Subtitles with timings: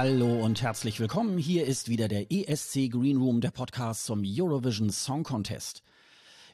[0.00, 1.38] Hallo und herzlich willkommen.
[1.38, 5.82] Hier ist wieder der ESC Green Room, der Podcast zum Eurovision Song Contest.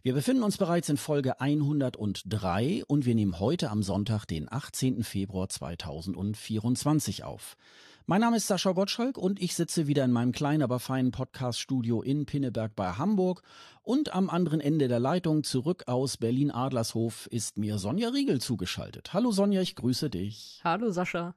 [0.02, 5.04] Wir befinden uns bereits in Folge 103 und wir nehmen heute am Sonntag, den 18.
[5.04, 7.58] Februar 2024 auf.
[8.06, 12.00] Mein Name ist Sascha Gottschalk und ich sitze wieder in meinem kleinen, aber feinen Podcast-Studio
[12.00, 13.42] in Pinneberg bei Hamburg.
[13.82, 19.12] Und am anderen Ende der Leitung zurück aus Berlin-Adlershof ist mir Sonja Riegel zugeschaltet.
[19.12, 20.62] Hallo Sonja, ich grüße dich.
[20.64, 21.34] Hallo Sascha.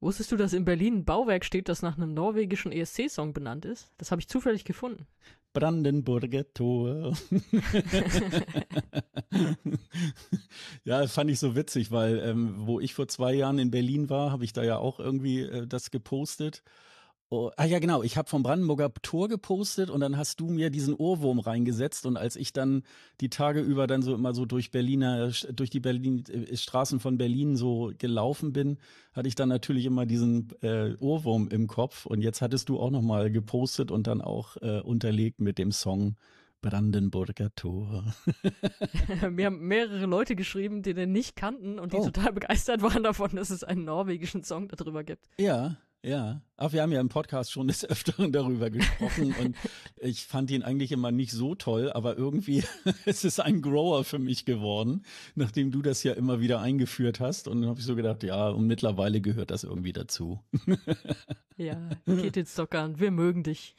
[0.00, 3.90] Wusstest du, dass in Berlin ein Bauwerk steht, das nach einem norwegischen ESC-Song benannt ist?
[3.98, 5.08] Das habe ich zufällig gefunden.
[5.52, 7.14] Brandenburger Tor.
[10.84, 14.30] ja, fand ich so witzig, weil ähm, wo ich vor zwei Jahren in Berlin war,
[14.30, 16.62] habe ich da ja auch irgendwie äh, das gepostet.
[17.30, 18.02] Oh, ah ja, genau.
[18.02, 22.16] Ich habe vom Brandenburger Tor gepostet und dann hast du mir diesen Ohrwurm reingesetzt und
[22.16, 22.84] als ich dann
[23.20, 27.18] die Tage über dann so immer so durch Berliner, durch die Berlin äh, Straßen von
[27.18, 28.78] Berlin so gelaufen bin,
[29.12, 32.90] hatte ich dann natürlich immer diesen äh, Ohrwurm im Kopf und jetzt hattest du auch
[32.90, 36.16] noch mal gepostet und dann auch äh, unterlegt mit dem Song
[36.62, 38.04] Brandenburger Tor.
[39.30, 42.06] Mir haben mehrere Leute geschrieben, die den nicht kannten und die oh.
[42.06, 45.28] total begeistert waren davon, dass es einen norwegischen Song darüber gibt.
[45.38, 49.56] Ja, ja, aber wir haben ja im Podcast schon des Öfteren darüber gesprochen und
[49.96, 52.62] ich fand ihn eigentlich immer nicht so toll, aber irgendwie
[53.04, 57.48] ist es ein Grower für mich geworden, nachdem du das ja immer wieder eingeführt hast
[57.48, 60.40] und dann habe ich so gedacht, ja, und mittlerweile gehört das irgendwie dazu.
[61.60, 63.74] Ja, geht jetzt doch an, wir mögen dich.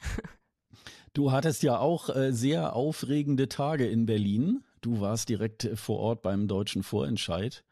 [1.14, 4.62] Du hattest ja auch äh, sehr aufregende Tage in Berlin.
[4.82, 7.64] Du warst direkt vor Ort beim deutschen Vorentscheid.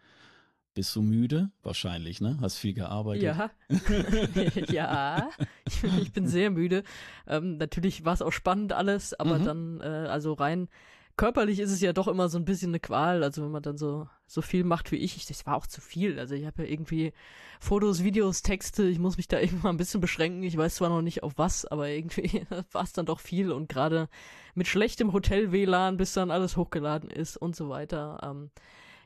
[0.78, 1.50] Bist du müde?
[1.64, 2.38] Wahrscheinlich, ne?
[2.40, 3.24] Hast viel gearbeitet.
[3.24, 3.50] Ja,
[4.70, 5.28] ja,
[5.66, 6.84] ich, ich, bin sehr müde.
[7.26, 9.44] Ähm, natürlich war es auch spannend alles, aber mhm.
[9.44, 10.68] dann, äh, also rein
[11.16, 13.24] körperlich ist es ja doch immer so ein bisschen eine Qual.
[13.24, 15.80] Also wenn man dann so so viel macht wie ich, ich das war auch zu
[15.80, 16.16] viel.
[16.20, 17.12] Also ich habe ja irgendwie
[17.58, 18.84] Fotos, Videos, Texte.
[18.84, 20.44] Ich muss mich da irgendwann ein bisschen beschränken.
[20.44, 23.68] Ich weiß zwar noch nicht auf was, aber irgendwie war es dann doch viel und
[23.68, 24.08] gerade
[24.54, 28.20] mit schlechtem Hotel WLAN, bis dann alles hochgeladen ist und so weiter.
[28.22, 28.50] Ähm,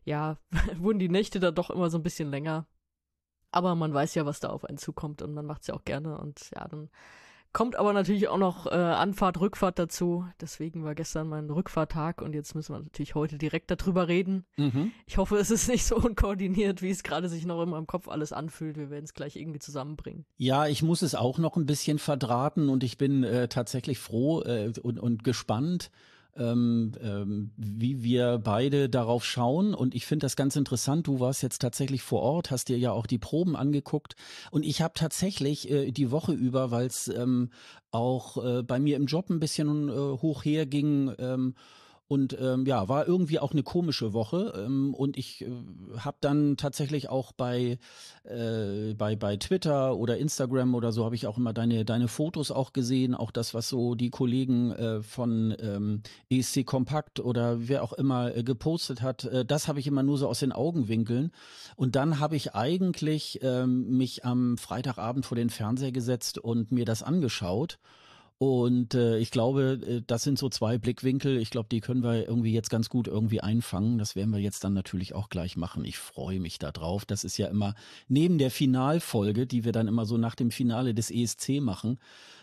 [0.04, 0.38] ja,
[0.78, 2.66] wurden die Nächte da doch immer so ein bisschen länger.
[3.50, 6.16] Aber man weiß ja, was da auf einen zukommt und man macht's ja auch gerne
[6.18, 6.88] und ja, dann
[7.52, 10.26] kommt aber natürlich auch noch äh, Anfahrt, Rückfahrt dazu.
[10.40, 14.46] Deswegen war gestern mein Rückfahrtag und jetzt müssen wir natürlich heute direkt darüber reden.
[14.56, 14.92] Mhm.
[15.06, 18.08] Ich hoffe, es ist nicht so unkoordiniert, wie es gerade sich noch in meinem Kopf
[18.08, 18.76] alles anfühlt.
[18.76, 20.24] Wir werden es gleich irgendwie zusammenbringen.
[20.38, 24.42] Ja, ich muss es auch noch ein bisschen verdrahten und ich bin äh, tatsächlich froh
[24.42, 25.90] äh, und, und gespannt,
[26.36, 29.74] ähm, ähm, wie wir beide darauf schauen.
[29.74, 31.06] Und ich finde das ganz interessant.
[31.06, 34.14] Du warst jetzt tatsächlich vor Ort, hast dir ja auch die Proben angeguckt.
[34.50, 37.50] Und ich habe tatsächlich äh, die Woche über, weil es ähm,
[37.90, 41.54] auch äh, bei mir im Job ein bisschen äh, hoch herging, ähm,
[42.12, 44.52] und ähm, ja, war irgendwie auch eine komische Woche.
[44.66, 45.46] Ähm, und ich äh,
[45.96, 47.78] habe dann tatsächlich auch bei,
[48.24, 52.50] äh, bei, bei Twitter oder Instagram oder so habe ich auch immer deine, deine Fotos
[52.50, 57.82] auch gesehen, auch das, was so die Kollegen äh, von ähm, ESC Kompakt oder wer
[57.82, 61.32] auch immer äh, gepostet hat, äh, das habe ich immer nur so aus den Augenwinkeln.
[61.76, 66.84] Und dann habe ich eigentlich ähm, mich am Freitagabend vor den Fernseher gesetzt und mir
[66.84, 67.78] das angeschaut.
[68.42, 71.36] Und äh, ich glaube, äh, das sind so zwei Blickwinkel.
[71.36, 73.98] Ich glaube, die können wir irgendwie jetzt ganz gut irgendwie einfangen.
[73.98, 75.84] Das werden wir jetzt dann natürlich auch gleich machen.
[75.84, 77.04] Ich freue mich da drauf.
[77.04, 77.76] Das ist ja immer
[78.08, 82.00] neben der Finalfolge, die wir dann immer so nach dem Finale des ESC machen,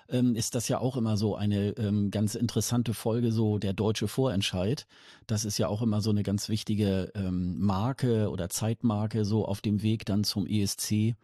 [0.08, 4.08] ähm, ist das ja auch immer so eine ähm, ganz interessante Folge, so der deutsche
[4.08, 4.88] Vorentscheid.
[5.28, 9.60] Das ist ja auch immer so eine ganz wichtige ähm, Marke oder Zeitmarke so auf
[9.60, 11.18] dem Weg dann zum ESC.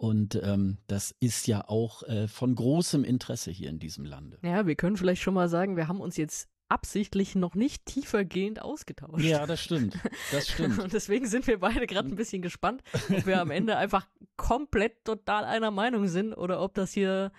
[0.00, 4.38] Und ähm, das ist ja auch äh, von großem Interesse hier in diesem Lande.
[4.42, 8.62] Ja, wir können vielleicht schon mal sagen, wir haben uns jetzt absichtlich noch nicht tiefergehend
[8.62, 9.22] ausgetauscht.
[9.22, 9.98] Ja, das stimmt.
[10.32, 10.78] Das stimmt.
[10.82, 15.04] Und deswegen sind wir beide gerade ein bisschen gespannt, ob wir am Ende einfach komplett
[15.04, 17.30] total einer Meinung sind oder ob das hier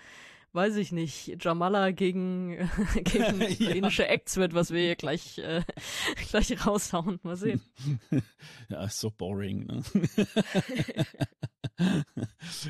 [0.54, 2.58] weiß ich nicht, Jamala gegen,
[3.06, 4.10] gegen ukrainische ja.
[4.10, 5.64] Acts wird, was wir hier gleich, äh,
[6.30, 7.20] gleich raushauen.
[7.24, 7.62] Mal sehen.
[8.70, 9.82] Ja, ist so boring, ne?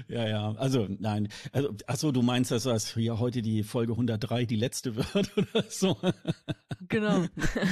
[0.07, 4.45] Ja, ja, also nein, also achso, du meinst, dass das hier heute die Folge 103
[4.45, 5.97] die letzte wird oder so?
[6.87, 7.25] genau.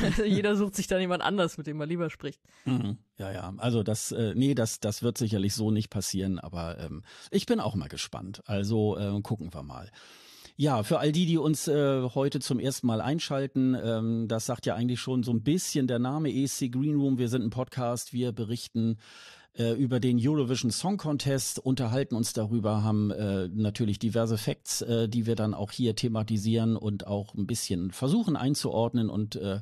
[0.04, 2.42] Also jeder sucht sich dann jemand anders, mit dem man lieber spricht.
[2.66, 2.98] Mhm.
[3.18, 7.04] Ja, ja, also das, äh, nee, das, das wird sicherlich so nicht passieren, aber ähm,
[7.32, 8.42] ich bin auch mal gespannt.
[8.46, 9.92] Also äh, gucken wir mal.
[10.62, 14.66] Ja, für all die, die uns äh, heute zum ersten Mal einschalten, ähm, das sagt
[14.66, 17.18] ja eigentlich schon so ein bisschen der Name ESC Green Room.
[17.18, 18.98] Wir sind ein Podcast, wir berichten
[19.58, 25.10] äh, über den Eurovision Song Contest, unterhalten uns darüber, haben äh, natürlich diverse Facts, äh,
[25.10, 29.62] die wir dann auch hier thematisieren und auch ein bisschen versuchen einzuordnen und äh,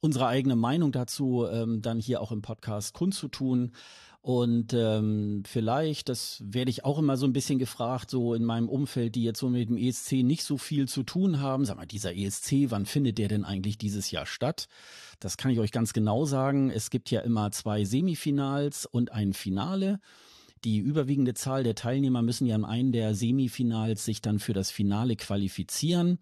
[0.00, 3.72] unsere eigene Meinung dazu ähm, dann hier auch im Podcast kundzutun.
[4.26, 8.68] Und ähm, vielleicht, das werde ich auch immer so ein bisschen gefragt, so in meinem
[8.68, 11.64] Umfeld, die jetzt so mit dem ESC nicht so viel zu tun haben.
[11.64, 14.66] Sag mal, dieser ESC, wann findet der denn eigentlich dieses Jahr statt?
[15.20, 16.70] Das kann ich euch ganz genau sagen.
[16.70, 20.00] Es gibt ja immer zwei Semifinals und ein Finale.
[20.64, 24.70] Die überwiegende Zahl der Teilnehmer müssen ja in einem der Semifinals sich dann für das
[24.70, 26.18] Finale qualifizieren.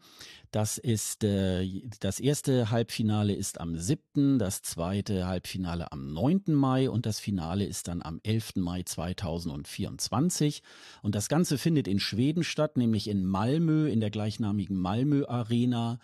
[0.50, 6.42] Das ist äh, das erste Halbfinale ist am 7., das zweite Halbfinale am 9.
[6.48, 8.56] Mai und das Finale ist dann am 11.
[8.56, 10.62] Mai 2024.
[11.02, 15.98] Und das Ganze findet in Schweden statt, nämlich in Malmö, in der gleichnamigen Malmö Arena.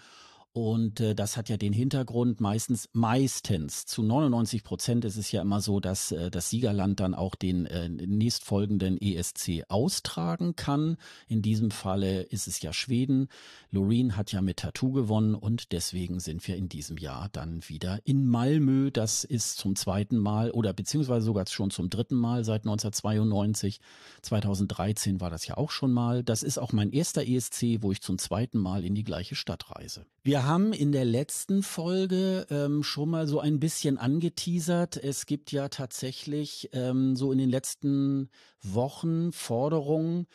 [0.52, 5.42] Und äh, das hat ja den Hintergrund meistens, meistens zu 99 Prozent ist es ja
[5.42, 10.96] immer so, dass äh, das Siegerland dann auch den äh, nächstfolgenden ESC austragen kann.
[11.28, 13.28] In diesem Falle ist es ja Schweden.
[13.70, 18.00] Loreen hat ja mit Tattoo gewonnen und deswegen sind wir in diesem Jahr dann wieder
[18.02, 18.90] in Malmö.
[18.90, 23.78] Das ist zum zweiten Mal oder beziehungsweise sogar schon zum dritten Mal seit 1992.
[24.22, 26.24] 2013 war das ja auch schon mal.
[26.24, 29.70] Das ist auch mein erster ESC, wo ich zum zweiten Mal in die gleiche Stadt
[29.70, 30.06] reise.
[30.22, 34.96] Wir haben in der letzten Folge ähm, schon mal so ein bisschen angeteasert.
[34.96, 38.28] Es gibt ja tatsächlich ähm, so in den letzten
[38.62, 40.26] Wochen Forderungen,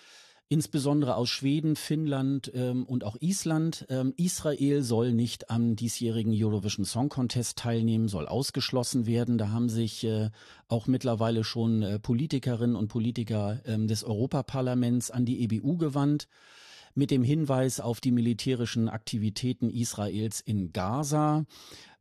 [0.50, 3.86] insbesondere aus Schweden, Finnland ähm, und auch Island.
[3.90, 9.38] Ähm, Israel soll nicht am diesjährigen Eurovision Song Contest teilnehmen, soll ausgeschlossen werden.
[9.38, 10.30] Da haben sich äh,
[10.68, 16.28] auch mittlerweile schon äh, Politikerinnen und Politiker ähm, des Europaparlaments an die EBU gewandt
[16.96, 21.46] mit dem Hinweis auf die militärischen Aktivitäten Israels in Gaza.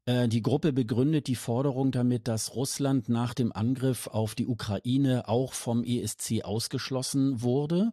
[0.06, 5.28] Äh, die Gruppe begründet die Forderung damit, dass Russland nach dem Angriff auf die Ukraine
[5.28, 7.92] auch vom ESC ausgeschlossen wurde.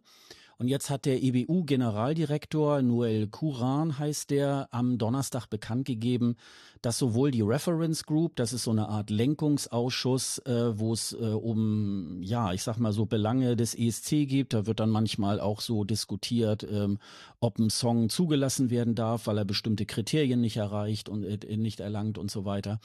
[0.62, 6.36] Und jetzt hat der EBU-Generaldirektor Noel Kuran heißt der am Donnerstag bekannt gegeben,
[6.82, 11.16] dass sowohl die Reference Group, das ist so eine Art Lenkungsausschuss, äh, wo es äh,
[11.16, 14.54] um, ja, ich sag mal so Belange des ESC gibt.
[14.54, 16.98] Da wird dann manchmal auch so diskutiert, ähm,
[17.40, 21.80] ob ein Song zugelassen werden darf, weil er bestimmte Kriterien nicht erreicht und äh, nicht
[21.80, 22.78] erlangt und so weiter.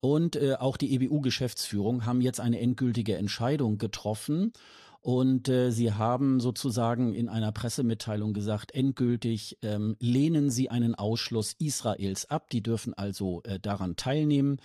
[0.00, 4.52] Und äh, auch die EBU-Geschäftsführung haben jetzt eine endgültige Entscheidung getroffen.
[5.02, 11.56] Und äh, sie haben sozusagen in einer Pressemitteilung gesagt, endgültig ähm, lehnen sie einen Ausschluss
[11.58, 12.48] Israels ab.
[12.50, 14.58] Die dürfen also äh, daran teilnehmen.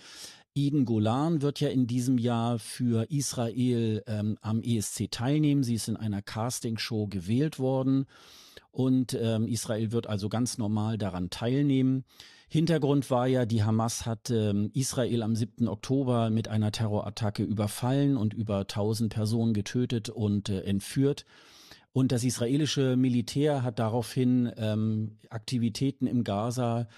[0.54, 5.64] Eden Golan wird ja in diesem Jahr für Israel ähm, am ESC teilnehmen.
[5.64, 8.06] Sie ist in einer Castingshow gewählt worden
[8.70, 12.04] und ähm, Israel wird also ganz normal daran teilnehmen.
[12.50, 15.68] Hintergrund war ja, die Hamas hat ähm, Israel am 7.
[15.68, 21.26] Oktober mit einer Terrorattacke überfallen und über 1000 Personen getötet und äh, entführt.
[21.92, 26.88] Und das israelische Militär hat daraufhin ähm, Aktivitäten im Gaza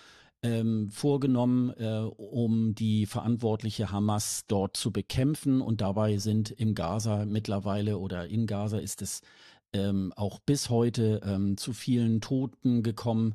[0.43, 5.61] ähm, vorgenommen, äh, um die verantwortliche Hamas dort zu bekämpfen.
[5.61, 9.23] Und dabei sind im Gaza mittlerweile oder in Gaza ist es
[9.73, 13.35] ähm, auch bis heute ähm, zu vielen Toten gekommen.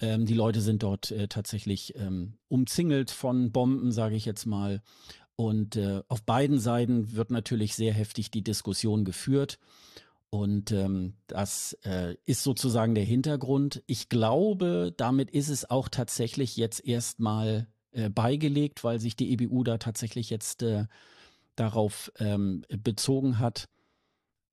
[0.00, 4.82] Ähm, die Leute sind dort äh, tatsächlich ähm, umzingelt von Bomben, sage ich jetzt mal.
[5.36, 9.58] Und äh, auf beiden Seiten wird natürlich sehr heftig die Diskussion geführt.
[10.30, 13.82] Und ähm, das äh, ist sozusagen der Hintergrund.
[13.86, 19.62] Ich glaube, damit ist es auch tatsächlich jetzt erstmal äh, beigelegt, weil sich die EBU
[19.64, 20.86] da tatsächlich jetzt äh,
[21.54, 23.68] darauf ähm, bezogen hat.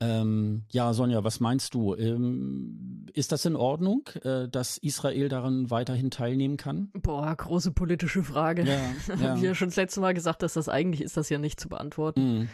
[0.01, 1.94] Ähm, ja, Sonja, was meinst du?
[1.96, 6.89] Ähm, ist das in Ordnung, äh, dass Israel daran weiterhin teilnehmen kann?
[6.94, 8.63] Boah, große politische Frage.
[8.63, 9.20] Ja, ja.
[9.20, 11.60] Habe ich ja schon das letzte Mal gesagt, dass das eigentlich ist das ja nicht
[11.60, 12.22] zu beantworten.
[12.22, 12.50] Mhm.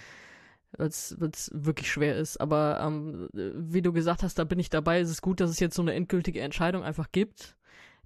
[0.77, 2.41] Weil es wirklich schwer ist.
[2.41, 4.99] Aber ähm, wie du gesagt hast, da bin ich dabei.
[4.99, 7.55] Es ist gut, dass es jetzt so eine endgültige Entscheidung einfach gibt,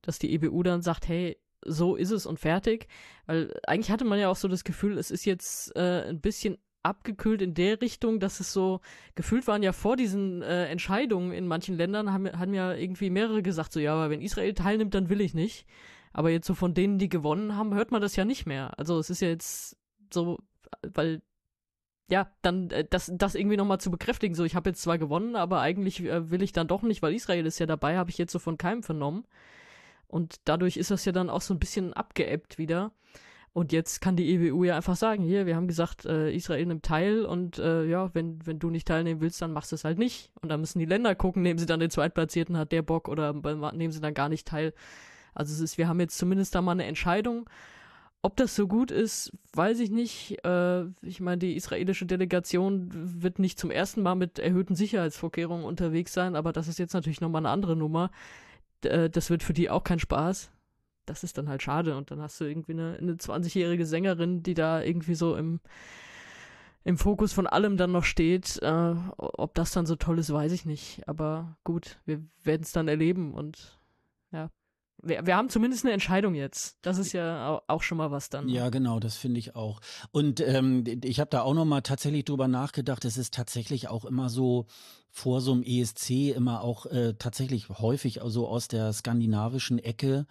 [0.01, 2.87] dass die EBU dann sagt, hey, so ist es und fertig.
[3.25, 6.57] Weil eigentlich hatte man ja auch so das Gefühl, es ist jetzt äh, ein bisschen
[6.83, 8.81] abgekühlt in der Richtung, dass es so,
[9.15, 13.43] gefühlt waren ja vor diesen äh, Entscheidungen in manchen Ländern, haben, haben ja irgendwie mehrere
[13.43, 15.65] gesagt, so ja, aber wenn Israel teilnimmt, dann will ich nicht.
[16.13, 18.77] Aber jetzt so von denen, die gewonnen haben, hört man das ja nicht mehr.
[18.79, 19.77] Also es ist ja jetzt
[20.11, 20.39] so,
[20.81, 21.21] weil
[22.09, 25.35] ja, dann äh, das, das irgendwie nochmal zu bekräftigen, so ich habe jetzt zwar gewonnen,
[25.35, 28.17] aber eigentlich äh, will ich dann doch nicht, weil Israel ist ja dabei, habe ich
[28.17, 29.25] jetzt so von keinem vernommen.
[30.07, 32.91] Und dadurch ist das ja dann auch so ein bisschen abgeebbt wieder.
[33.51, 36.85] Und jetzt kann die EWU ja einfach sagen, hier, wir haben gesagt, äh, Israel nimmt
[36.85, 39.97] teil und äh, ja, wenn, wenn du nicht teilnehmen willst, dann machst du es halt
[39.97, 40.31] nicht.
[40.41, 43.33] Und dann müssen die Länder gucken, nehmen sie dann den Zweitplatzierten, hat der Bock oder
[43.33, 44.73] nehmen sie dann gar nicht teil.
[45.33, 47.49] Also es ist, wir haben jetzt zumindest da mal eine Entscheidung.
[48.21, 50.43] Ob das so gut ist, weiß ich nicht.
[50.45, 56.13] Äh, ich meine, die israelische Delegation wird nicht zum ersten Mal mit erhöhten Sicherheitsvorkehrungen unterwegs
[56.13, 58.11] sein, aber das ist jetzt natürlich nochmal eine andere Nummer.
[58.83, 60.51] Äh, das wird für die auch kein Spaß
[61.09, 61.97] das ist dann halt schade.
[61.97, 65.59] Und dann hast du irgendwie eine, eine 20-jährige Sängerin, die da irgendwie so im,
[66.83, 68.61] im Fokus von allem dann noch steht.
[68.61, 71.01] Äh, ob das dann so toll ist, weiß ich nicht.
[71.07, 73.79] Aber gut, wir werden es dann erleben und
[74.31, 74.49] ja.
[75.01, 76.77] Wir, wir haben zumindest eine Entscheidung jetzt.
[76.81, 78.49] Das ist ja auch schon mal was dann.
[78.49, 79.79] Ja, genau, das finde ich auch.
[80.11, 83.05] Und ähm, ich habe da auch noch mal tatsächlich drüber nachgedacht.
[83.05, 84.65] Es ist tatsächlich auch immer so
[85.09, 90.27] vor so einem ESC immer auch äh, tatsächlich häufig so also aus der skandinavischen Ecke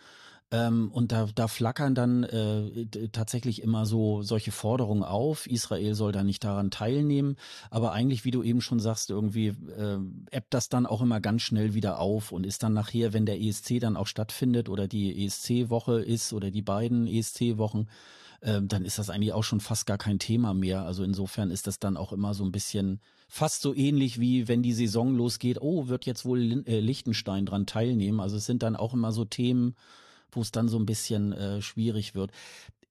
[0.50, 5.47] ähm, und da, da flackern dann äh, tatsächlich immer so solche Forderungen auf.
[5.47, 7.37] Israel soll da nicht daran teilnehmen.
[7.71, 9.99] Aber eigentlich, wie du eben schon sagst, irgendwie äh,
[10.31, 13.40] ebbt das dann auch immer ganz schnell wieder auf und ist dann nachher, wenn der
[13.40, 17.87] ESC dann auch stattfindet oder die ESC-Woche ist oder die beiden ESC-Wochen,
[18.40, 20.85] äh, dann ist das eigentlich auch schon fast gar kein Thema mehr.
[20.85, 24.62] Also insofern ist das dann auch immer so ein bisschen fast so ähnlich wie wenn
[24.62, 28.21] die Saison losgeht, oh, wird jetzt wohl Liechtenstein dran teilnehmen.
[28.21, 29.75] Also es sind dann auch immer so Themen,
[30.31, 32.31] wo es dann so ein bisschen äh, schwierig wird.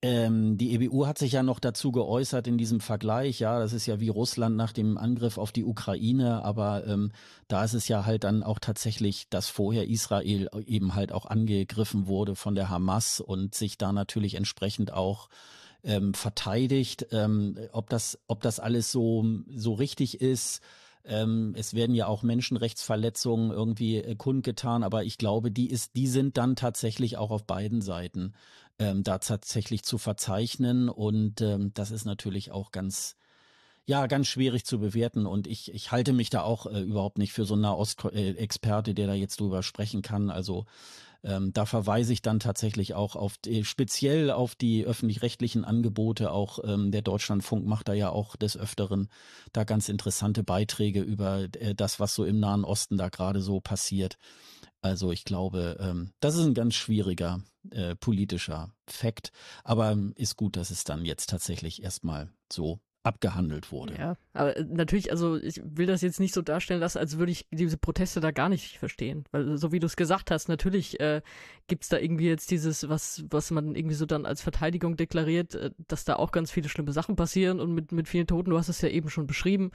[0.03, 3.87] Ähm, die EBU hat sich ja noch dazu geäußert in diesem Vergleich, ja, das ist
[3.87, 7.11] ja wie Russland nach dem Angriff auf die Ukraine, aber ähm,
[7.47, 12.05] da ist es ja halt dann auch tatsächlich, dass vorher Israel eben halt auch angegriffen
[12.05, 15.29] wurde von der Hamas und sich da natürlich entsprechend auch
[15.83, 17.07] ähm, verteidigt.
[17.11, 20.61] Ähm, ob das, ob das alles so so richtig ist,
[21.07, 26.07] ähm, es werden ja auch Menschenrechtsverletzungen irgendwie äh, kundgetan, aber ich glaube, die ist, die
[26.07, 28.33] sind dann tatsächlich auch auf beiden Seiten
[28.79, 33.15] ähm, da tatsächlich zu verzeichnen und ähm, das ist natürlich auch ganz
[33.89, 37.31] ja, ganz schwierig zu bewerten und ich, ich halte mich da auch äh, überhaupt nicht
[37.31, 40.29] für so einen Nahost-Experte, der da jetzt drüber sprechen kann.
[40.29, 40.65] Also
[41.27, 46.31] ähm, da verweise ich dann tatsächlich auch auf die, speziell auf die öffentlich-rechtlichen Angebote.
[46.31, 49.09] Auch ähm, der Deutschlandfunk macht da ja auch des Öfteren
[49.51, 53.59] da ganz interessante Beiträge über äh, das, was so im Nahen Osten da gerade so
[53.59, 54.17] passiert.
[54.81, 57.41] Also ich glaube, ähm, das ist ein ganz schwieriger
[57.71, 59.33] äh, politischer Fakt,
[59.65, 63.95] aber ähm, ist gut, dass es dann jetzt tatsächlich erstmal so abgehandelt wurde.
[63.97, 67.31] Ja, aber äh, natürlich, also ich will das jetzt nicht so darstellen lassen, als würde
[67.31, 69.23] ich diese Proteste da gar nicht verstehen.
[69.31, 71.21] Weil so wie du es gesagt hast, natürlich äh,
[71.67, 75.71] gibt da irgendwie jetzt dieses, was, was man irgendwie so dann als Verteidigung deklariert, äh,
[75.87, 78.69] dass da auch ganz viele schlimme Sachen passieren und mit, mit vielen Toten, du hast
[78.69, 79.71] es ja eben schon beschrieben.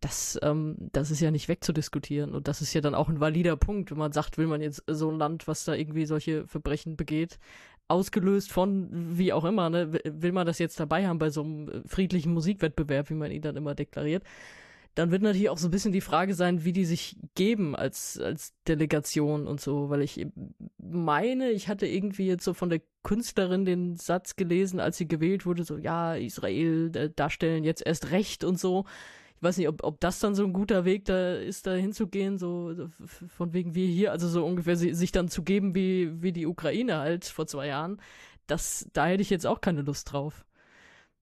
[0.00, 2.34] Das, ähm, das ist ja nicht wegzudiskutieren.
[2.34, 4.84] Und das ist ja dann auch ein valider Punkt, wenn man sagt, will man jetzt
[4.86, 7.38] so ein Land, was da irgendwie solche Verbrechen begeht,
[7.88, 11.68] ausgelöst von wie auch immer, ne, will man das jetzt dabei haben bei so einem
[11.68, 14.24] äh, friedlichen Musikwettbewerb, wie man ihn dann immer deklariert,
[14.96, 18.18] dann wird natürlich auch so ein bisschen die Frage sein, wie die sich geben als,
[18.18, 20.26] als Delegation und so, weil ich
[20.78, 25.44] meine, ich hatte irgendwie jetzt so von der Künstlerin den Satz gelesen, als sie gewählt
[25.44, 28.86] wurde, so, ja, Israel äh, darstellen jetzt erst recht und so
[29.36, 32.38] ich weiß nicht, ob, ob das dann so ein guter Weg da ist, da hinzugehen,
[32.38, 32.88] so
[33.28, 36.98] von wegen wie hier, also so ungefähr sich dann zu geben wie, wie die Ukraine
[36.98, 38.00] halt vor zwei Jahren.
[38.46, 40.46] Das, da hätte ich jetzt auch keine Lust drauf.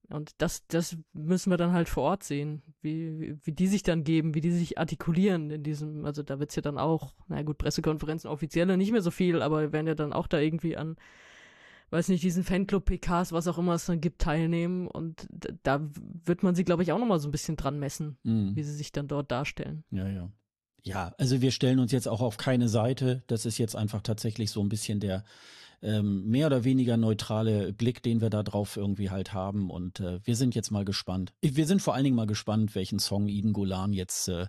[0.09, 3.83] Und das, das müssen wir dann halt vor Ort sehen, wie, wie, wie die sich
[3.83, 7.41] dann geben, wie die sich artikulieren in diesem, also da wird's ja dann auch, na
[7.41, 10.95] gut, Pressekonferenzen offizielle nicht mehr so viel, aber werden ja dann auch da irgendwie an
[11.89, 14.87] weiß nicht, diesen Fanclub-PKs, was auch immer es dann gibt, teilnehmen.
[14.87, 15.27] Und
[15.63, 15.81] da
[16.25, 18.55] wird man sie, glaube ich, auch nochmal so ein bisschen dran messen, mhm.
[18.55, 19.83] wie sie sich dann dort darstellen.
[19.91, 20.31] Ja, ja.
[20.83, 23.23] Ja, also wir stellen uns jetzt auch auf keine Seite.
[23.27, 25.23] Das ist jetzt einfach tatsächlich so ein bisschen der
[25.81, 29.69] ähm, mehr oder weniger neutrale Blick, den wir da drauf irgendwie halt haben.
[29.69, 31.33] Und äh, wir sind jetzt mal gespannt.
[31.41, 34.47] Wir sind vor allen Dingen mal gespannt, welchen Song Iden Golan jetzt äh,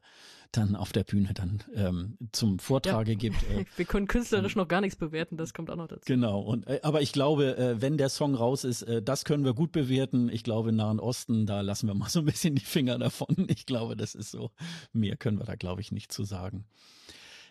[0.57, 3.19] dann auf der Bühne dann ähm, zum Vortrage ja.
[3.19, 3.43] gibt.
[3.51, 6.03] Äh, Wir können künstlerisch ähm, noch gar nichts bewerten, das kommt auch noch dazu.
[6.07, 9.45] Genau, und äh, aber ich glaube, äh, wenn der Song raus ist, äh, das können
[9.45, 10.29] wir gut bewerten.
[10.29, 13.47] Ich glaube, im Nahen Osten, da lassen wir mal so ein bisschen die Finger davon.
[13.49, 14.51] Ich glaube, das ist so.
[14.93, 16.65] Mehr können wir da, glaube ich, nicht zu sagen.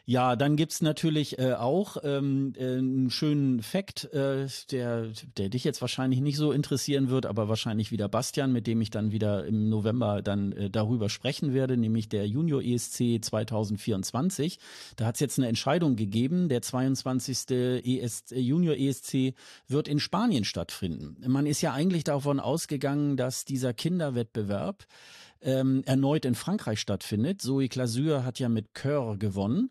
[0.07, 5.07] Ja, dann gibt's natürlich äh, auch ähm, äh, einen schönen Fakt, äh, der,
[5.37, 8.91] der dich jetzt wahrscheinlich nicht so interessieren wird, aber wahrscheinlich wieder Bastian, mit dem ich
[8.91, 14.59] dann wieder im November dann äh, darüber sprechen werde, nämlich der Junior ESC 2024.
[14.95, 16.49] Da hat's jetzt eine Entscheidung gegeben.
[16.49, 17.49] Der 22.
[17.83, 19.33] ES, Junior ESC
[19.67, 21.17] wird in Spanien stattfinden.
[21.27, 24.85] Man ist ja eigentlich davon ausgegangen, dass dieser Kinderwettbewerb
[25.45, 27.41] ähm, erneut in Frankreich stattfindet.
[27.41, 29.69] Zoe Clasure hat ja mit Coeur gewonnen.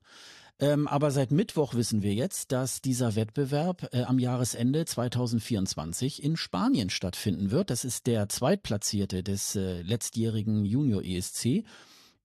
[0.61, 6.37] Ähm, aber seit Mittwoch wissen wir jetzt, dass dieser Wettbewerb äh, am Jahresende 2024 in
[6.37, 7.71] Spanien stattfinden wird.
[7.71, 11.65] Das ist der Zweitplatzierte des äh, letztjährigen Junior ESC.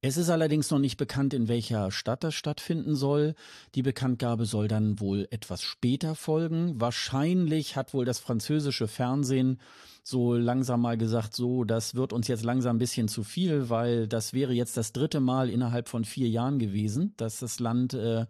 [0.02, 3.34] Es ist allerdings noch nicht bekannt, in welcher Stadt das stattfinden soll.
[3.76, 6.80] Die Bekanntgabe soll dann wohl etwas später folgen.
[6.80, 9.60] Wahrscheinlich hat wohl das französische Fernsehen
[10.04, 14.08] so langsam mal gesagt, so, das wird uns jetzt langsam ein bisschen zu viel, weil
[14.08, 18.26] das wäre jetzt das dritte Mal innerhalb von vier Jahren gewesen, dass das Land äh,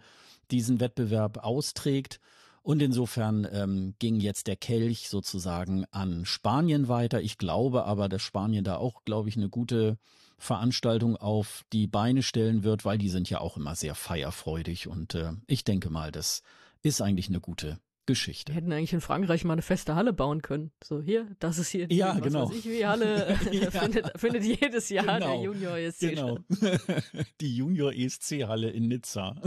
[0.52, 2.20] diesen Wettbewerb austrägt.
[2.62, 7.22] Und insofern ähm, ging jetzt der Kelch sozusagen an Spanien weiter.
[7.22, 9.98] Ich glaube aber, dass Spanien da auch, glaube ich, eine gute
[10.38, 14.88] Veranstaltung auf die Beine stellen wird, weil die sind ja auch immer sehr feierfreudig.
[14.88, 16.44] Und äh, ich denke mal, das
[16.82, 17.80] ist eigentlich eine gute
[18.10, 18.52] Geschichte.
[18.52, 20.72] Wir hätten eigentlich in Frankreich mal eine feste Halle bauen können.
[20.84, 22.52] So hier, das ist hier die ja, genau.
[22.52, 23.70] ich, wie Halle ja.
[23.70, 25.36] findet, findet, jedes Jahr genau.
[25.36, 26.40] der Junior ESC genau.
[27.42, 29.40] Die Junior ESC Halle in Nizza.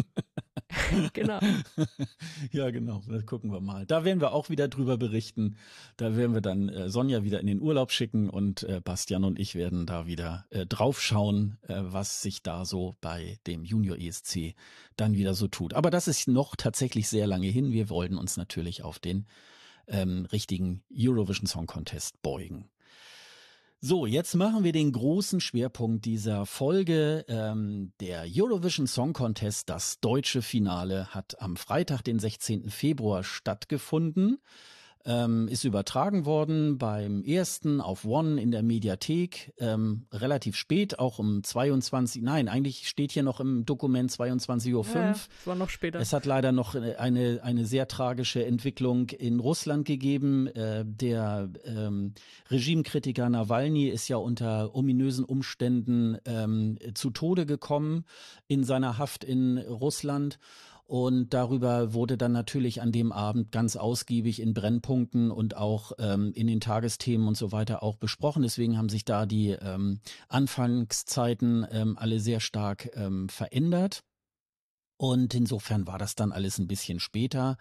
[1.13, 1.41] genau.
[2.53, 3.03] ja, genau.
[3.09, 3.87] Das gucken wir mal.
[3.87, 5.57] Da werden wir auch wieder drüber berichten.
[5.97, 9.39] Da werden wir dann äh, Sonja wieder in den Urlaub schicken und äh, Bastian und
[9.39, 14.55] ich werden da wieder äh, draufschauen, äh, was sich da so bei dem Junior ESC
[14.97, 15.75] dann wieder so tut.
[15.75, 17.73] Aber das ist noch tatsächlich sehr lange hin.
[17.73, 19.27] Wir wollten uns natürlich auf den
[19.89, 22.69] ähm, richtigen Eurovision Song Contest beugen.
[23.85, 27.25] So, jetzt machen wir den großen Schwerpunkt dieser Folge.
[27.27, 32.71] Ähm, der Eurovision Song Contest, das deutsche Finale, hat am Freitag, den 16.
[32.71, 34.39] Februar stattgefunden
[35.05, 41.19] ähm, ist übertragen worden beim ersten auf One in der Mediathek, ähm, relativ spät, auch
[41.19, 44.85] um 22, nein, eigentlich steht hier noch im Dokument 22.05 Uhr.
[44.95, 45.99] Ja, es war noch später.
[45.99, 50.47] Es hat leider noch eine, eine sehr tragische Entwicklung in Russland gegeben.
[50.49, 52.15] Äh, der ähm,
[52.51, 58.05] Regimekritiker Nawalny ist ja unter ominösen Umständen ähm, zu Tode gekommen
[58.47, 60.39] in seiner Haft in Russland.
[60.93, 66.33] Und darüber wurde dann natürlich an dem Abend ganz ausgiebig in Brennpunkten und auch ähm,
[66.35, 68.43] in den Tagesthemen und so weiter auch besprochen.
[68.43, 74.05] Deswegen haben sich da die ähm, Anfangszeiten ähm, alle sehr stark ähm, verändert.
[74.97, 77.57] Und insofern war das dann alles ein bisschen später.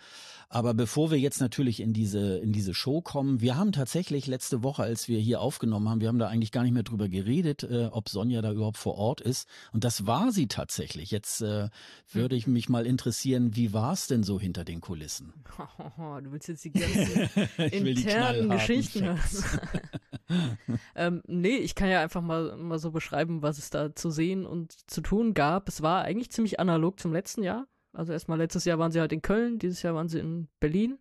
[0.48, 4.64] Aber bevor wir jetzt natürlich in diese, in diese Show kommen, wir haben tatsächlich letzte
[4.64, 7.64] Woche, als wir hier aufgenommen haben, wir haben da eigentlich gar nicht mehr drüber geredet,
[7.64, 9.48] äh, ob Sonja da überhaupt vor Ort ist.
[9.72, 11.10] Und das war sie tatsächlich.
[11.10, 11.70] Jetzt äh,
[12.12, 15.34] würde ich mich mal interessieren, wie war es denn so hinter den Kulissen?
[15.98, 19.20] du willst jetzt die ganzen internen die Geschichten hören.
[20.96, 24.46] ähm, nee, ich kann ja einfach mal, mal so beschreiben, was es da zu sehen
[24.46, 25.68] und zu tun gab.
[25.68, 27.68] Es war eigentlich ziemlich analog zum letzten Jahr.
[27.94, 30.98] Also erstmal letztes Jahr waren sie halt in Köln, dieses Jahr waren sie in Berlin.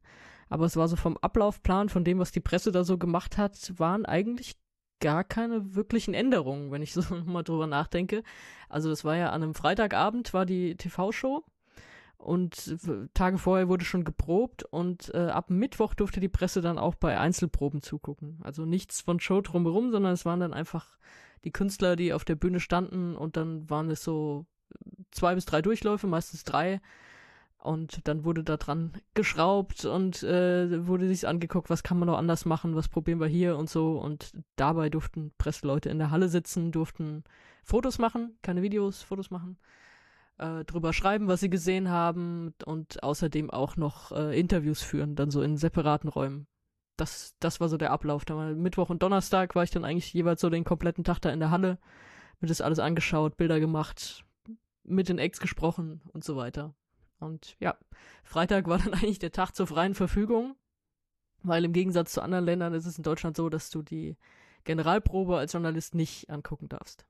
[0.49, 3.73] Aber es war so vom Ablaufplan, von dem, was die Presse da so gemacht hat,
[3.79, 4.57] waren eigentlich
[5.01, 8.23] gar keine wirklichen Änderungen, wenn ich so mal drüber nachdenke.
[8.69, 11.45] Also es war ja an einem Freitagabend war die TV-Show
[12.21, 12.77] und
[13.15, 17.19] Tage vorher wurde schon geprobt und äh, ab Mittwoch durfte die Presse dann auch bei
[17.19, 18.39] Einzelproben zugucken.
[18.43, 20.99] Also nichts von Show drumherum, sondern es waren dann einfach
[21.45, 24.45] die Künstler, die auf der Bühne standen und dann waren es so
[25.11, 26.81] zwei bis drei Durchläufe, meistens drei.
[27.57, 32.17] Und dann wurde da dran geschraubt und äh, wurde sich angeguckt, was kann man noch
[32.17, 33.99] anders machen, was probieren wir hier und so.
[33.99, 37.25] Und dabei durften Presseleute in der Halle sitzen, durften
[37.63, 39.59] Fotos machen, keine Videos, Fotos machen,
[40.41, 45.31] äh, drüber schreiben, was sie gesehen haben und außerdem auch noch äh, Interviews führen, dann
[45.31, 46.47] so in separaten Räumen.
[46.97, 48.25] Das, das war so der Ablauf.
[48.25, 51.31] Da war Mittwoch und Donnerstag war ich dann eigentlich jeweils so den kompletten Tag da
[51.31, 51.79] in der Halle,
[52.41, 54.25] mir das alles angeschaut, Bilder gemacht,
[54.83, 56.75] mit den Ex gesprochen und so weiter.
[57.19, 57.77] Und ja,
[58.25, 60.57] Freitag war dann eigentlich der Tag zur freien Verfügung,
[61.43, 64.17] weil im Gegensatz zu anderen Ländern ist es in Deutschland so, dass du die
[64.65, 67.07] Generalprobe als Journalist nicht angucken darfst.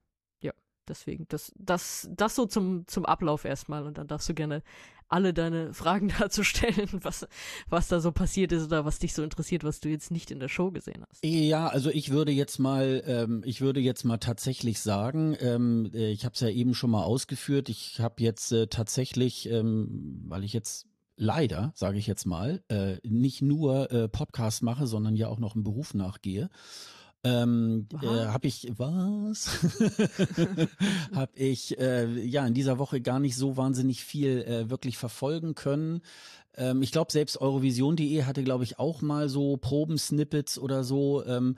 [0.90, 3.86] Deswegen, das, das, das so zum, zum Ablauf erstmal.
[3.86, 4.62] Und dann darfst du gerne
[5.08, 7.26] alle deine Fragen dazu stellen, was,
[7.68, 10.40] was da so passiert ist oder was dich so interessiert, was du jetzt nicht in
[10.40, 11.24] der Show gesehen hast.
[11.24, 16.10] Ja, also ich würde jetzt mal, ähm, ich würde jetzt mal tatsächlich sagen, ähm, äh,
[16.10, 20.44] ich habe es ja eben schon mal ausgeführt, ich habe jetzt äh, tatsächlich, ähm, weil
[20.44, 25.28] ich jetzt leider, sage ich jetzt mal, äh, nicht nur äh, Podcast mache, sondern ja
[25.28, 26.50] auch noch einen Beruf nachgehe
[27.22, 29.58] ähm, äh, habe ich was?
[31.14, 35.54] habe ich äh, ja in dieser Woche gar nicht so wahnsinnig viel äh, wirklich verfolgen
[35.54, 36.00] können.
[36.56, 41.24] Ähm, ich glaube selbst Eurovision.de hatte glaube ich auch mal so Probensnippets oder so.
[41.26, 41.56] Ähm,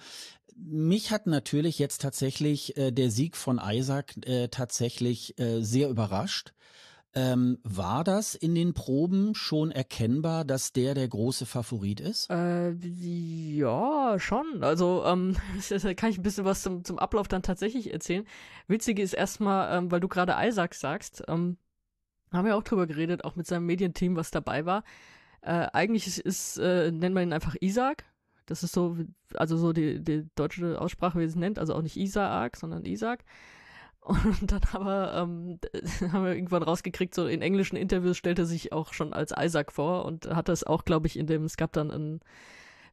[0.56, 6.52] mich hat natürlich jetzt tatsächlich äh, der Sieg von Isaac äh, tatsächlich äh, sehr überrascht.
[7.14, 12.30] Ähm, war das in den Proben schon erkennbar, dass der der große Favorit ist?
[12.30, 14.62] Äh, ja, schon.
[14.62, 15.36] Also ähm,
[15.68, 18.24] da kann ich ein bisschen was zum, zum Ablauf dann tatsächlich erzählen.
[18.66, 21.58] Witzige ist erstmal, ähm, weil du gerade Isaac sagst, ähm,
[22.32, 24.82] haben wir auch drüber geredet, auch mit seinem Medienteam, was dabei war.
[25.42, 28.04] Äh, eigentlich ist, ist äh, nennt man ihn einfach Isaac.
[28.46, 28.96] Das ist so,
[29.34, 33.24] also so die, die deutsche Aussprache, wie es nennt, also auch nicht Isaac, sondern Isaac.
[34.04, 35.60] Und dann aber ähm,
[36.12, 39.72] haben wir irgendwann rausgekriegt, so in englischen Interviews stellt er sich auch schon als Isaac
[39.72, 42.20] vor und hat das auch, glaube ich, in dem, es gab dann ein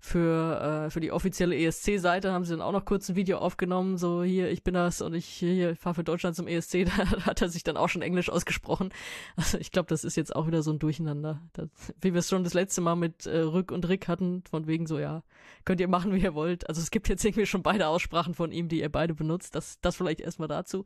[0.01, 3.97] für, äh, für die offizielle ESC-Seite haben sie dann auch noch kurz ein Video aufgenommen,
[3.97, 7.41] so hier, ich bin das und ich hier fahre für Deutschland zum ESC, da hat
[7.41, 8.93] er sich dann auch schon Englisch ausgesprochen.
[9.35, 11.41] Also ich glaube, das ist jetzt auch wieder so ein Durcheinander.
[11.51, 11.67] Das,
[11.99, 14.87] wie wir es schon das letzte Mal mit äh, Rück und Rick hatten, von wegen
[14.87, 15.23] so, ja,
[15.65, 16.69] könnt ihr machen, wie ihr wollt.
[16.69, 19.53] Also es gibt jetzt irgendwie schon beide Aussprachen von ihm, die ihr beide benutzt.
[19.53, 20.85] Das, das vielleicht erstmal dazu.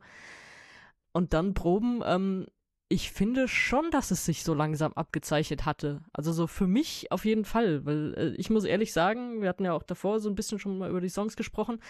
[1.12, 2.46] Und dann Proben, ähm,
[2.88, 6.02] ich finde schon, dass es sich so langsam abgezeichnet hatte.
[6.12, 9.64] Also so für mich auf jeden Fall, weil äh, ich muss ehrlich sagen, wir hatten
[9.64, 11.80] ja auch davor so ein bisschen schon mal über die Songs gesprochen.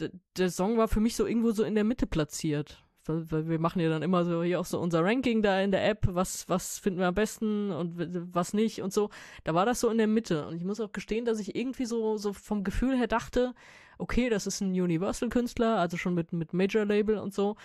[0.00, 2.82] D der Song war für mich so irgendwo so in der Mitte platziert.
[3.06, 5.70] Weil, weil wir machen ja dann immer so hier auch so unser Ranking da in
[5.70, 7.94] der App, was, was finden wir am besten und
[8.34, 9.10] was nicht und so.
[9.44, 10.46] Da war das so in der Mitte.
[10.46, 13.54] Und ich muss auch gestehen, dass ich irgendwie so, so vom Gefühl her dachte,
[13.98, 17.56] okay, das ist ein Universal-Künstler, also schon mit, mit Major-Label und so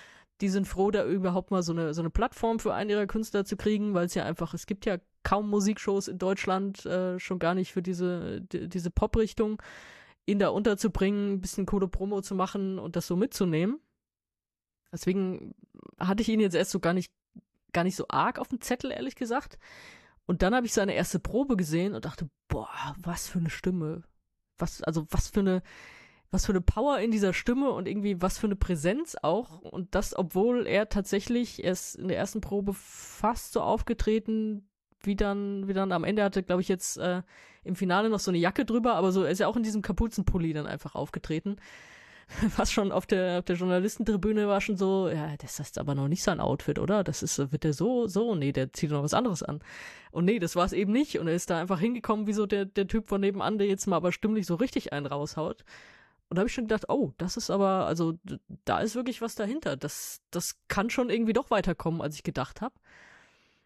[0.41, 3.45] die sind froh, da überhaupt mal so eine, so eine Plattform für einen ihrer Künstler
[3.45, 7.39] zu kriegen, weil es ja einfach, es gibt ja kaum Musikshows in Deutschland, äh, schon
[7.39, 9.61] gar nicht für diese, die, diese Pop-Richtung,
[10.25, 13.79] ihn da unterzubringen, ein bisschen coole Promo zu machen und das so mitzunehmen.
[14.91, 15.53] Deswegen
[15.99, 17.11] hatte ich ihn jetzt erst so gar nicht,
[17.71, 19.57] gar nicht so arg auf dem Zettel, ehrlich gesagt.
[20.25, 24.03] Und dann habe ich seine erste Probe gesehen und dachte, boah, was für eine Stimme.
[24.57, 25.63] Was, also was für eine,
[26.31, 29.59] was für eine Power in dieser Stimme und irgendwie was für eine Präsenz auch.
[29.59, 34.67] Und das, obwohl er tatsächlich erst in der ersten Probe fast so aufgetreten,
[35.01, 37.21] wie dann, wie dann am Ende hatte, glaube ich, jetzt äh,
[37.63, 39.81] im Finale noch so eine Jacke drüber, aber so er ist ja auch in diesem
[39.81, 41.57] Kapuzenpulli dann einfach aufgetreten.
[42.55, 46.07] Was schon auf der, auf der Journalistentribüne war schon so, ja, das ist aber noch
[46.07, 47.03] nicht sein Outfit, oder?
[47.03, 48.35] Das ist, wird der so, so?
[48.35, 49.59] Nee, der zieht noch was anderes an.
[50.11, 51.19] Und nee, das war es eben nicht.
[51.19, 53.85] Und er ist da einfach hingekommen, wie so der, der Typ von nebenan, der jetzt
[53.85, 55.65] mal aber stimmlich so richtig einen raushaut.
[56.31, 58.13] Und da habe ich schon gedacht, oh, das ist aber, also
[58.63, 59.75] da ist wirklich was dahinter.
[59.75, 62.73] Das, das kann schon irgendwie doch weiterkommen, als ich gedacht habe.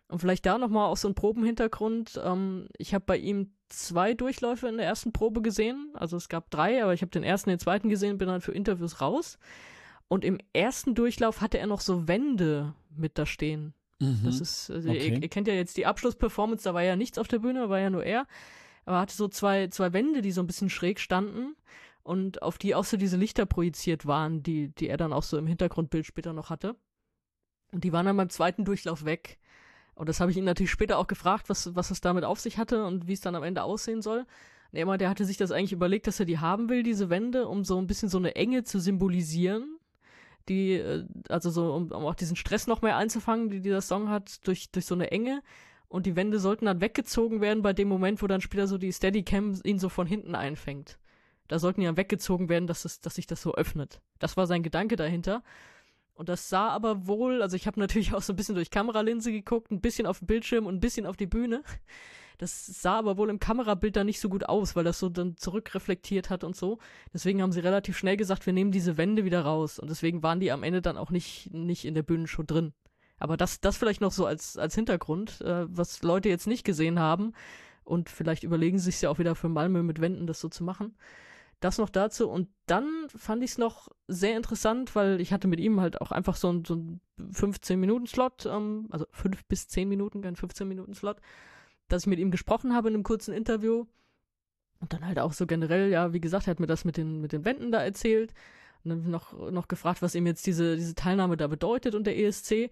[0.08, 2.20] Und vielleicht da nochmal auch so ein Probenhintergrund.
[2.24, 5.92] Ähm, ich habe bei ihm zwei Durchläufe in der ersten Probe gesehen.
[5.94, 8.52] Also es gab drei, aber ich habe den ersten, den zweiten gesehen, bin dann für
[8.52, 9.38] Interviews raus.
[10.08, 13.76] Und im ersten Durchlauf hatte er noch so Wände mit da stehen.
[14.00, 14.22] Mhm.
[14.26, 15.10] Das ist, also okay.
[15.10, 17.80] ihr, ihr, kennt ja jetzt die Abschlussperformance, da war ja nichts auf der Bühne, war
[17.80, 18.26] ja nur er.
[18.86, 21.56] Aber er hatte so zwei, zwei Wände, die so ein bisschen schräg standen
[22.06, 25.40] und auf die auch so diese Lichter projiziert waren, die, die er dann auch so
[25.40, 26.76] im Hintergrundbild später noch hatte.
[27.72, 29.40] Und die waren dann beim zweiten Durchlauf weg.
[29.96, 32.60] Und das habe ich ihn natürlich später auch gefragt, was, was es damit auf sich
[32.60, 34.28] hatte und wie es dann am Ende aussehen soll.
[34.72, 37.48] Und er der hatte sich das eigentlich überlegt, dass er die haben will, diese Wände,
[37.48, 39.80] um so ein bisschen so eine Enge zu symbolisieren.
[40.48, 44.10] Die, äh, also so, um, um auch diesen Stress noch mehr einzufangen, die dieser Song
[44.10, 45.42] hat, durch, durch so eine Enge.
[45.88, 48.94] Und die Wände sollten dann weggezogen werden bei dem Moment, wo dann später so die
[48.94, 51.00] Steadicam ihn so von hinten einfängt.
[51.48, 54.02] Da sollten ja weggezogen werden, dass, es, dass sich das so öffnet.
[54.20, 55.44] Das war sein Gedanke dahinter.
[56.14, 59.32] Und das sah aber wohl, also ich habe natürlich auch so ein bisschen durch Kameralinse
[59.32, 61.64] geguckt, ein bisschen auf den Bildschirm und ein bisschen auf die Bühne.
[62.38, 65.38] Das sah aber wohl im Kamerabild da nicht so gut aus, weil das so dann
[65.38, 66.80] zurückreflektiert hat und so.
[67.14, 69.80] Deswegen haben sie relativ schnell gesagt, wir nehmen diese Wände wieder raus.
[69.80, 72.74] Und deswegen waren die am Ende dann auch nicht, nicht in der Bühnenshow drin.
[73.18, 77.00] Aber das, das vielleicht noch so als, als Hintergrund, äh, was Leute jetzt nicht gesehen
[77.00, 77.34] haben.
[77.84, 80.64] Und vielleicht überlegen sie sich ja auch wieder für Malmö mit Wänden das so zu
[80.64, 80.98] machen.
[81.66, 82.30] Das noch dazu.
[82.30, 86.12] Und dann fand ich es noch sehr interessant, weil ich hatte mit ihm halt auch
[86.12, 86.76] einfach so einen so
[87.20, 91.18] 15-Minuten-Slot, ähm, also 5 bis 10 Minuten, kein 15-Minuten-Slot,
[91.88, 93.88] dass ich mit ihm gesprochen habe in einem kurzen Interview.
[94.80, 97.20] Und dann halt auch so generell, ja, wie gesagt, er hat mir das mit den,
[97.20, 98.36] mit den Wänden da erzählt.
[98.84, 102.16] Und dann noch, noch gefragt, was ihm jetzt diese, diese Teilnahme da bedeutet und der
[102.16, 102.70] ESC.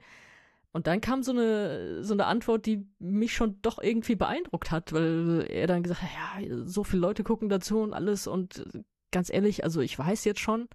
[0.74, 4.92] Und dann kam so eine, so eine Antwort, die mich schon doch irgendwie beeindruckt hat,
[4.92, 6.10] weil er dann gesagt hat,
[6.42, 8.26] ja, so viele Leute gucken dazu und alles.
[8.26, 8.66] Und
[9.12, 10.68] ganz ehrlich, also ich weiß jetzt schon,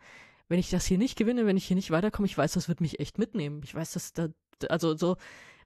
[0.49, 2.81] wenn ich das hier nicht gewinne, wenn ich hier nicht weiterkomme, ich weiß, das wird
[2.81, 3.61] mich echt mitnehmen.
[3.65, 4.29] Ich weiß, dass da,
[4.69, 5.17] also so,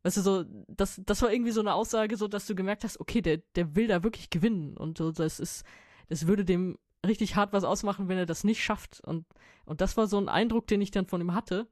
[0.03, 3.01] weißt du, so, das, das war irgendwie so eine Aussage, so, dass du gemerkt hast,
[3.01, 4.79] okay, der, der will da wirklich gewinnen.
[4.79, 5.63] Und so, das ist,
[6.09, 9.03] das würde dem richtig hart was ausmachen, wenn er das nicht schafft.
[9.05, 9.27] Und,
[9.67, 11.69] und das war so ein Eindruck, den ich dann von ihm hatte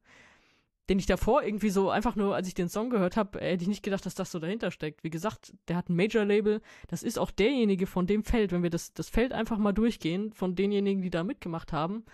[0.91, 3.69] den ich davor irgendwie so einfach nur, als ich den Song gehört habe, hätte ich
[3.69, 5.05] nicht gedacht, dass das so dahinter steckt.
[5.05, 6.61] Wie gesagt, der hat ein Major-Label.
[6.89, 10.33] Das ist auch derjenige von dem Feld, wenn wir das, das Feld einfach mal durchgehen,
[10.33, 12.05] von denjenigen, die da mitgemacht haben.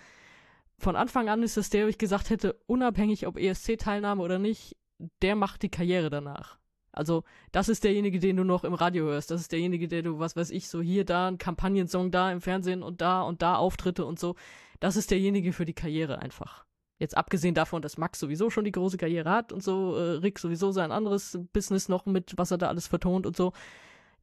[0.76, 4.76] Von Anfang an ist das der, wo ich gesagt hätte, unabhängig ob ESC-Teilnahme oder nicht,
[5.22, 6.58] der macht die Karriere danach.
[6.92, 9.30] Also, das ist derjenige, den du noch im Radio hörst.
[9.30, 12.42] Das ist derjenige, der du, was weiß ich, so hier, da, ein Kampagnensong da im
[12.42, 14.34] Fernsehen und da und da Auftritte und so.
[14.80, 16.66] Das ist derjenige für die Karriere einfach.
[16.98, 20.38] Jetzt abgesehen davon, dass Max sowieso schon die große Karriere hat und so, äh, Rick
[20.38, 23.52] sowieso sein anderes Business noch mit, was er da alles vertont und so.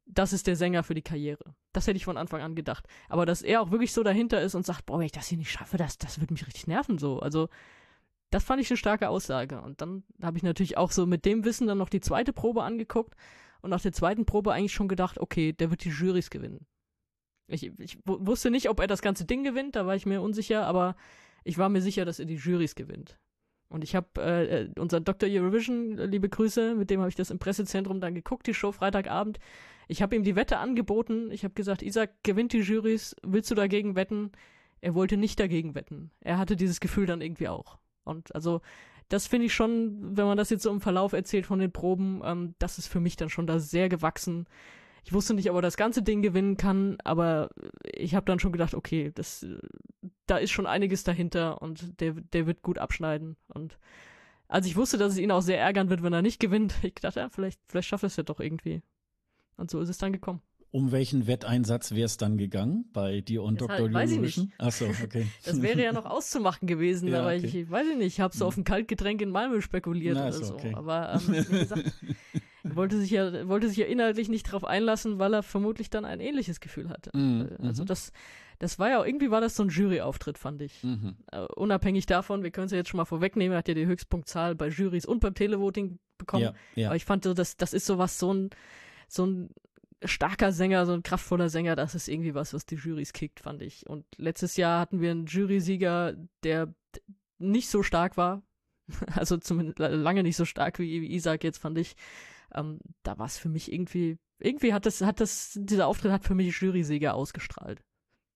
[0.06, 1.54] Das ist der Sänger für die Karriere.
[1.72, 2.86] Das hätte ich von Anfang an gedacht.
[3.08, 5.38] Aber dass er auch wirklich so dahinter ist und sagt, boah, wenn ich das hier
[5.38, 7.20] nicht schaffe, das, das wird mich richtig nerven so.
[7.20, 7.48] Also,
[8.30, 9.62] das fand ich eine starke Aussage.
[9.62, 12.64] Und dann habe ich natürlich auch so mit dem Wissen dann noch die zweite Probe
[12.64, 13.14] angeguckt
[13.62, 16.66] und nach der zweiten Probe eigentlich schon gedacht, okay, der wird die Jurys gewinnen.
[17.46, 20.66] Ich, ich wusste nicht, ob er das ganze Ding gewinnt, da war ich mir unsicher,
[20.66, 20.96] aber
[21.44, 23.18] ich war mir sicher, dass er die Jurys gewinnt.
[23.68, 25.28] Und ich habe äh, äh unser Dr.
[25.28, 28.72] Eurovision, äh, liebe Grüße, mit dem habe ich das im Pressezentrum dann geguckt, die Show
[28.72, 29.38] Freitagabend.
[29.88, 31.30] Ich habe ihm die Wette angeboten.
[31.30, 33.14] Ich habe gesagt, Isaac gewinnt die Jurys.
[33.22, 34.32] Willst du dagegen wetten?
[34.80, 36.10] Er wollte nicht dagegen wetten.
[36.20, 37.78] Er hatte dieses Gefühl dann irgendwie auch.
[38.04, 38.60] Und also
[39.08, 42.22] das finde ich schon, wenn man das jetzt so im Verlauf erzählt von den Proben,
[42.24, 44.46] ähm, das ist für mich dann schon da sehr gewachsen.
[45.04, 47.50] Ich wusste nicht, ob er das ganze Ding gewinnen kann, aber
[47.92, 49.46] ich habe dann schon gedacht, okay, das,
[50.26, 53.36] da ist schon einiges dahinter und der, der wird gut abschneiden.
[53.48, 53.78] Und
[54.48, 56.94] als ich wusste, dass es ihn auch sehr ärgern wird, wenn er nicht gewinnt, ich
[56.94, 58.82] dachte, ja, vielleicht, vielleicht schafft er es ja doch irgendwie.
[59.56, 60.40] Und so ist es dann gekommen.
[60.70, 63.84] Um welchen Wetteinsatz wäre es dann gegangen bei dir und das Dr.
[63.84, 64.48] Halt, weiß ich nicht.
[64.58, 65.28] Achso, okay.
[65.44, 67.46] Das wäre ja noch auszumachen gewesen, ja, aber okay.
[67.46, 68.48] ich, ich, weiß nicht, ich habe so hm.
[68.48, 70.54] auf ein Kaltgetränk in Malmö spekuliert Na, oder so.
[70.54, 70.74] Okay.
[70.74, 71.92] Aber ähm, wie gesagt,
[72.64, 76.20] wollte sich ja wollte sich ja inhaltlich nicht darauf einlassen, weil er vermutlich dann ein
[76.20, 77.10] ähnliches Gefühl hatte.
[77.16, 77.50] Mhm.
[77.62, 77.86] Also mhm.
[77.86, 78.12] das
[78.58, 80.82] das war ja irgendwie war das so ein Juryauftritt, fand ich.
[80.82, 81.16] Mhm.
[81.34, 83.86] Uh, unabhängig davon, wir können es ja jetzt schon mal vorwegnehmen, er hat ja die
[83.86, 86.44] Höchstpunktzahl bei Jurys und beim Televoting bekommen.
[86.44, 86.88] Ja, ja.
[86.88, 88.50] Aber ich fand so, das das ist sowas so ein
[89.08, 89.50] so ein
[90.04, 93.62] starker Sänger, so ein kraftvoller Sänger, das ist irgendwie was, was die Jurys kickt, fand
[93.62, 93.88] ich.
[93.88, 96.74] Und letztes Jahr hatten wir einen Jurysieger, der
[97.38, 98.42] nicht so stark war.
[99.14, 101.96] Also zumindest lange nicht so stark wie Isaac jetzt, fand ich.
[102.54, 106.24] Ähm, da war es für mich irgendwie, irgendwie hat das, hat das, dieser Auftritt hat
[106.24, 107.82] für mich Jurysieger ausgestrahlt.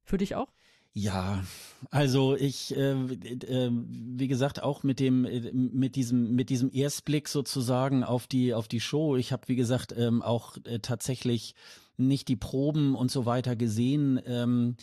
[0.05, 0.49] Für dich auch?
[0.95, 1.45] Ja,
[1.91, 7.29] also ich, äh, äh, wie gesagt, auch mit dem, äh, mit diesem, mit diesem Erstblick
[7.29, 9.17] sozusagen auf die, auf die Show.
[9.17, 11.55] Ich habe, wie gesagt, ähm, auch äh, tatsächlich
[11.99, 14.21] nicht die Proben und so weiter gesehen.
[14.27, 14.77] Ähm,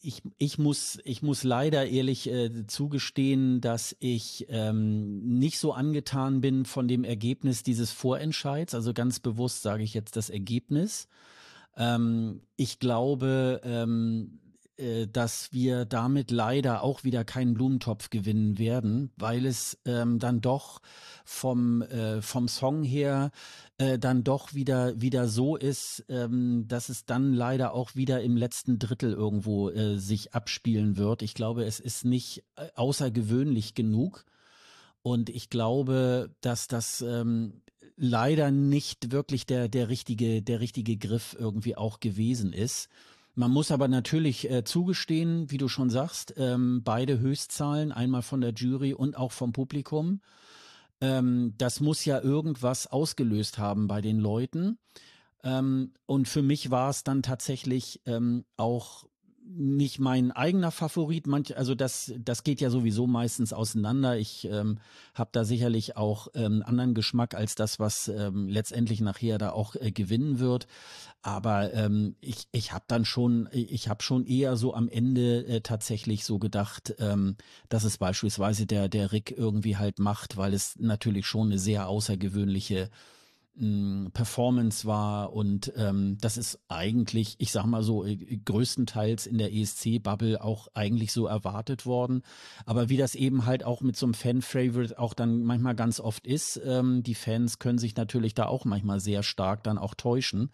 [0.00, 6.40] ich, ich muss, ich muss leider ehrlich äh, zugestehen, dass ich ähm, nicht so angetan
[6.40, 8.74] bin von dem Ergebnis dieses Vorentscheids.
[8.74, 11.08] Also ganz bewusst sage ich jetzt das Ergebnis.
[11.76, 14.40] Ähm, ich glaube, ähm,
[14.76, 20.40] äh, dass wir damit leider auch wieder keinen Blumentopf gewinnen werden, weil es ähm, dann
[20.40, 20.80] doch
[21.24, 23.30] vom, äh, vom Song her
[23.78, 28.36] äh, dann doch wieder, wieder so ist, ähm, dass es dann leider auch wieder im
[28.36, 31.22] letzten Drittel irgendwo äh, sich abspielen wird.
[31.22, 34.24] Ich glaube, es ist nicht äh, außergewöhnlich genug.
[35.02, 37.62] Und ich glaube, dass das ähm,
[37.96, 42.88] leider nicht wirklich der, der richtige, der richtige Griff irgendwie auch gewesen ist.
[43.34, 48.42] Man muss aber natürlich äh, zugestehen, wie du schon sagst, ähm, beide Höchstzahlen, einmal von
[48.42, 50.20] der Jury und auch vom Publikum.
[51.00, 54.78] Ähm, das muss ja irgendwas ausgelöst haben bei den Leuten.
[55.42, 59.06] Ähm, und für mich war es dann tatsächlich ähm, auch
[59.44, 61.26] nicht mein eigener Favorit.
[61.26, 64.16] Manch, also das, das geht ja sowieso meistens auseinander.
[64.16, 64.78] Ich ähm,
[65.14, 69.74] habe da sicherlich auch ähm, anderen Geschmack als das, was ähm, letztendlich nachher da auch
[69.76, 70.66] äh, gewinnen wird.
[71.22, 75.60] Aber ähm, ich, ich habe dann schon, ich habe schon eher so am Ende äh,
[75.60, 77.36] tatsächlich so gedacht, ähm,
[77.68, 81.88] dass es beispielsweise der der Rick irgendwie halt macht, weil es natürlich schon eine sehr
[81.88, 82.90] außergewöhnliche
[83.54, 89.52] Performance war und ähm, das ist eigentlich, ich sag mal so, äh, größtenteils in der
[89.52, 92.22] ESC-Bubble auch eigentlich so erwartet worden.
[92.64, 96.26] Aber wie das eben halt auch mit so einem Fan-Favorite auch dann manchmal ganz oft
[96.26, 100.50] ist, ähm, die Fans können sich natürlich da auch manchmal sehr stark dann auch täuschen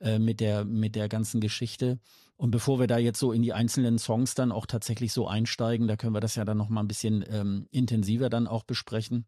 [0.00, 1.98] äh, mit der mit der ganzen Geschichte.
[2.36, 5.88] Und bevor wir da jetzt so in die einzelnen Songs dann auch tatsächlich so einsteigen,
[5.88, 9.26] da können wir das ja dann noch mal ein bisschen ähm, intensiver dann auch besprechen.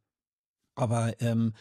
[0.77, 1.53] Aber ähm, hm,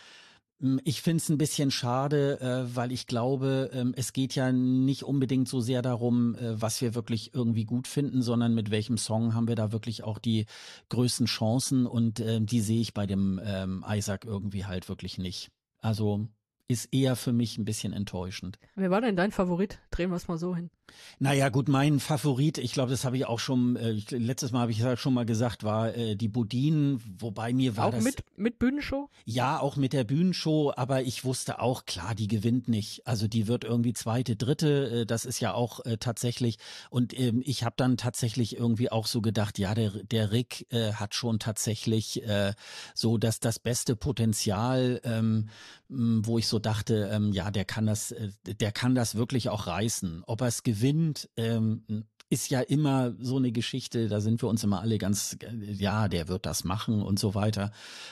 [0.83, 5.03] ich finde es ein bisschen schade, äh, weil ich glaube, ähm, es geht ja nicht
[5.03, 9.33] unbedingt so sehr darum, äh, was wir wirklich irgendwie gut finden, sondern mit welchem Song
[9.33, 10.45] haben wir da wirklich auch die
[10.89, 15.49] größten Chancen und äh, die sehe ich bei dem ähm, Isaac irgendwie halt wirklich nicht.
[15.79, 16.27] Also
[16.71, 18.59] ist eher für mich ein bisschen enttäuschend.
[18.75, 19.79] Wer war denn dein Favorit?
[19.91, 20.69] Drehen wir es mal so hin.
[21.19, 24.71] Naja, gut, mein Favorit, ich glaube, das habe ich auch schon, äh, letztes Mal habe
[24.71, 28.03] ich es schon mal gesagt, war äh, die Budin, wobei mir war auch das...
[28.03, 29.09] mit, mit Bühnenshow?
[29.25, 33.07] Ja, auch mit der Bühnenshow, aber ich wusste auch, klar, die gewinnt nicht.
[33.07, 36.57] Also die wird irgendwie zweite, dritte, äh, das ist ja auch äh, tatsächlich,
[36.89, 40.93] und ähm, ich habe dann tatsächlich irgendwie auch so gedacht, ja, der, der Rick äh,
[40.93, 42.53] hat schon tatsächlich äh,
[42.93, 45.47] so dass das beste Potenzial, ähm,
[45.89, 49.67] wo ich so dachte, ähm, ja, der kann das, äh, der kann das wirklich auch
[49.67, 50.23] reißen.
[50.25, 54.63] Ob er es gewinnt, ähm, ist ja immer so eine Geschichte, da sind wir uns
[54.63, 57.71] immer alle ganz, ja, der wird das machen und so weiter.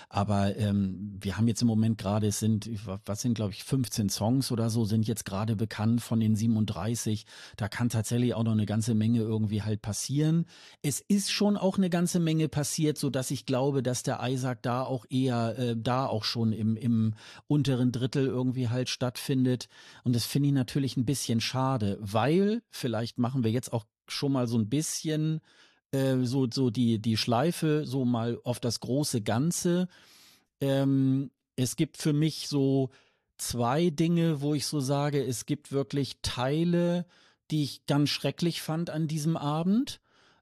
[0.09, 2.69] Aber ähm, wir haben jetzt im Moment gerade, es sind,
[3.05, 7.25] was sind, glaube ich, 15 Songs oder so, sind jetzt gerade bekannt von den 37.
[7.55, 10.45] Da kann tatsächlich auch noch eine ganze Menge irgendwie halt passieren.
[10.81, 14.61] Es ist schon auch eine ganze Menge passiert, so dass ich glaube, dass der Isaac
[14.63, 17.13] da auch eher, äh, da auch schon im, im
[17.47, 19.69] unteren Drittel irgendwie halt stattfindet.
[20.03, 24.31] Und das finde ich natürlich ein bisschen schade, weil vielleicht machen wir jetzt auch schon
[24.31, 25.41] mal so ein bisschen
[25.91, 29.87] äh, so, so die, die Schleife so mal auf das große Ganze.
[30.61, 32.89] Ähm, es gibt für mich so
[33.37, 37.05] zwei Dinge, wo ich so sage, es gibt wirklich Teile,
[37.51, 39.99] die ich ganz schrecklich fand an diesem Abend.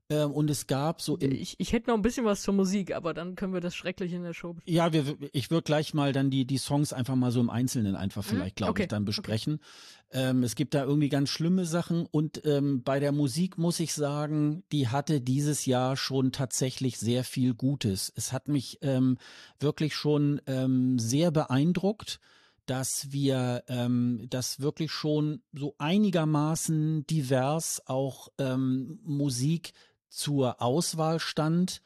[0.09, 1.19] Ähm, und es gab so.
[1.19, 4.13] ich, ich hätte noch ein bisschen was zur Musik, aber dann können wir das schrecklich
[4.13, 4.75] in der Show besprechen.
[4.75, 7.95] Ja, wir, ich würde gleich mal dann die, die Songs einfach mal so im Einzelnen
[7.95, 8.37] einfach hm?
[8.37, 8.83] vielleicht, glaube okay.
[8.83, 9.55] ich, dann besprechen.
[9.55, 10.29] Okay.
[10.29, 13.93] Ähm, es gibt da irgendwie ganz schlimme Sachen und ähm, bei der Musik muss ich
[13.93, 18.13] sagen, die hatte dieses Jahr schon tatsächlich sehr viel Gutes.
[18.15, 19.17] Es hat mich ähm,
[19.59, 22.19] wirklich schon ähm, sehr beeindruckt
[22.67, 29.71] dass wir ähm, das wirklich schon so einigermaßen divers auch ähm, Musik
[30.09, 31.81] zur Auswahl stand.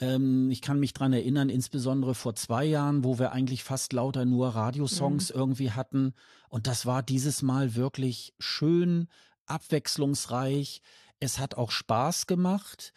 [0.00, 4.24] Ähm, ich kann mich dran erinnern, insbesondere vor zwei Jahren, wo wir eigentlich fast lauter
[4.24, 5.40] nur Radiosongs mhm.
[5.40, 6.14] irgendwie hatten.
[6.48, 9.08] Und das war dieses Mal wirklich schön,
[9.46, 10.82] abwechslungsreich.
[11.20, 12.92] Es hat auch Spaß gemacht.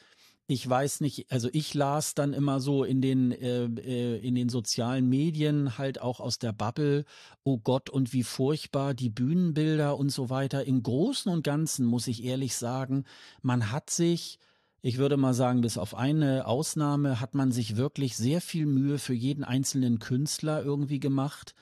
[0.49, 4.47] Ich weiß nicht, also ich las dann immer so in den äh, äh, in den
[4.47, 7.03] sozialen Medien halt auch aus der Bubble,
[7.43, 10.63] oh Gott und wie furchtbar die Bühnenbilder und so weiter.
[10.63, 13.03] Im Großen und Ganzen muss ich ehrlich sagen,
[13.41, 14.39] man hat sich
[14.81, 18.99] ich würde mal sagen, bis auf eine Ausnahme hat man sich wirklich sehr viel Mühe
[18.99, 21.55] für jeden einzelnen Künstler irgendwie gemacht.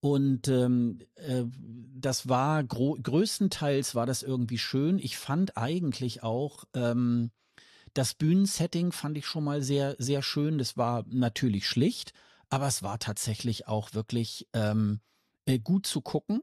[0.00, 1.44] Und ähm, äh,
[1.94, 4.98] das war größtenteils war das irgendwie schön.
[4.98, 7.30] Ich fand eigentlich auch ähm,
[7.94, 10.58] das Bühnensetting fand ich schon mal sehr sehr schön.
[10.58, 12.12] Das war natürlich schlicht,
[12.48, 15.00] aber es war tatsächlich auch wirklich ähm,
[15.46, 16.42] äh, gut zu gucken.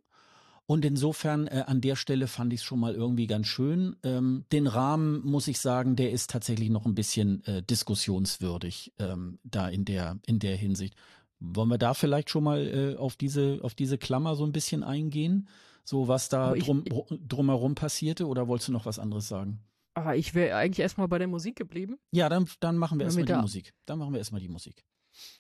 [0.70, 3.96] Und insofern äh, an der Stelle fand ich es schon mal irgendwie ganz schön.
[4.04, 9.40] Ähm, den Rahmen, muss ich sagen, der ist tatsächlich noch ein bisschen äh, diskussionswürdig ähm,
[9.44, 10.94] da in der, in der Hinsicht.
[11.40, 14.84] Wollen wir da vielleicht schon mal äh, auf, diese, auf diese Klammer so ein bisschen
[14.84, 15.48] eingehen?
[15.84, 16.84] So was da ich, drum,
[17.28, 19.64] drumherum passierte oder wolltest du noch was anderes sagen?
[19.96, 21.98] Aber ich wäre eigentlich erstmal bei der Musik geblieben.
[22.12, 23.74] Ja, dann, dann machen wir erstmal die Musik.
[23.88, 24.86] Dann machen wir erstmal die Musik.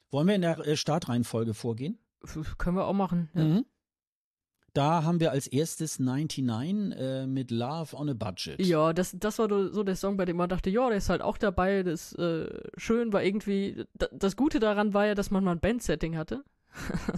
[0.10, 2.00] Wollen wir in der äh, Startreihenfolge vorgehen?
[2.58, 3.30] Können wir auch machen.
[3.36, 3.44] Ja.
[3.44, 3.66] Mhm.
[4.80, 8.66] Da haben wir als erstes 99 äh, mit Love on a Budget.
[8.66, 11.22] Ja, das, das war so der Song, bei dem man dachte, ja, der ist halt
[11.22, 15.52] auch dabei, das äh, schön, war irgendwie, das Gute daran war ja, dass man mal
[15.52, 16.46] ein Band-Setting hatte.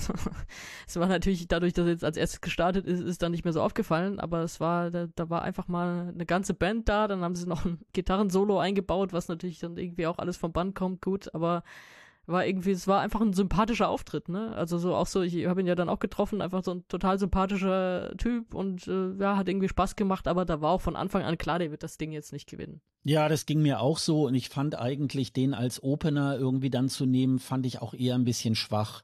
[0.87, 3.61] es war natürlich dadurch, dass jetzt als erstes gestartet ist, ist dann nicht mehr so
[3.61, 7.35] aufgefallen, aber es war, da, da war einfach mal eine ganze Band da, dann haben
[7.35, 11.31] sie noch ein Gitarrensolo eingebaut, was natürlich dann irgendwie auch alles vom Band kommt, gut,
[11.35, 11.61] aber
[12.31, 14.53] war irgendwie, es war einfach ein sympathischer Auftritt, ne?
[14.55, 17.19] Also so auch so, ich habe ihn ja dann auch getroffen, einfach so ein total
[17.19, 21.23] sympathischer Typ und äh, ja, hat irgendwie Spaß gemacht, aber da war auch von Anfang
[21.23, 22.81] an klar, der wird das Ding jetzt nicht gewinnen.
[23.03, 26.87] Ja, das ging mir auch so und ich fand eigentlich den als Opener irgendwie dann
[26.87, 29.01] zu nehmen, fand ich auch eher ein bisschen schwach.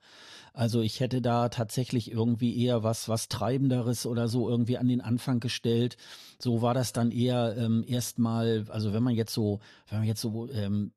[0.58, 5.02] Also ich hätte da tatsächlich irgendwie eher was, was Treibenderes oder so irgendwie an den
[5.02, 5.98] Anfang gestellt.
[6.40, 10.22] So war das dann eher ähm, erstmal, also wenn man jetzt so, wenn man jetzt
[10.22, 10.94] so ähm,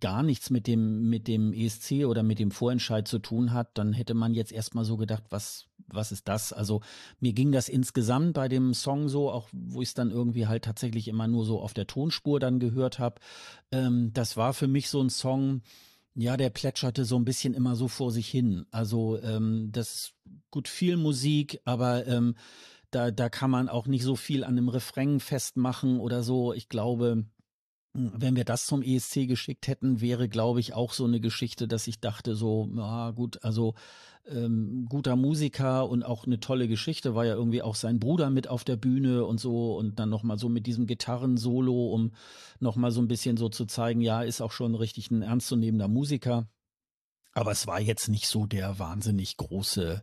[0.00, 3.92] gar nichts mit dem, mit dem ESC oder mit dem Vorentscheid zu tun hat, dann
[3.92, 6.52] hätte man jetzt erstmal so gedacht, was, was ist das?
[6.54, 6.80] Also
[7.20, 10.64] mir ging das insgesamt bei dem Song so, auch wo ich es dann irgendwie halt
[10.64, 13.20] tatsächlich immer nur so auf der Tonspur dann gehört habe.
[13.70, 15.60] Ähm, das war für mich so ein Song,
[16.14, 18.64] ja, der plätscherte so ein bisschen immer so vor sich hin.
[18.70, 20.14] Also ähm, das
[20.50, 22.36] gut viel Musik, aber ähm,
[22.90, 26.54] da, da kann man auch nicht so viel an einem Refrain festmachen oder so.
[26.54, 27.26] Ich glaube,
[27.94, 31.86] wenn wir das zum ESC geschickt hätten, wäre, glaube ich, auch so eine Geschichte, dass
[31.86, 33.74] ich dachte, so, ja gut, also
[34.26, 38.48] ähm, guter Musiker und auch eine tolle Geschichte, war ja irgendwie auch sein Bruder mit
[38.48, 42.12] auf der Bühne und so und dann nochmal so mit diesem Gitarrensolo, um
[42.58, 46.48] nochmal so ein bisschen so zu zeigen, ja, ist auch schon richtig ein ernstzunehmender Musiker.
[47.32, 50.02] Aber es war jetzt nicht so der wahnsinnig große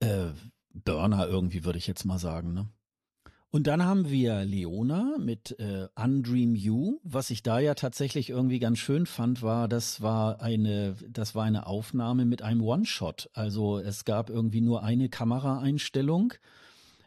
[0.00, 0.26] äh,
[0.72, 2.70] Burner irgendwie, würde ich jetzt mal sagen, ne?
[3.52, 7.00] Und dann haben wir Leona mit äh, Undream You.
[7.02, 11.44] Was ich da ja tatsächlich irgendwie ganz schön fand, war, das war eine, das war
[11.44, 13.28] eine Aufnahme mit einem One-Shot.
[13.34, 16.34] Also es gab irgendwie nur eine Kameraeinstellung.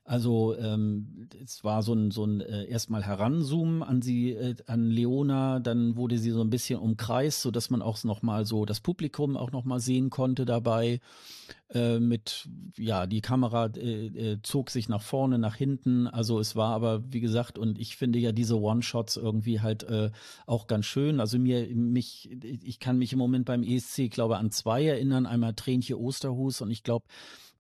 [0.06, 4.89] Also ähm, es war so ein, so ein äh, erstmal Heranzoomen an sie, äh, an
[4.89, 8.65] Leona, dann wurde sie so ein bisschen umkreist, so dass man auch noch mal so
[8.65, 11.00] das Publikum auch noch mal sehen konnte dabei.
[11.73, 16.08] äh, mit, ja, die Kamera äh, äh, zog sich nach vorne, nach hinten.
[16.08, 20.12] Also es war aber, wie gesagt, und ich finde ja diese One-Shots irgendwie halt äh,
[20.46, 21.19] auch ganz schön.
[21.19, 22.30] Also mir, mich,
[22.63, 25.25] ich kann mich im Moment beim ESC, glaube an zwei erinnern.
[25.25, 27.06] Einmal Tränchen Osterhus und ich glaube,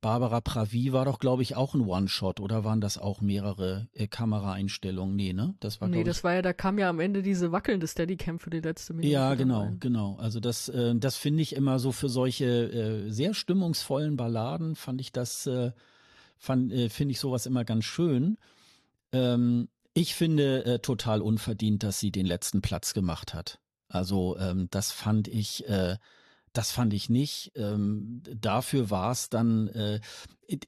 [0.03, 4.05] Barbara Pravi war doch, glaube ich, auch ein One-Shot oder waren das auch mehrere äh,
[4.05, 5.15] Kameraeinstellungen?
[5.15, 5.55] Nee, ne?
[5.61, 8.37] Das war, nee, das ich, war ja, da kam ja am Ende diese wackelnde Steadicam
[8.37, 9.13] für die letzte Minute.
[9.13, 9.77] Ja, genau, rein.
[9.79, 10.17] genau.
[10.17, 14.99] Also das, äh, das finde ich immer so für solche äh, sehr stimmungsvollen Balladen fand
[14.99, 15.71] ich das, äh,
[16.37, 18.37] fand, äh, finde ich sowas immer ganz schön.
[19.13, 23.59] Ähm, ich finde äh, total unverdient, dass sie den letzten Platz gemacht hat.
[23.87, 25.95] Also ähm, das fand ich, äh,
[26.53, 27.51] das fand ich nicht.
[27.55, 29.99] Ähm, dafür war es dann, äh,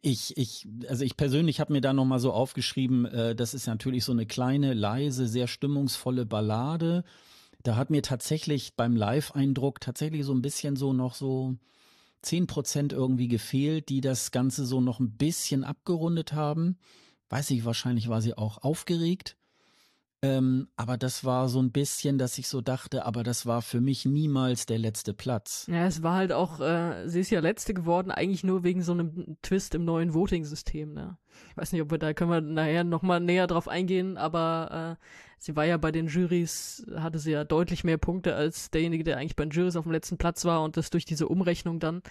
[0.02, 4.04] ich, ich, also ich persönlich habe mir da nochmal so aufgeschrieben, äh, das ist natürlich
[4.04, 7.04] so eine kleine, leise, sehr stimmungsvolle Ballade.
[7.62, 11.56] Da hat mir tatsächlich beim Live-Eindruck tatsächlich so ein bisschen so noch so
[12.24, 16.78] zehn Prozent irgendwie gefehlt, die das Ganze so noch ein bisschen abgerundet haben.
[17.30, 19.38] Weiß ich, wahrscheinlich war sie auch aufgeregt.
[20.26, 23.82] Ähm, aber das war so ein bisschen, dass ich so dachte, aber das war für
[23.82, 25.68] mich niemals der letzte Platz.
[25.70, 28.94] Ja, es war halt auch, äh, sie ist ja letzte geworden, eigentlich nur wegen so
[28.94, 30.94] einem Twist im neuen Voting-System.
[30.94, 31.18] Ne?
[31.52, 35.06] Ich weiß nicht, ob wir da können wir nachher nochmal näher drauf eingehen, aber äh,
[35.38, 39.18] sie war ja bei den Jurys, hatte sie ja deutlich mehr Punkte als derjenige, der
[39.18, 42.02] eigentlich bei den Jurys auf dem letzten Platz war und das durch diese Umrechnung dann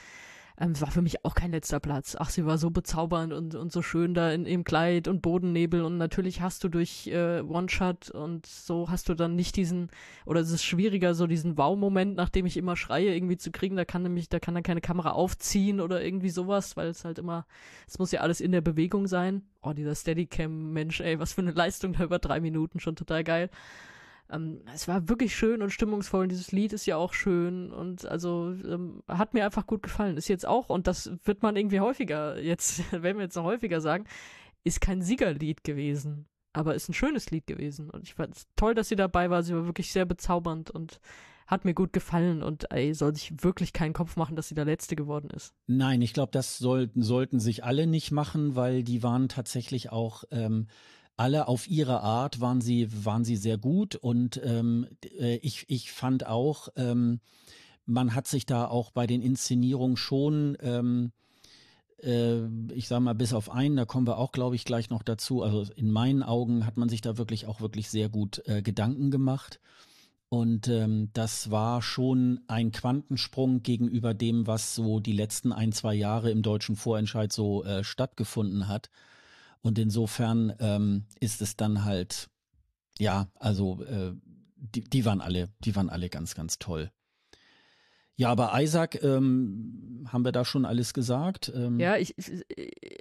[0.59, 2.17] ähm, war für mich auch kein letzter Platz.
[2.19, 5.83] Ach, sie war so bezaubernd und, und so schön da in, im Kleid und Bodennebel
[5.83, 9.91] und natürlich hast du durch äh, One-Shot und so hast du dann nicht diesen,
[10.27, 13.75] oder es ist schwieriger, so diesen Wow-Moment, nachdem ich immer schreie, irgendwie zu kriegen.
[13.75, 17.19] Da kann nämlich, da kann dann keine Kamera aufziehen oder irgendwie sowas, weil es halt
[17.19, 17.47] immer,
[17.89, 19.43] es muss ja alles in der Bewegung sein.
[19.61, 23.51] Oh, dieser Steadicam-Mensch, ey, was für eine Leistung da über drei Minuten, schon total geil.
[24.31, 28.07] Ähm, es war wirklich schön und stimmungsvoll und dieses Lied ist ja auch schön und
[28.07, 30.17] also ähm, hat mir einfach gut gefallen.
[30.17, 33.81] Ist jetzt auch, und das wird man irgendwie häufiger, jetzt werden wir jetzt noch häufiger
[33.81, 34.05] sagen,
[34.65, 37.91] ist kein Siegerlied gewesen, aber ist ein schönes Lied gewesen.
[37.91, 39.43] Und ich fand es toll, dass sie dabei war.
[39.43, 41.01] Sie war wirklich sehr bezaubernd und
[41.47, 44.65] hat mir gut gefallen und ey, soll sich wirklich keinen Kopf machen, dass sie der
[44.65, 45.55] Letzte geworden ist.
[45.67, 50.25] Nein, ich glaube, das sollten, sollten sich alle nicht machen, weil die waren tatsächlich auch
[50.31, 50.69] ähm,
[51.17, 54.87] alle auf ihre Art waren sie, waren sie sehr gut und ähm,
[55.19, 57.21] äh, ich, ich fand auch, ähm,
[57.87, 61.13] man hat sich da auch bei den Inszenierungen schon, ähm,
[62.03, 65.03] äh, ich sag mal, bis auf einen, da kommen wir auch, glaube ich, gleich noch
[65.03, 65.43] dazu.
[65.43, 69.11] Also in meinen Augen hat man sich da wirklich auch wirklich sehr gut äh, Gedanken
[69.11, 69.61] gemacht.
[70.29, 75.95] Und ähm, das war schon ein Quantensprung gegenüber dem, was so die letzten ein, zwei
[75.95, 78.91] Jahre im deutschen Vorentscheid so äh, stattgefunden hat.
[79.65, 82.29] Und insofern ähm, ist es dann halt,
[82.99, 84.13] ja, also äh,
[84.57, 86.91] die, die waren alle, die waren alle ganz, ganz toll.
[88.17, 91.51] Ja, aber Isaac, ähm, haben wir da schon alles gesagt?
[91.57, 92.45] Ähm, ja, ich, ich,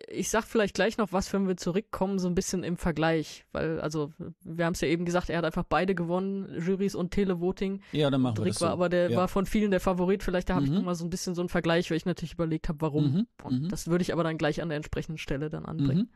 [0.07, 3.43] ich sag vielleicht gleich noch was, wenn wir zurückkommen, so ein bisschen im Vergleich.
[3.51, 4.13] Weil, also,
[4.45, 7.81] wir haben es ja eben gesagt, er hat einfach beide gewonnen, Juries und Televoting.
[7.91, 8.65] Ja, dann machen wir das so.
[8.65, 9.17] war aber der ja.
[9.17, 10.23] war von vielen der Favorit.
[10.23, 10.71] Vielleicht da habe mhm.
[10.71, 13.11] ich noch mal so ein bisschen so einen Vergleich, weil ich natürlich überlegt habe, warum.
[13.11, 13.27] Mhm.
[13.43, 13.69] Und mhm.
[13.69, 16.09] das würde ich aber dann gleich an der entsprechenden Stelle dann anbringen.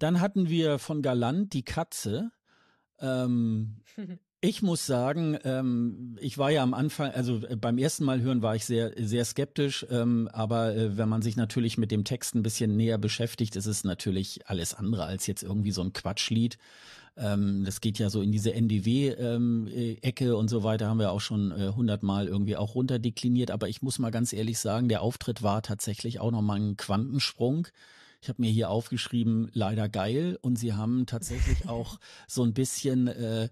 [0.00, 2.32] Dann hatten wir von Galant die Katze.
[2.98, 3.76] Ähm,
[4.40, 8.42] ich muss sagen, ähm, ich war ja am Anfang, also äh, beim ersten Mal hören
[8.42, 12.34] war ich sehr, sehr skeptisch, ähm, aber äh, wenn man sich natürlich mit dem Text
[12.34, 16.56] ein bisschen näher beschäftigt, ist es natürlich alles andere als jetzt irgendwie so ein Quatschlied.
[17.18, 21.20] Ähm, das geht ja so in diese NDW-Ecke ähm, und so weiter, haben wir auch
[21.20, 23.50] schon äh, hundertmal äh, irgendwie auch runterdekliniert.
[23.50, 27.68] Aber ich muss mal ganz ehrlich sagen, der Auftritt war tatsächlich auch nochmal ein Quantensprung.
[28.20, 30.38] Ich habe mir hier aufgeschrieben, leider geil.
[30.42, 33.48] Und sie haben tatsächlich auch so ein bisschen äh,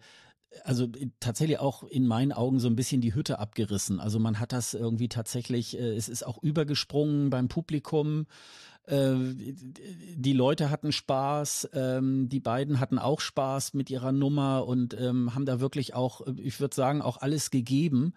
[0.64, 4.01] also äh, tatsächlich auch in meinen Augen so ein bisschen die Hütte abgerissen.
[4.01, 8.27] Also man hat das irgendwie tatsächlich, äh, es ist auch übergesprungen beim Publikum.
[8.85, 9.14] Äh,
[10.14, 15.35] die Leute hatten Spaß, ähm, die beiden hatten auch Spaß mit ihrer Nummer und ähm,
[15.35, 18.14] haben da wirklich auch, ich würde sagen, auch alles gegeben.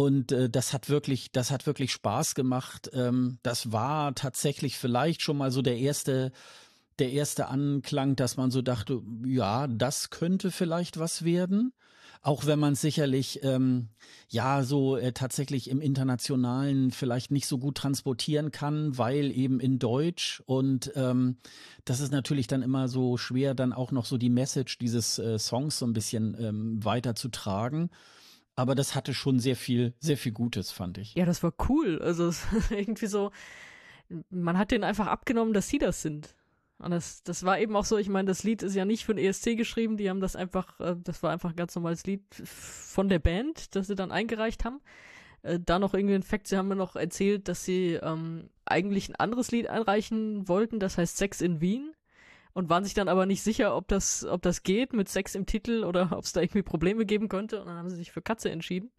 [0.00, 2.88] Und äh, das hat wirklich, das hat wirklich Spaß gemacht.
[2.92, 6.30] Ähm, das war tatsächlich vielleicht schon mal so der erste,
[7.00, 11.72] der erste Anklang, dass man so dachte, ja, das könnte vielleicht was werden.
[12.22, 13.88] Auch wenn man sicherlich ähm,
[14.28, 19.80] ja so äh, tatsächlich im Internationalen vielleicht nicht so gut transportieren kann, weil eben in
[19.80, 21.38] Deutsch und ähm,
[21.84, 25.40] das ist natürlich dann immer so schwer, dann auch noch so die Message dieses äh,
[25.40, 27.90] Songs so ein bisschen ähm, weiterzutragen.
[28.58, 31.14] Aber das hatte schon sehr viel, sehr viel Gutes, fand ich.
[31.14, 32.02] Ja, das war cool.
[32.02, 32.32] Also
[32.70, 33.30] irgendwie so,
[34.30, 36.34] man hat denen einfach abgenommen, dass sie das sind.
[36.78, 39.14] Und das, das war eben auch so, ich meine, das Lied ist ja nicht für
[39.14, 42.24] den ESC geschrieben, die haben das einfach, äh, das war einfach ein ganz normales Lied
[42.34, 44.80] von der Band, das sie dann eingereicht haben.
[45.42, 49.08] Äh, da noch irgendwie ein Fakt, sie haben mir noch erzählt, dass sie ähm, eigentlich
[49.08, 51.92] ein anderes Lied einreichen wollten, das heißt Sex in Wien
[52.58, 55.46] und waren sich dann aber nicht sicher, ob das, ob das geht mit Sex im
[55.46, 57.60] Titel oder ob es da irgendwie Probleme geben könnte.
[57.60, 58.90] Und dann haben sie sich für Katze entschieden.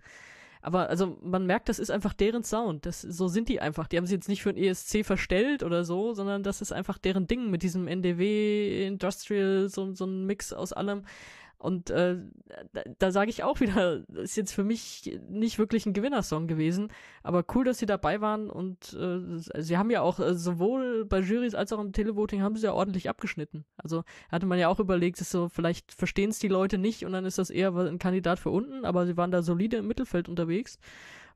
[0.62, 2.86] Aber also man merkt, das ist einfach deren Sound.
[2.86, 3.88] Das, so sind die einfach.
[3.88, 6.98] Die haben sie jetzt nicht für ein ESC verstellt oder so, sondern das ist einfach
[6.98, 11.04] deren Ding mit diesem NDW, Industrial, so, so ein Mix aus allem.
[11.60, 12.16] Und äh,
[12.72, 16.88] da, da sage ich auch wieder, ist jetzt für mich nicht wirklich ein Gewinnersong gewesen,
[17.22, 19.20] aber cool, dass sie dabei waren und äh,
[19.62, 22.74] sie haben ja auch äh, sowohl bei Jurys als auch im Televoting haben sie ja
[22.74, 23.66] ordentlich abgeschnitten.
[23.76, 27.12] Also hatte man ja auch überlegt, dass so vielleicht verstehen es die Leute nicht und
[27.12, 30.30] dann ist das eher ein Kandidat für unten, aber sie waren da solide im Mittelfeld
[30.30, 30.80] unterwegs.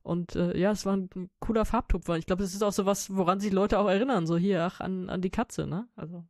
[0.04, 1.10] Und äh, ja, es war ein
[1.40, 2.18] cooler Farbtupfer.
[2.18, 4.26] Ich glaube, das ist auch so was, woran sich Leute auch erinnern.
[4.28, 5.88] So hier, ach, an, an die Katze, ne?
[5.96, 6.26] Also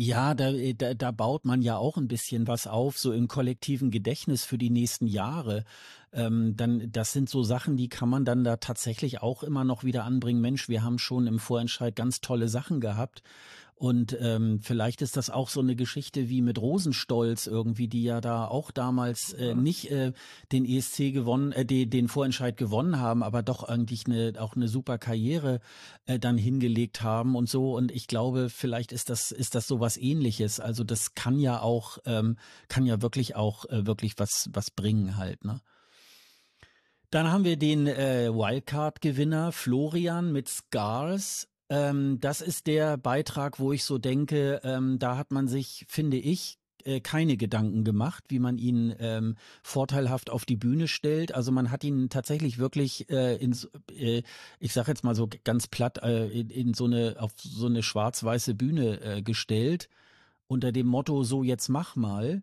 [0.00, 3.26] ja, da, äh, da, da baut man ja auch ein bisschen was auf, so im
[3.26, 5.64] kollektiven Gedächtnis für die nächsten Jahre.
[6.12, 9.82] Ähm, dann, das sind so Sachen, die kann man dann da tatsächlich auch immer noch
[9.82, 10.40] wieder anbringen.
[10.40, 13.24] Mensch, wir haben schon im Vorentscheid ganz tolle Sachen gehabt.
[13.78, 18.20] Und ähm, vielleicht ist das auch so eine Geschichte wie mit Rosenstolz irgendwie, die ja
[18.20, 20.12] da auch damals äh, nicht äh,
[20.50, 24.66] den ESC gewonnen, äh, den, den Vorentscheid gewonnen haben, aber doch eigentlich eine, auch eine
[24.66, 25.60] super Karriere
[26.06, 27.76] äh, dann hingelegt haben und so.
[27.76, 30.58] Und ich glaube, vielleicht ist das ist das so was Ähnliches.
[30.58, 35.16] Also das kann ja auch ähm, kann ja wirklich auch äh, wirklich was was bringen
[35.16, 35.44] halt.
[35.44, 35.60] Ne?
[37.10, 41.46] Dann haben wir den äh, Wildcard-Gewinner Florian mit Scars.
[41.70, 46.16] Ähm, das ist der Beitrag, wo ich so denke, ähm, da hat man sich, finde
[46.16, 51.34] ich, äh, keine Gedanken gemacht, wie man ihn ähm, vorteilhaft auf die Bühne stellt.
[51.34, 53.56] Also man hat ihn tatsächlich wirklich äh, in,
[53.98, 54.22] äh,
[54.58, 57.82] ich sage jetzt mal so ganz platt, äh, in, in, so eine auf so eine
[57.82, 59.88] schwarz-weiße Bühne äh, gestellt
[60.46, 62.42] unter dem Motto so jetzt mach mal.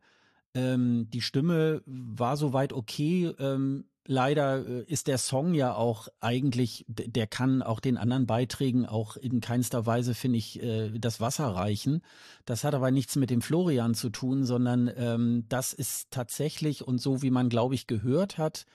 [0.53, 3.34] Ähm, die Stimme war soweit okay.
[3.39, 8.85] Ähm, leider äh, ist der Song ja auch eigentlich, der kann auch den anderen Beiträgen
[8.85, 12.01] auch in keinster Weise, finde ich, äh, das Wasser reichen.
[12.45, 16.99] Das hat aber nichts mit dem Florian zu tun, sondern ähm, das ist tatsächlich und
[16.99, 18.65] so wie man, glaube ich, gehört hat,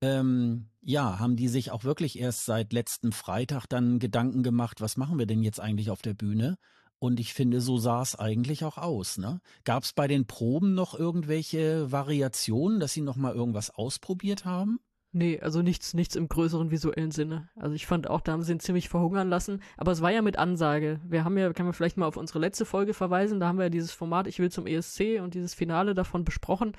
[0.00, 4.96] ähm, ja, haben die sich auch wirklich erst seit letzten Freitag dann Gedanken gemacht, was
[4.96, 6.58] machen wir denn jetzt eigentlich auf der Bühne?
[7.04, 9.18] Und ich finde, so sah es eigentlich auch aus.
[9.18, 9.42] Ne?
[9.64, 14.80] Gab es bei den Proben noch irgendwelche Variationen, dass sie noch mal irgendwas ausprobiert haben?
[15.12, 17.50] Nee, also nichts, nichts im größeren visuellen Sinne.
[17.56, 19.60] Also ich fand auch, da haben sie ihn ziemlich verhungern lassen.
[19.76, 20.98] Aber es war ja mit Ansage.
[21.06, 23.64] Wir haben ja, kann man vielleicht mal auf unsere letzte Folge verweisen, da haben wir
[23.64, 26.72] ja dieses Format Ich will zum ESC und dieses Finale davon besprochen.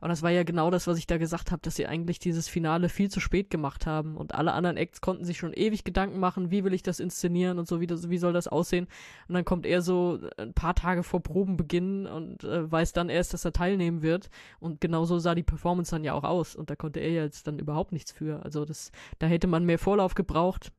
[0.00, 2.48] Und das war ja genau das, was ich da gesagt habe, dass sie eigentlich dieses
[2.48, 4.16] Finale viel zu spät gemacht haben.
[4.16, 7.58] Und alle anderen Acts konnten sich schon ewig Gedanken machen, wie will ich das inszenieren
[7.58, 8.86] und so, wie, das, wie soll das aussehen.
[9.28, 13.34] Und dann kommt er so ein paar Tage vor Probenbeginn und äh, weiß dann erst,
[13.34, 14.30] dass er teilnehmen wird.
[14.58, 16.56] Und genauso sah die Performance dann ja auch aus.
[16.56, 18.42] Und da konnte er jetzt dann überhaupt nichts für.
[18.42, 20.72] Also das, da hätte man mehr Vorlauf gebraucht.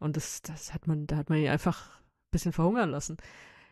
[0.00, 3.16] Und das, das hat man, da hat man ihn einfach ein bisschen verhungern lassen.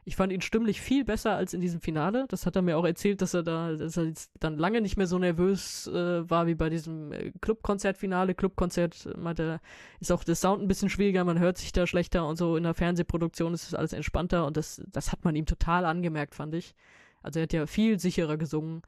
[0.08, 2.24] Ich fand ihn stimmlich viel besser als in diesem Finale.
[2.28, 4.96] Das hat er mir auch erzählt, dass er da, dass er jetzt dann lange nicht
[4.96, 8.34] mehr so nervös äh, war wie bei diesem äh, Clubkonzertfinale.
[8.34, 9.60] Clubkonzert meinte,
[10.00, 12.62] ist auch der Sound ein bisschen schwieriger, man hört sich da schlechter und so in
[12.62, 16.54] der Fernsehproduktion ist das alles entspannter und das, das hat man ihm total angemerkt, fand
[16.54, 16.74] ich.
[17.22, 18.80] Also er hat ja viel sicherer gesungen.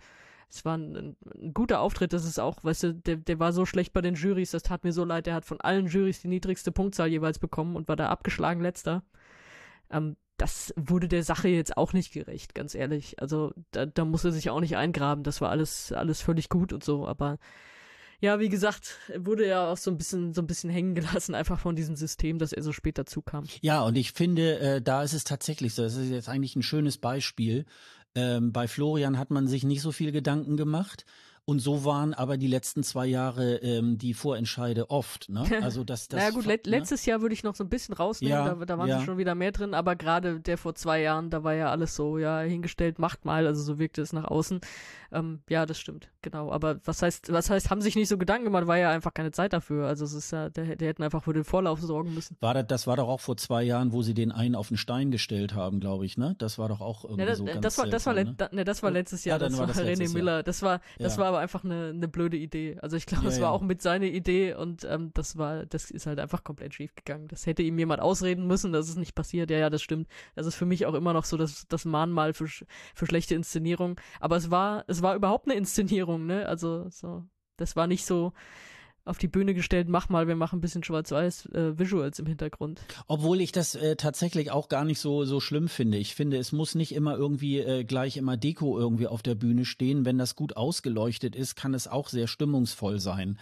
[0.49, 3.67] Es war ein, ein guter Auftritt, das ist auch, weißt du, der, der war so
[3.67, 6.29] schlecht bei den Jurys, das tat mir so leid, der hat von allen Jurys die
[6.29, 9.03] niedrigste Punktzahl jeweils bekommen und war da abgeschlagen letzter.
[9.91, 13.21] Ähm, das wurde der Sache jetzt auch nicht gerecht, ganz ehrlich.
[13.21, 15.23] Also da, da muss er sich auch nicht eingraben.
[15.23, 17.07] Das war alles, alles völlig gut und so.
[17.07, 17.39] Aber
[18.21, 21.61] ja, wie gesagt, wurde ja auch so ein bisschen, so ein bisschen hängen gelassen, einfach
[21.61, 23.45] von diesem System, dass er so spät dazu kam.
[23.61, 25.83] Ja, und ich finde, äh, da ist es tatsächlich so.
[25.83, 27.67] Das ist jetzt eigentlich ein schönes Beispiel.
[28.15, 31.05] Ähm, bei Florian hat man sich nicht so viel Gedanken gemacht.
[31.45, 35.29] Und so waren aber die letzten zwei Jahre ähm, die Vorentscheide oft.
[35.29, 35.45] Ne?
[35.61, 36.59] Also das, das naja gut, ne?
[36.65, 38.99] letztes Jahr würde ich noch so ein bisschen rausnehmen, ja, da, da waren ja.
[38.99, 41.95] sie schon wieder mehr drin, aber gerade der vor zwei Jahren, da war ja alles
[41.95, 44.61] so, ja, hingestellt, macht mal, also so wirkte es nach außen.
[45.13, 46.53] Ähm, ja, das stimmt, genau.
[46.53, 49.33] Aber was heißt, was heißt, haben sich nicht so Gedanken gemacht, war ja einfach keine
[49.33, 49.89] Zeit dafür.
[49.89, 52.37] Also es ist ja, der, der hätten einfach für den Vorlauf sorgen müssen.
[52.41, 54.77] War das, das war doch auch vor zwei Jahren, wo sie den einen auf den
[54.77, 56.37] Stein gestellt haben, glaube ich, ne?
[56.39, 58.37] Das war doch auch irgendwie ja, das, so ganz das war, das war, ne?
[58.53, 58.65] ne?
[58.65, 60.45] das war letztes Jahr, ja, das war, René Miller.
[60.45, 62.79] Das war, das war aber einfach eine, eine blöde Idee.
[62.83, 66.07] Also ich glaube, es war auch mit seiner Idee und ähm, das war, das ist
[66.07, 67.29] halt einfach komplett schief gegangen.
[67.29, 69.51] Das hätte ihm jemand ausreden müssen, dass es nicht passiert.
[69.51, 70.09] Ja, ja, das stimmt.
[70.35, 73.99] Das ist für mich auch immer noch so das, das Mahnmal für, für schlechte Inszenierung.
[74.21, 76.47] Aber es war, es war überhaupt eine Inszenierung, ne?
[76.47, 77.25] Also so,
[77.57, 78.33] das war nicht so,
[79.11, 82.81] auf die Bühne gestellt, mach mal, wir machen ein bisschen schwarz-weiß äh, Visuals im Hintergrund.
[83.09, 85.99] Obwohl ich das äh, tatsächlich auch gar nicht so so schlimm finde.
[85.99, 89.65] Ich finde, es muss nicht immer irgendwie äh, gleich immer Deko irgendwie auf der Bühne
[89.65, 90.05] stehen.
[90.05, 93.39] Wenn das gut ausgeleuchtet ist, kann es auch sehr stimmungsvoll sein.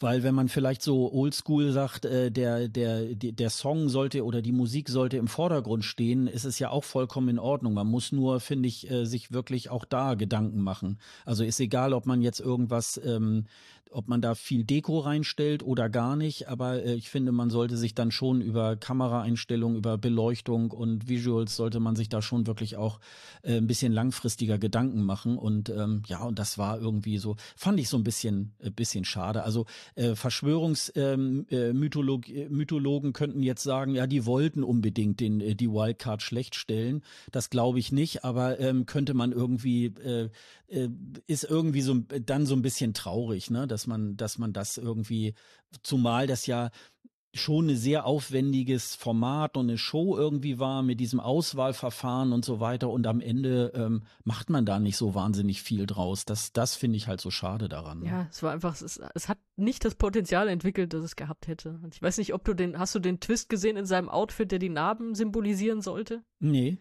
[0.00, 4.52] Weil wenn man vielleicht so oldschool sagt, äh, der der der Song sollte oder die
[4.52, 7.74] Musik sollte im Vordergrund stehen, ist es ja auch vollkommen in Ordnung.
[7.74, 10.98] Man muss nur, finde ich, äh, sich wirklich auch da Gedanken machen.
[11.24, 13.46] Also ist egal, ob man jetzt irgendwas ähm,
[13.92, 17.76] ob man da viel Deko reinstellt oder gar nicht, aber äh, ich finde, man sollte
[17.76, 22.76] sich dann schon über Kameraeinstellungen, über Beleuchtung und Visuals sollte man sich da schon wirklich
[22.76, 23.00] auch
[23.42, 27.80] äh, ein bisschen langfristiger Gedanken machen und ähm, ja, und das war irgendwie so, fand
[27.80, 29.44] ich so ein bisschen äh, bisschen schade.
[29.44, 35.54] Also äh, Verschwörungsmythologen ähm, äh, Mythologen könnten jetzt sagen, ja, die wollten unbedingt den äh,
[35.54, 37.02] die Wildcard schlecht stellen.
[37.30, 40.30] Das glaube ich nicht, aber ähm, könnte man irgendwie äh,
[40.72, 40.88] äh,
[41.26, 43.66] ist irgendwie so dann so ein bisschen traurig, ne?
[43.82, 45.34] Dass man, dass man das irgendwie,
[45.82, 46.70] zumal das ja
[47.34, 52.60] schon ein sehr aufwendiges Format und eine Show irgendwie war mit diesem Auswahlverfahren und so
[52.60, 56.26] weiter und am Ende ähm, macht man da nicht so wahnsinnig viel draus.
[56.26, 58.00] Das, das finde ich halt so schade daran.
[58.00, 58.06] Ne?
[58.06, 61.80] Ja, es war einfach, es, es hat nicht das Potenzial entwickelt, das es gehabt hätte.
[61.82, 64.52] Und ich weiß nicht, ob du den, hast du den Twist gesehen in seinem Outfit,
[64.52, 66.22] der die Narben symbolisieren sollte?
[66.38, 66.78] Nee,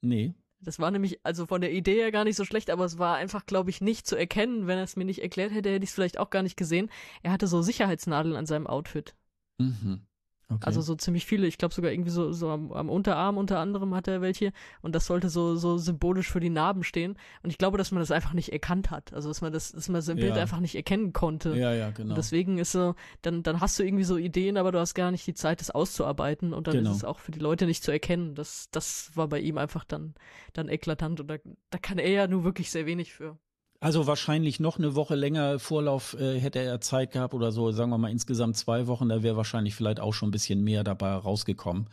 [0.00, 0.34] nee.
[0.64, 3.16] Das war nämlich, also von der Idee her gar nicht so schlecht, aber es war
[3.16, 4.66] einfach, glaube ich, nicht zu erkennen.
[4.66, 6.90] Wenn er es mir nicht erklärt hätte, hätte ich es vielleicht auch gar nicht gesehen.
[7.22, 9.14] Er hatte so Sicherheitsnadeln an seinem Outfit.
[9.58, 10.06] Mhm.
[10.54, 10.66] Okay.
[10.66, 11.46] Also so ziemlich viele.
[11.46, 14.52] Ich glaube sogar irgendwie so, so am, am, Unterarm unter anderem hat er welche.
[14.80, 17.16] Und das sollte so, so symbolisch für die Narben stehen.
[17.42, 19.12] Und ich glaube, dass man das einfach nicht erkannt hat.
[19.12, 20.26] Also dass man das, dass man so im ja.
[20.26, 21.56] Bild einfach nicht erkennen konnte.
[21.56, 22.10] Ja, ja, genau.
[22.10, 25.10] Und deswegen ist so, dann, dann hast du irgendwie so Ideen, aber du hast gar
[25.10, 26.52] nicht die Zeit, das auszuarbeiten.
[26.52, 26.90] Und dann genau.
[26.90, 28.34] ist es auch für die Leute nicht zu erkennen.
[28.34, 30.14] Das, das war bei ihm einfach dann,
[30.52, 31.20] dann eklatant.
[31.20, 31.36] Und da,
[31.70, 33.38] da kann er ja nur wirklich sehr wenig für.
[33.82, 37.90] Also wahrscheinlich noch eine Woche länger Vorlauf äh, hätte er Zeit gehabt oder so, sagen
[37.90, 41.12] wir mal insgesamt zwei Wochen, da wäre wahrscheinlich vielleicht auch schon ein bisschen mehr dabei
[41.14, 41.88] rausgekommen.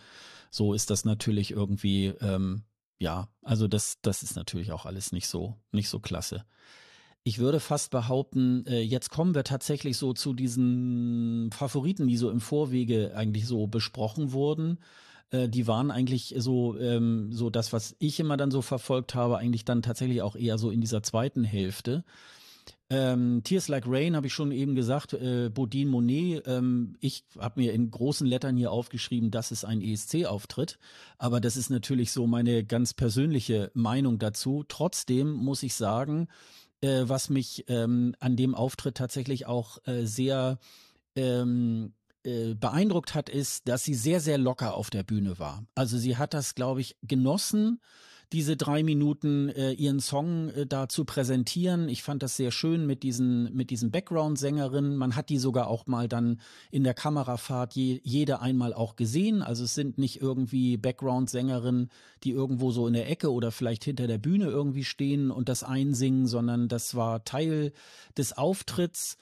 [0.51, 2.61] So ist das natürlich irgendwie, ähm,
[2.99, 6.45] ja, also das, das ist natürlich auch alles nicht so, nicht so klasse.
[7.23, 12.29] Ich würde fast behaupten, äh, jetzt kommen wir tatsächlich so zu diesen Favoriten, die so
[12.29, 14.77] im Vorwege eigentlich so besprochen wurden.
[15.31, 19.37] Äh, die waren eigentlich so, ähm, so das, was ich immer dann so verfolgt habe,
[19.37, 22.03] eigentlich dann tatsächlich auch eher so in dieser zweiten Hälfte.
[22.91, 26.43] Ähm, Tears Like Rain habe ich schon eben gesagt, äh, Bodine Monet.
[26.47, 30.79] Ähm, ich habe mir in großen Lettern hier aufgeschrieben, das ist ein ESC-Auftritt.
[31.19, 34.65] Aber das ist natürlich so meine ganz persönliche Meinung dazu.
[34.67, 36.27] Trotzdem muss ich sagen,
[36.81, 40.57] äh, was mich ähm, an dem Auftritt tatsächlich auch äh, sehr
[41.15, 41.93] ähm,
[42.23, 45.63] äh, beeindruckt hat, ist, dass sie sehr, sehr locker auf der Bühne war.
[45.75, 47.79] Also sie hat das, glaube ich, genossen,
[48.31, 51.89] diese drei Minuten äh, ihren Song äh, da zu präsentieren.
[51.89, 54.95] Ich fand das sehr schön mit diesen, mit diesen Background-Sängerinnen.
[54.97, 56.39] Man hat die sogar auch mal dann
[56.69, 59.41] in der Kamerafahrt je, jede einmal auch gesehen.
[59.41, 61.89] Also es sind nicht irgendwie Background-Sängerinnen,
[62.23, 65.63] die irgendwo so in der Ecke oder vielleicht hinter der Bühne irgendwie stehen und das
[65.63, 67.71] einsingen, sondern das war Teil
[68.15, 69.17] des Auftritts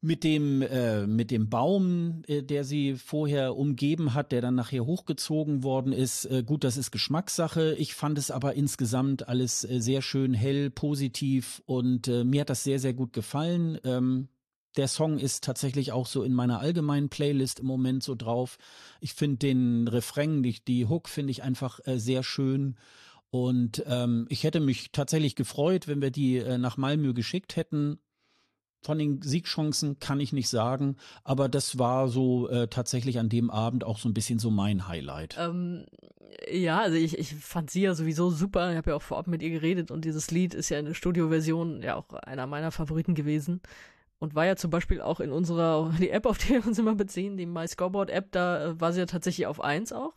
[0.00, 4.86] mit dem äh, mit dem Baum, äh, der sie vorher umgeben hat, der dann nachher
[4.86, 6.24] hochgezogen worden ist.
[6.26, 7.74] Äh, gut, das ist Geschmackssache.
[7.78, 12.50] Ich fand es aber insgesamt alles äh, sehr schön hell, positiv und äh, mir hat
[12.50, 13.78] das sehr sehr gut gefallen.
[13.84, 14.28] Ähm,
[14.76, 18.58] der Song ist tatsächlich auch so in meiner allgemeinen Playlist im Moment so drauf.
[19.00, 22.76] Ich finde den Refrain, die, die Hook finde ich einfach äh, sehr schön.
[23.30, 27.98] Und ähm, ich hätte mich tatsächlich gefreut, wenn wir die äh, nach Malmö geschickt hätten
[28.80, 33.50] von den Siegchancen kann ich nicht sagen, aber das war so äh, tatsächlich an dem
[33.50, 35.36] Abend auch so ein bisschen so mein Highlight.
[35.38, 35.84] Ähm,
[36.50, 38.70] ja, also ich, ich fand sie ja sowieso super.
[38.70, 40.94] Ich habe ja auch vorab mit ihr geredet und dieses Lied ist ja in der
[40.94, 43.60] Studioversion ja auch einer meiner Favoriten gewesen.
[44.20, 46.94] Und war ja zum Beispiel auch in unserer, die App, auf die wir uns immer
[46.94, 50.14] beziehen, die My Scoreboard App, da äh, war sie ja tatsächlich auf eins auch.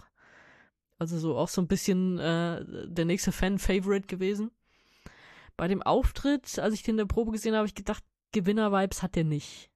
[1.00, 4.52] Also so auch so ein bisschen äh, der nächste Fan-Favorite gewesen.
[5.58, 9.04] Bei dem Auftritt, als ich den in der Probe gesehen habe, habe ich gedacht, Gewinner-Vibes
[9.04, 9.70] hat der nicht.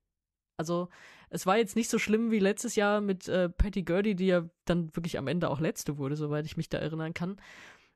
[0.58, 0.90] Also,
[1.30, 4.46] es war jetzt nicht so schlimm wie letztes Jahr mit äh, Patty Gurdy, die ja
[4.66, 7.38] dann wirklich am Ende auch letzte wurde, soweit ich mich da erinnern kann.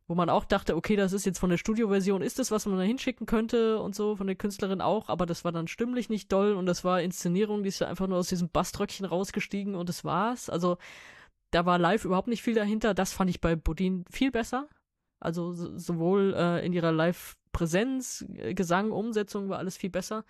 [0.08, 2.78] Wo man auch dachte, okay, das ist jetzt von der Studioversion, ist das, was man
[2.78, 6.32] da hinschicken könnte und so, von der Künstlerin auch, aber das war dann stimmlich nicht
[6.32, 9.88] doll und das war Inszenierung, die ist ja einfach nur aus diesem Baströckchen rausgestiegen und
[9.88, 10.50] das war's.
[10.50, 10.78] Also,
[11.52, 12.94] da war live überhaupt nicht viel dahinter.
[12.94, 14.68] Das fand ich bei Bodin viel besser.
[15.20, 20.26] Also sowohl äh, in ihrer Live-Präsenz, äh, Gesang, Umsetzung war alles viel besser.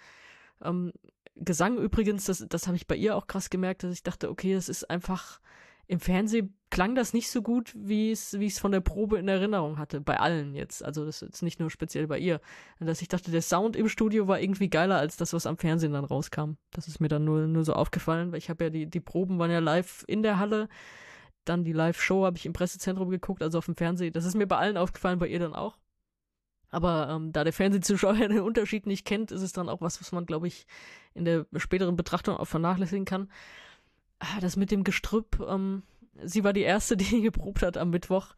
[0.61, 0.91] Ähm,
[1.35, 4.53] Gesang übrigens, das, das habe ich bei ihr auch krass gemerkt, dass ich dachte, okay,
[4.53, 5.39] das ist einfach
[5.87, 9.17] im Fernsehen klang das nicht so gut, wie es, wie ich es von der Probe
[9.17, 10.01] in Erinnerung hatte.
[10.01, 10.85] Bei allen jetzt.
[10.85, 12.41] Also das ist nicht nur speziell bei ihr.
[12.79, 15.93] Dass ich dachte, der Sound im Studio war irgendwie geiler als das, was am Fernsehen
[15.93, 16.53] dann rauskam.
[16.71, 19.39] Das ist mir dann nur, nur so aufgefallen, weil ich habe ja die, die Proben
[19.39, 20.69] waren ja live in der Halle.
[21.43, 24.13] Dann die Live-Show habe ich im Pressezentrum geguckt, also auf dem Fernsehen.
[24.13, 25.79] Das ist mir bei allen aufgefallen, bei ihr dann auch.
[26.71, 30.11] Aber ähm, da der Fernsehzuschauer den Unterschied nicht kennt, ist es dann auch was, was
[30.11, 30.65] man, glaube ich,
[31.13, 33.29] in der späteren Betrachtung auch vernachlässigen kann.
[34.19, 35.83] Ah, das mit dem Gestrüpp, ähm,
[36.23, 38.35] sie war die erste, die geprobt hat am Mittwoch.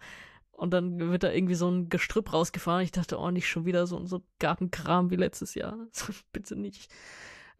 [0.52, 2.84] Und dann wird da irgendwie so ein Gestrüpp rausgefahren.
[2.84, 5.76] Ich dachte, oh, nicht schon wieder so, so Gartenkram wie letztes Jahr.
[6.34, 6.92] Bitte nicht.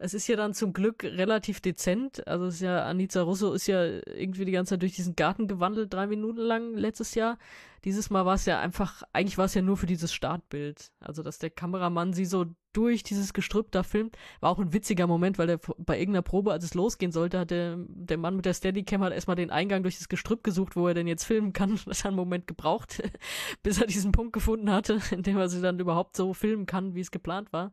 [0.02, 2.26] Es ist ja dann zum Glück relativ dezent.
[2.26, 5.46] Also es ist ja, Anita Russo ist ja irgendwie die ganze Zeit durch diesen Garten
[5.46, 7.38] gewandelt, drei Minuten lang letztes Jahr.
[7.84, 10.90] Dieses Mal war es ja einfach, eigentlich war es ja nur für dieses Startbild.
[11.00, 15.06] Also, dass der Kameramann sie so durch dieses Gestrüpp da filmt, war auch ein witziger
[15.06, 18.44] Moment, weil der bei irgendeiner Probe, als es losgehen sollte, hat der, der Mann mit
[18.44, 21.52] der Steadicam hat erstmal den Eingang durch das Gestrüpp gesucht, wo er denn jetzt filmen
[21.52, 21.78] kann.
[21.86, 23.02] Das hat einen Moment gebraucht,
[23.62, 26.94] bis er diesen Punkt gefunden hatte, in dem er sie dann überhaupt so filmen kann,
[26.94, 27.72] wie es geplant war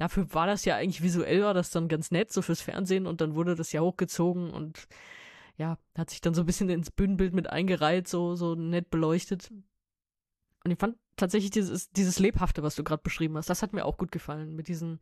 [0.00, 3.20] dafür war das ja eigentlich visuell, war das dann ganz nett, so fürs Fernsehen und
[3.20, 4.88] dann wurde das ja hochgezogen und
[5.58, 9.50] ja, hat sich dann so ein bisschen ins Bühnenbild mit eingereiht, so, so nett beleuchtet.
[10.64, 13.84] Und ich fand tatsächlich dieses, dieses Lebhafte, was du gerade beschrieben hast, das hat mir
[13.84, 15.00] auch gut gefallen, mit diesen,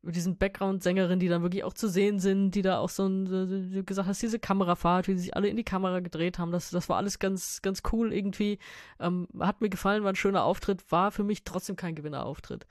[0.00, 3.72] mit diesen Background-Sängerinnen, die dann wirklich auch zu sehen sind, die da auch so ein,
[3.72, 6.52] wie du gesagt hast, diese Kamerafahrt, wie sie sich alle in die Kamera gedreht haben,
[6.52, 8.60] das, das war alles ganz, ganz cool irgendwie.
[9.00, 12.68] Ähm, hat mir gefallen, war ein schöner Auftritt, war für mich trotzdem kein Gewinnerauftritt.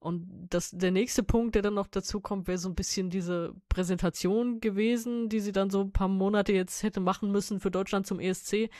[0.00, 3.54] Und das, der nächste Punkt, der dann noch dazu kommt, wäre so ein bisschen diese
[3.68, 8.06] Präsentation gewesen, die sie dann so ein paar Monate jetzt hätte machen müssen für Deutschland
[8.06, 8.70] zum ESC,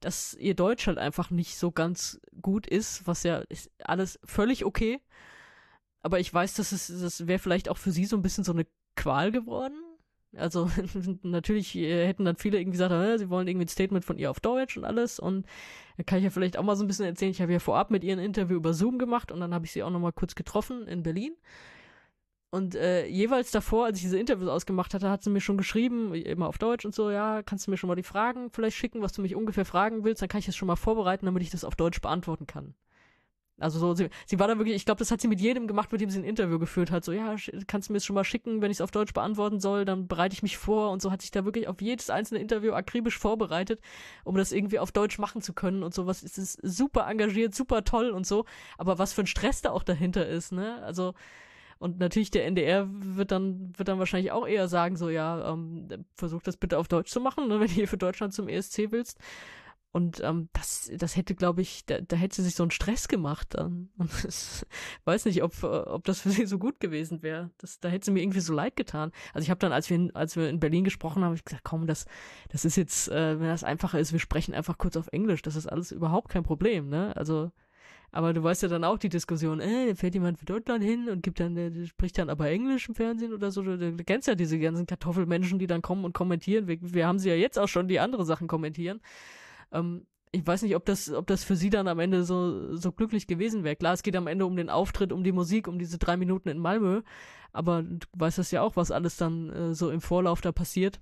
[0.00, 4.66] dass ihr Deutsch halt einfach nicht so ganz gut ist, was ja ist alles völlig
[4.66, 5.00] okay.
[6.02, 8.52] Aber ich weiß, dass es, das wäre vielleicht auch für sie so ein bisschen so
[8.52, 8.66] eine
[8.96, 9.82] Qual geworden.
[10.36, 10.70] Also
[11.22, 14.30] natürlich äh, hätten dann viele irgendwie gesagt, äh, sie wollen irgendwie ein Statement von ihr
[14.30, 15.18] auf Deutsch und alles.
[15.18, 15.46] Und
[15.96, 17.30] da kann ich ja vielleicht auch mal so ein bisschen erzählen.
[17.30, 19.72] Ich habe ja vorab mit ihr ein Interview über Zoom gemacht und dann habe ich
[19.72, 21.34] sie auch noch mal kurz getroffen in Berlin.
[22.50, 26.14] Und äh, jeweils davor, als ich diese Interviews ausgemacht hatte, hat sie mir schon geschrieben,
[26.14, 29.02] immer auf Deutsch und so, ja, kannst du mir schon mal die Fragen vielleicht schicken,
[29.02, 31.50] was du mich ungefähr fragen willst, dann kann ich das schon mal vorbereiten, damit ich
[31.50, 32.74] das auf Deutsch beantworten kann.
[33.58, 35.90] Also so, sie, sie war da wirklich, ich glaube, das hat sie mit jedem gemacht,
[35.90, 37.04] mit dem sie ein Interview geführt hat.
[37.04, 37.36] So, ja,
[37.66, 40.08] kannst du mir das schon mal schicken, wenn ich es auf Deutsch beantworten soll, dann
[40.08, 43.18] bereite ich mich vor und so hat sich da wirklich auf jedes einzelne Interview akribisch
[43.18, 43.80] vorbereitet,
[44.24, 46.22] um das irgendwie auf Deutsch machen zu können und sowas.
[46.22, 48.44] Es ist super engagiert, super toll und so.
[48.76, 50.82] Aber was für ein Stress da auch dahinter ist, ne?
[50.82, 51.14] Also,
[51.78, 55.88] und natürlich der NDR wird dann, wird dann wahrscheinlich auch eher sagen, so, ja, ähm,
[56.14, 58.90] versuch das bitte auf Deutsch zu machen, ne, wenn du hier für Deutschland zum ESC
[58.90, 59.18] willst.
[59.96, 63.08] Und ähm, das, das hätte, glaube ich, da, da hätte sie sich so einen Stress
[63.08, 63.88] gemacht dann.
[63.96, 64.66] Und das,
[65.06, 67.50] weiß nicht, ob, ob das für sie so gut gewesen wäre.
[67.56, 69.10] Das, da hätte sie mir irgendwie so leid getan.
[69.32, 71.64] Also ich habe dann, als wir, in, als wir in Berlin gesprochen haben, ich gesagt,
[71.64, 72.04] komm, das,
[72.50, 75.40] das ist jetzt, äh, wenn das einfacher ist, wir sprechen einfach kurz auf Englisch.
[75.40, 77.16] Das ist alles überhaupt kein Problem, ne?
[77.16, 77.50] Also,
[78.12, 81.22] aber du weißt ja dann auch die Diskussion, äh, fährt jemand für Deutschland hin und
[81.22, 83.62] gibt dann, der spricht dann aber Englisch im Fernsehen oder so.
[83.62, 86.68] Du, du kennst ja diese ganzen Kartoffelmenschen, die dann kommen und kommentieren.
[86.68, 89.00] Wir, wir haben sie ja jetzt auch schon, die andere Sachen kommentieren.
[89.72, 92.92] Ähm, ich weiß nicht, ob das, ob das für sie dann am Ende so, so
[92.92, 93.76] glücklich gewesen wäre.
[93.76, 96.48] Klar, es geht am Ende um den Auftritt, um die Musik, um diese drei Minuten
[96.48, 97.02] in Malmö.
[97.52, 101.00] Aber du weißt das ja auch, was alles dann äh, so im Vorlauf da passiert.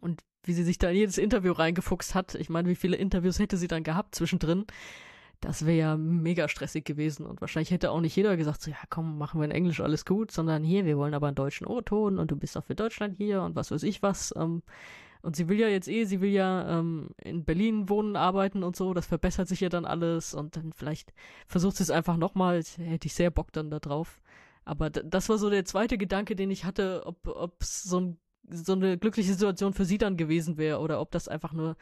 [0.00, 2.34] Und wie sie sich da in jedes Interview reingefuchst hat.
[2.36, 4.64] Ich meine, wie viele Interviews hätte sie dann gehabt zwischendrin?
[5.40, 7.26] Das wäre ja mega stressig gewesen.
[7.26, 10.04] Und wahrscheinlich hätte auch nicht jeder gesagt, so, ja, komm, machen wir in Englisch alles
[10.04, 13.16] gut, sondern hier, wir wollen aber einen deutschen O-Ton und du bist doch für Deutschland
[13.16, 14.34] hier und was weiß ich was.
[14.36, 14.62] Ähm,
[15.28, 18.76] und sie will ja jetzt eh, sie will ja ähm, in Berlin wohnen, arbeiten und
[18.76, 18.94] so.
[18.94, 20.32] Das verbessert sich ja dann alles.
[20.32, 21.12] Und dann vielleicht
[21.46, 22.62] versucht sie es einfach nochmal.
[22.78, 24.22] Hätte ich sehr Bock dann da drauf.
[24.64, 28.18] Aber das war so der zweite Gedanke, den ich hatte, ob es so, ein,
[28.48, 31.76] so eine glückliche Situation für sie dann gewesen wäre oder ob das einfach nur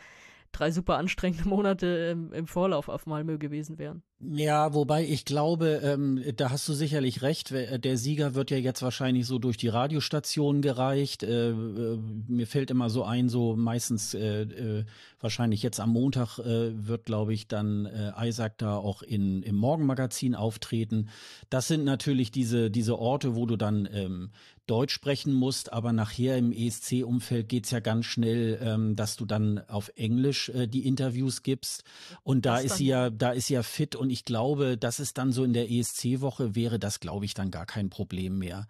[0.52, 4.02] drei super anstrengende Monate im, im Vorlauf auf Malmö gewesen wären.
[4.18, 7.52] Ja, wobei ich glaube, ähm, da hast du sicherlich recht.
[7.52, 11.22] Äh, der Sieger wird ja jetzt wahrscheinlich so durch die Radiostationen gereicht.
[11.22, 14.84] Äh, äh, mir fällt immer so ein, so meistens äh, äh,
[15.20, 17.88] wahrscheinlich jetzt am Montag äh, wird, glaube ich, dann
[18.18, 21.08] Isaac da auch in, im Morgenmagazin auftreten.
[21.50, 24.30] Das sind natürlich diese, diese Orte, wo du dann ähm,
[24.66, 29.60] Deutsch sprechen musst, aber nachher im ESC-Umfeld geht's ja ganz schnell, ähm, dass du dann
[29.68, 31.84] auf Englisch die Interviews gibst.
[32.22, 35.18] Und da ist sie ja, da ist sie ja fit und ich glaube, das ist
[35.18, 38.66] dann so in der ESC-Woche wäre das, glaube ich, dann gar kein Problem mehr.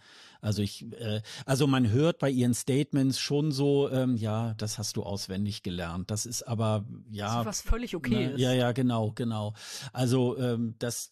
[0.47, 4.97] Also ich, äh, also man hört bei ihren Statements schon so, ähm, ja, das hast
[4.97, 6.09] du auswendig gelernt.
[6.13, 8.41] Das ist aber ja was völlig okay ne, ist.
[8.41, 9.55] Ja, ja, genau, genau.
[9.93, 11.11] Also ähm, das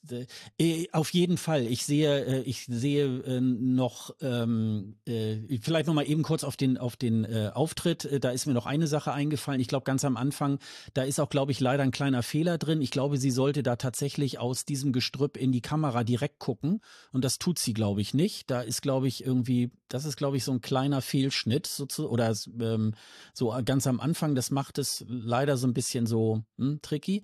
[0.60, 1.62] äh, auf jeden Fall.
[1.66, 6.56] Ich sehe, äh, ich sehe äh, noch ähm, äh, vielleicht noch mal eben kurz auf
[6.56, 8.04] den auf den äh, Auftritt.
[8.04, 9.60] Äh, da ist mir noch eine Sache eingefallen.
[9.60, 10.60] Ich glaube ganz am Anfang,
[10.92, 12.80] da ist auch glaube ich leider ein kleiner Fehler drin.
[12.80, 16.80] Ich glaube, sie sollte da tatsächlich aus diesem Gestrüpp in die Kamera direkt gucken
[17.10, 18.48] und das tut sie glaube ich nicht.
[18.48, 22.34] Da ist glaube ich irgendwie, das ist, glaube ich, so ein kleiner Fehlschnitt sozusagen, oder
[22.60, 22.94] ähm,
[23.32, 24.34] so ganz am Anfang.
[24.34, 27.22] Das macht es leider so ein bisschen so hm, tricky.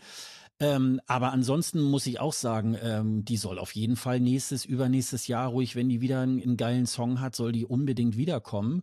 [0.59, 5.27] Ähm, aber ansonsten muss ich auch sagen, ähm, die soll auf jeden Fall nächstes, übernächstes
[5.27, 8.83] Jahr ruhig, wenn die wieder einen, einen geilen Song hat, soll die unbedingt wiederkommen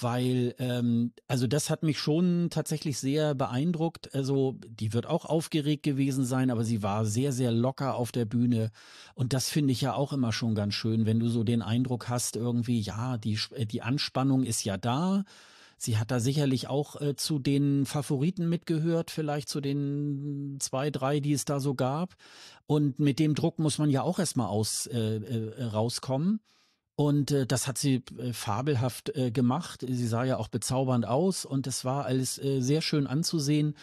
[0.00, 4.14] weil ähm, also das hat mich schon tatsächlich sehr beeindruckt.
[4.14, 8.24] Also die wird auch aufgeregt gewesen sein, aber sie war sehr sehr locker auf der
[8.24, 8.70] Bühne
[9.14, 12.08] und das finde ich ja auch immer schon ganz schön, wenn du so den Eindruck
[12.08, 15.24] hast irgendwie, ja die äh, die Anspannung ist ja da.
[15.82, 21.18] Sie hat da sicherlich auch äh, zu den Favoriten mitgehört, vielleicht zu den zwei, drei,
[21.18, 22.14] die es da so gab.
[22.68, 26.38] Und mit dem Druck muss man ja auch erstmal aus äh, äh, rauskommen.
[26.94, 29.84] Und äh, das hat sie äh, fabelhaft äh, gemacht.
[29.86, 33.74] Sie sah ja auch bezaubernd aus und es war alles äh, sehr schön anzusehen.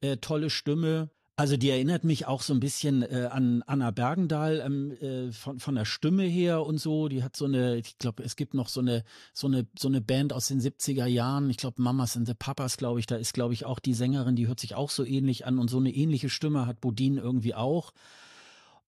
[0.00, 1.10] Äh, tolle Stimme.
[1.40, 5.58] Also die erinnert mich auch so ein bisschen äh, an Anna Bergendahl ähm, äh, von,
[5.58, 7.08] von der Stimme her und so.
[7.08, 10.02] Die hat so eine, ich glaube, es gibt noch so eine, so eine, so eine
[10.02, 11.48] Band aus den 70er Jahren.
[11.48, 13.06] Ich glaube, Mamas and the Papas, glaube ich.
[13.06, 15.70] Da ist, glaube ich, auch die Sängerin, die hört sich auch so ähnlich an und
[15.70, 17.92] so eine ähnliche Stimme hat Bodin irgendwie auch.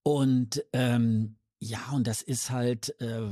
[0.02, 3.30] Und ähm, ja, und das ist halt, äh,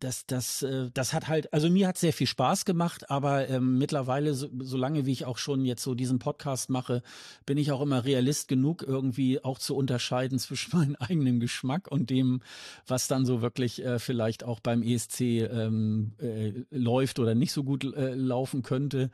[0.00, 3.78] das, das, äh, das hat halt, also mir hat sehr viel Spaß gemacht, aber ähm,
[3.78, 7.02] mittlerweile, so, so lange wie ich auch schon jetzt so diesen Podcast mache,
[7.46, 12.10] bin ich auch immer realist genug, irgendwie auch zu unterscheiden zwischen meinem eigenen Geschmack und
[12.10, 12.40] dem,
[12.86, 17.62] was dann so wirklich äh, vielleicht auch beim ESC ähm, äh, läuft oder nicht so
[17.62, 19.10] gut äh, laufen könnte.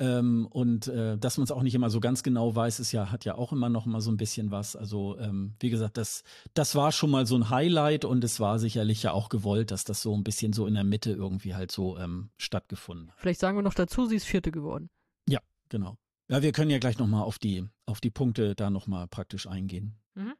[0.00, 3.12] Ähm, und äh, dass man es auch nicht immer so ganz genau weiß, ist ja,
[3.12, 4.74] hat ja auch immer noch mal so ein bisschen was.
[4.74, 6.24] Also, ähm, wie gesagt, das,
[6.54, 9.84] das war schon mal so ein Highlight und es war sicherlich ja auch gewollt, dass
[9.84, 13.20] das so ein bisschen so in der Mitte irgendwie halt so ähm, stattgefunden hat.
[13.20, 14.88] Vielleicht sagen wir noch dazu, sie ist Vierte geworden.
[15.28, 15.98] Ja, genau.
[16.28, 19.06] Ja, wir können ja gleich noch mal auf die, auf die Punkte da noch mal
[19.06, 19.98] praktisch eingehen.
[20.14, 20.32] Mhm.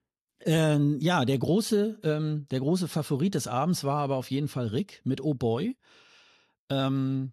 [0.42, 4.68] Ähm, ja, der große, ähm, der große Favorit des Abends war aber auf jeden Fall
[4.68, 5.76] Rick mit Oh Boy.
[6.70, 7.32] Ähm,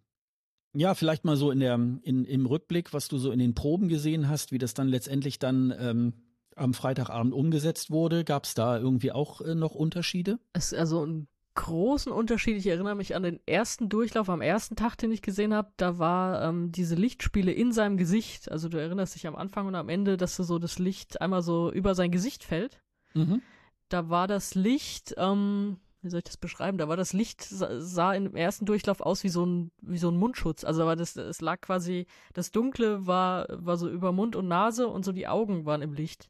[0.78, 3.88] ja, vielleicht mal so in der, in, im Rückblick, was du so in den Proben
[3.88, 6.14] gesehen hast, wie das dann letztendlich dann ähm,
[6.56, 8.24] am Freitagabend umgesetzt wurde.
[8.24, 10.40] Gab es da irgendwie auch äh, noch Unterschiede?
[10.54, 12.58] Es, also einen großen Unterschied.
[12.58, 15.72] Ich erinnere mich an den ersten Durchlauf am ersten Tag, den ich gesehen habe.
[15.78, 18.52] Da war ähm, diese Lichtspiele in seinem Gesicht.
[18.52, 21.72] Also du erinnerst dich am Anfang und am Ende, dass so das Licht einmal so
[21.72, 22.80] über sein Gesicht fällt.
[23.16, 23.42] Mhm.
[23.90, 26.78] Da war das Licht ähm, wie soll ich das beschreiben?
[26.78, 30.18] Da war das Licht, sah im ersten Durchlauf aus wie so ein, wie so ein
[30.18, 30.64] Mundschutz.
[30.64, 34.88] Also aber das, es lag quasi, das Dunkle war, war so über Mund und Nase
[34.88, 36.30] und so die Augen waren im Licht.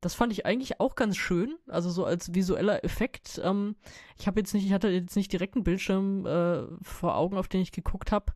[0.00, 3.40] Das fand ich eigentlich auch ganz schön, also so als visueller Effekt.
[3.42, 3.76] Ähm,
[4.18, 7.48] ich habe jetzt nicht, ich hatte jetzt nicht direkt einen Bildschirm äh, vor Augen, auf
[7.48, 8.32] den ich geguckt habe.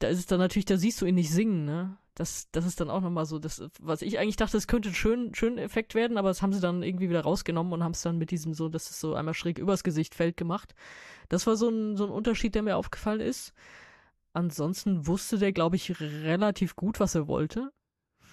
[0.00, 1.96] Da ist es dann natürlich, da siehst du ihn nicht singen, ne?
[2.20, 4.94] das, das ist dann auch nochmal so, das, was ich eigentlich dachte, es könnte ein
[4.94, 8.02] schön, schön Effekt werden, aber das haben sie dann irgendwie wieder rausgenommen und haben es
[8.02, 10.74] dann mit diesem so, dass es so einmal schräg übers Gesicht fällt gemacht.
[11.30, 13.54] Das war so ein, so ein Unterschied, der mir aufgefallen ist.
[14.34, 17.72] Ansonsten wusste der, glaube ich, relativ gut, was er wollte.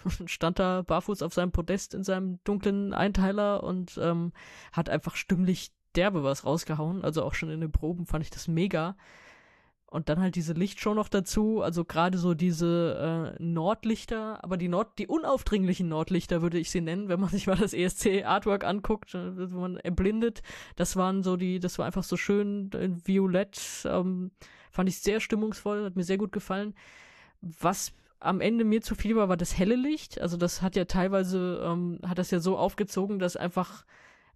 [0.26, 4.34] Stand da barfuß auf seinem Podest in seinem dunklen Einteiler und ähm,
[4.74, 7.06] hat einfach stimmlich derbe was rausgehauen.
[7.06, 8.98] Also auch schon in den Proben fand ich das mega.
[9.90, 14.68] Und dann halt diese Lichtshow noch dazu, also gerade so diese äh, Nordlichter, aber die
[14.68, 18.66] Nord, die unaufdringlichen Nordlichter würde ich sie nennen, wenn man sich mal das ESC Artwork
[18.66, 20.42] anguckt, äh, wo man erblindet.
[20.76, 24.32] Das waren so die, das war einfach so schön in äh, violett, ähm,
[24.72, 26.74] fand ich sehr stimmungsvoll, hat mir sehr gut gefallen.
[27.42, 30.20] Was am Ende mir zu viel war, war das helle Licht.
[30.20, 33.86] Also das hat ja teilweise, ähm, hat das ja so aufgezogen, dass einfach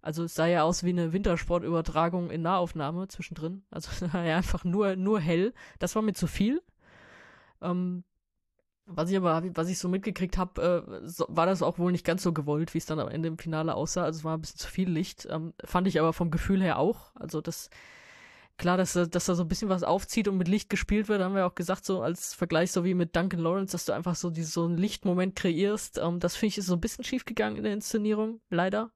[0.02, 3.62] also es sah ja aus wie eine Wintersportübertragung in Nahaufnahme zwischendrin.
[3.70, 5.54] Also es war ja einfach nur, nur hell.
[5.78, 6.60] Das war mir zu viel.
[7.62, 8.02] Ähm,
[8.84, 12.04] was ich aber, was ich so mitgekriegt habe, äh, so, war das auch wohl nicht
[12.04, 14.02] ganz so gewollt, wie es dann am Ende im Finale aussah.
[14.02, 15.28] Also es war ein bisschen zu viel Licht.
[15.30, 17.14] Ähm, fand ich aber vom Gefühl her auch.
[17.14, 17.70] Also das,
[18.58, 21.36] klar, dass, dass da so ein bisschen was aufzieht und mit Licht gespielt wird, haben
[21.36, 24.30] wir auch gesagt, so als Vergleich, so wie mit Duncan Lawrence, dass du einfach so,
[24.30, 25.98] dieses, so einen Lichtmoment kreierst.
[25.98, 28.90] Ähm, das finde ich ist so ein bisschen schief gegangen in der Inszenierung, leider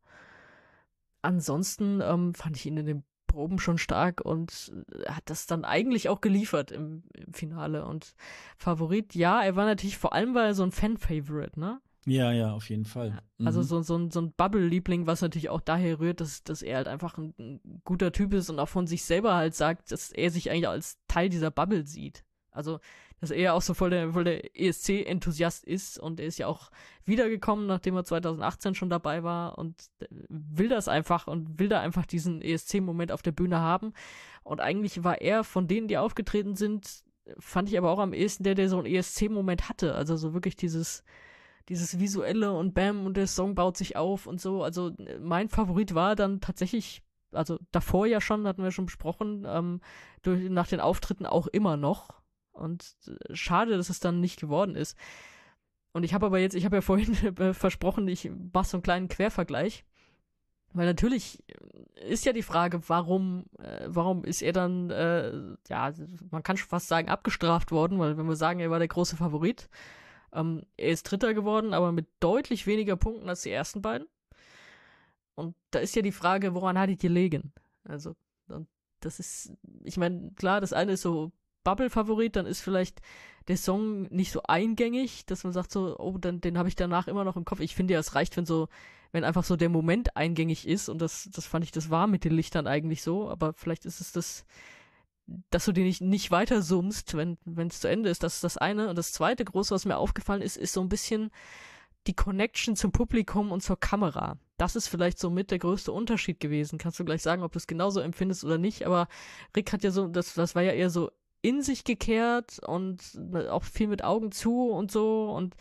[1.26, 5.64] ansonsten ähm, fand ich ihn in den Proben schon stark und äh, hat das dann
[5.64, 7.84] eigentlich auch geliefert im, im Finale.
[7.84, 8.14] Und
[8.56, 11.80] Favorit, ja, er war natürlich vor allem, weil er so ein Fan-Favorite, ne?
[12.06, 13.20] Ja, ja, auf jeden Fall.
[13.44, 13.64] Also mhm.
[13.64, 16.88] so, so, ein, so ein Bubble-Liebling, was natürlich auch daher rührt, dass, dass er halt
[16.88, 20.30] einfach ein, ein, guter Typ ist und auch von sich selber halt sagt, dass er
[20.30, 22.24] sich eigentlich als Teil dieser Bubble sieht.
[22.52, 22.78] Also,
[23.20, 26.70] dass er auch so voll der, voll der ESC-Enthusiast ist und er ist ja auch
[27.04, 29.90] wiedergekommen, nachdem er 2018 schon dabei war und
[30.28, 33.92] will das einfach und will da einfach diesen ESC-Moment auf der Bühne haben.
[34.42, 37.04] Und eigentlich war er von denen, die aufgetreten sind,
[37.38, 39.94] fand ich aber auch am ehesten der, der so einen ESC-Moment hatte.
[39.94, 41.02] Also so wirklich dieses,
[41.68, 44.62] dieses visuelle und bam und der Song baut sich auf und so.
[44.62, 47.02] Also mein Favorit war dann tatsächlich,
[47.32, 49.80] also davor ja schon, hatten wir schon besprochen, ähm,
[50.22, 52.10] durch, nach den Auftritten auch immer noch.
[52.56, 54.96] Und äh, schade, dass es dann nicht geworden ist.
[55.92, 58.82] Und ich habe aber jetzt, ich habe ja vorhin äh, versprochen, ich mache so einen
[58.82, 59.84] kleinen Quervergleich.
[60.72, 61.42] Weil natürlich
[62.06, 65.32] ist ja die Frage, warum, äh, warum ist er dann, äh,
[65.68, 65.92] ja,
[66.30, 69.16] man kann schon fast sagen, abgestraft worden, weil wenn wir sagen, er war der große
[69.16, 69.70] Favorit,
[70.34, 74.06] ähm, er ist Dritter geworden, aber mit deutlich weniger Punkten als die ersten beiden.
[75.34, 77.52] Und da ist ja die Frage, woran hat die gelegen?
[77.84, 78.16] Also,
[79.00, 79.52] das ist,
[79.84, 81.32] ich meine, klar, das eine ist so
[81.66, 83.00] Bubble-Favorit, dann ist vielleicht
[83.48, 87.08] der Song nicht so eingängig, dass man sagt so, oh, dann den habe ich danach
[87.08, 87.60] immer noch im Kopf.
[87.60, 88.68] Ich finde ja, es reicht, wenn so,
[89.10, 92.24] wenn einfach so der Moment eingängig ist und das, das fand ich, das war mit
[92.24, 94.44] den Lichtern eigentlich so, aber vielleicht ist es das,
[95.50, 97.36] dass du dir nicht, nicht weiter zoomst, wenn
[97.68, 98.22] es zu Ende ist.
[98.22, 98.88] Das ist das eine.
[98.88, 101.30] Und das zweite große, was mir aufgefallen ist, ist so ein bisschen
[102.06, 104.38] die Connection zum Publikum und zur Kamera.
[104.56, 106.78] Das ist vielleicht so mit der größte Unterschied gewesen.
[106.78, 109.08] Kannst du gleich sagen, ob du es genauso empfindest oder nicht, aber
[109.56, 111.10] Rick hat ja so, das, das war ja eher so
[111.42, 113.00] in sich gekehrt und
[113.50, 115.54] auch viel mit Augen zu und so und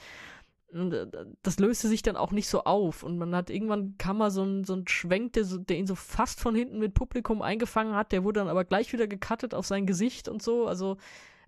[0.75, 1.07] und äh,
[1.41, 3.03] das löste sich dann auch nicht so auf.
[3.03, 5.87] Und man hat irgendwann kam mal so ein, so ein Schwenk, der, so, der ihn
[5.87, 8.11] so fast von hinten mit Publikum eingefangen hat.
[8.11, 10.67] Der wurde dann aber gleich wieder gecuttet auf sein Gesicht und so.
[10.67, 10.97] Also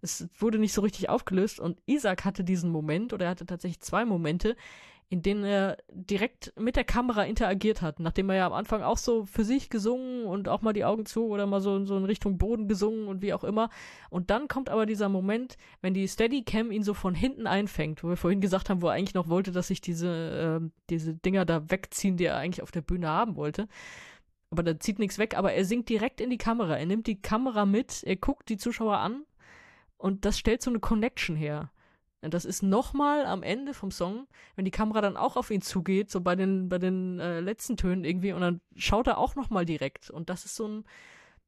[0.02, 1.60] es wurde nicht so richtig aufgelöst.
[1.60, 4.56] Und Isaac hatte diesen Moment, oder er hatte tatsächlich zwei Momente,
[5.10, 8.98] in denen er direkt mit der Kamera interagiert hat, nachdem er ja am Anfang auch
[8.98, 12.04] so für sich gesungen und auch mal die Augen zu oder mal so, so in
[12.04, 13.70] Richtung Boden gesungen und wie auch immer.
[14.10, 18.10] Und dann kommt aber dieser Moment, wenn die Steadicam ihn so von hinten einfängt, wo
[18.10, 21.46] wir vorhin gesagt haben, wo er eigentlich noch wollte, dass sich diese, äh, diese Dinger
[21.46, 23.70] da wegziehen, die er eigentlich auf der Bühne haben wollte.
[24.50, 26.78] Aber da zieht nichts weg, aber er singt direkt in die Kamera.
[26.78, 29.24] Er nimmt die Kamera mit, er guckt die Zuschauer an
[29.98, 31.72] und das stellt so eine Connection her.
[32.22, 35.62] Und das ist nochmal am Ende vom Song, wenn die Kamera dann auch auf ihn
[35.62, 39.36] zugeht, so bei den, bei den äh, letzten Tönen irgendwie, und dann schaut er auch
[39.36, 40.10] nochmal direkt.
[40.10, 40.84] Und das ist so ein,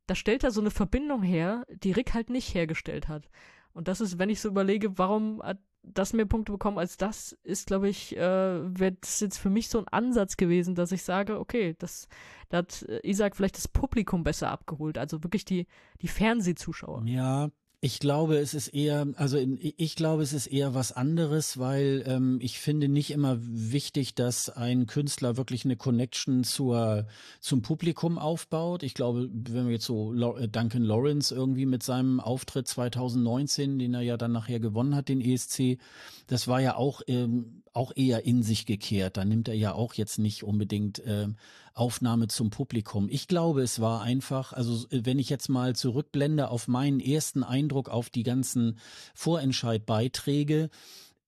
[0.06, 3.30] da stellt er so eine Verbindung her, die Rick halt nicht hergestellt hat.
[3.74, 7.32] Und das ist, wenn ich so überlege, warum hat das mehr Punkte bekommen als das,
[7.44, 11.04] ist, glaube ich, äh, wäre das jetzt für mich so ein Ansatz gewesen, dass ich
[11.04, 12.08] sage, okay, das,
[12.50, 15.68] da hat Isaac vielleicht das Publikum besser abgeholt, also wirklich die,
[16.02, 17.04] die Fernsehzuschauer.
[17.06, 17.50] Ja,
[17.82, 22.40] ich glaube, es ist eher, also ich glaube, es ist eher was anderes, weil ähm,
[22.42, 27.08] ich finde nicht immer wichtig, dass ein Künstler wirklich eine Connection zur
[27.40, 28.84] zum Publikum aufbaut.
[28.84, 33.94] Ich glaube, wenn wir jetzt so äh, Duncan Lawrence irgendwie mit seinem Auftritt 2019, den
[33.94, 35.78] er ja dann nachher gewonnen hat, den ESC,
[36.28, 39.16] das war ja auch ähm, auch eher in sich gekehrt.
[39.16, 41.30] Da nimmt er ja auch jetzt nicht unbedingt äh,
[41.74, 43.08] Aufnahme zum Publikum.
[43.10, 47.88] Ich glaube, es war einfach, also wenn ich jetzt mal zurückblende auf meinen ersten Eindruck
[47.88, 48.78] auf die ganzen
[49.16, 50.70] Vorentscheidbeiträge,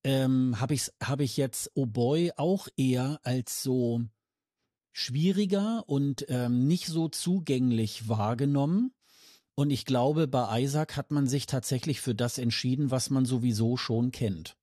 [0.04, 4.02] ähm, habe ich, hab ich jetzt Oh Boy auch eher als so
[4.92, 8.92] schwieriger und ähm, nicht so zugänglich wahrgenommen.
[9.56, 13.78] Und ich glaube, bei Isaac hat man sich tatsächlich für das entschieden, was man sowieso
[13.78, 14.58] schon kennt.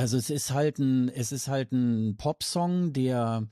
[0.00, 3.46] Also es ist halt ein, es ist halt ein Popsong, der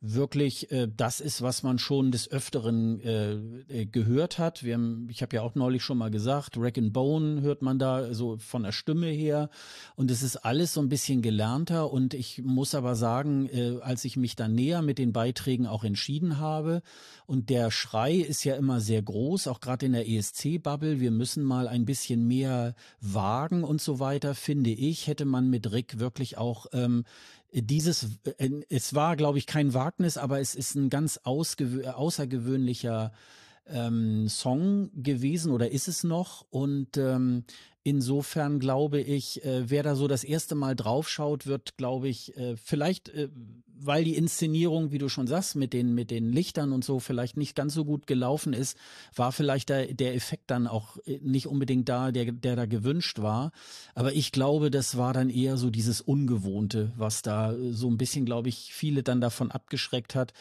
[0.00, 4.62] wirklich äh, das ist, was man schon des Öfteren äh, äh, gehört hat.
[4.62, 7.80] Wir haben, ich habe ja auch neulich schon mal gesagt, Rack and Bone hört man
[7.80, 9.50] da so von der Stimme her.
[9.96, 11.92] Und es ist alles so ein bisschen gelernter.
[11.92, 15.82] Und ich muss aber sagen, äh, als ich mich dann näher mit den Beiträgen auch
[15.82, 16.82] entschieden habe,
[17.26, 21.44] und der Schrei ist ja immer sehr groß, auch gerade in der ESC-Bubble, wir müssen
[21.44, 26.38] mal ein bisschen mehr wagen und so weiter, finde ich, hätte man mit Rick wirklich
[26.38, 27.04] auch ähm,
[27.52, 28.06] dieses,
[28.38, 33.12] äh, es war, glaube ich, kein Wagnis, aber es ist ein ganz außergewöhnlicher
[33.70, 36.46] ähm, Song gewesen oder ist es noch.
[36.50, 37.44] Und ähm,
[37.82, 42.56] insofern glaube ich, äh, wer da so das erste Mal draufschaut, wird, glaube ich, äh,
[42.56, 43.28] vielleicht, äh,
[43.80, 47.36] weil die Inszenierung, wie du schon sagst, mit den, mit den Lichtern und so vielleicht
[47.36, 48.76] nicht ganz so gut gelaufen ist,
[49.14, 53.20] war vielleicht der, der Effekt dann auch äh, nicht unbedingt da, der, der da gewünscht
[53.20, 53.52] war.
[53.94, 58.24] Aber ich glaube, das war dann eher so dieses Ungewohnte, was da so ein bisschen,
[58.24, 60.32] glaube ich, viele dann davon abgeschreckt hat.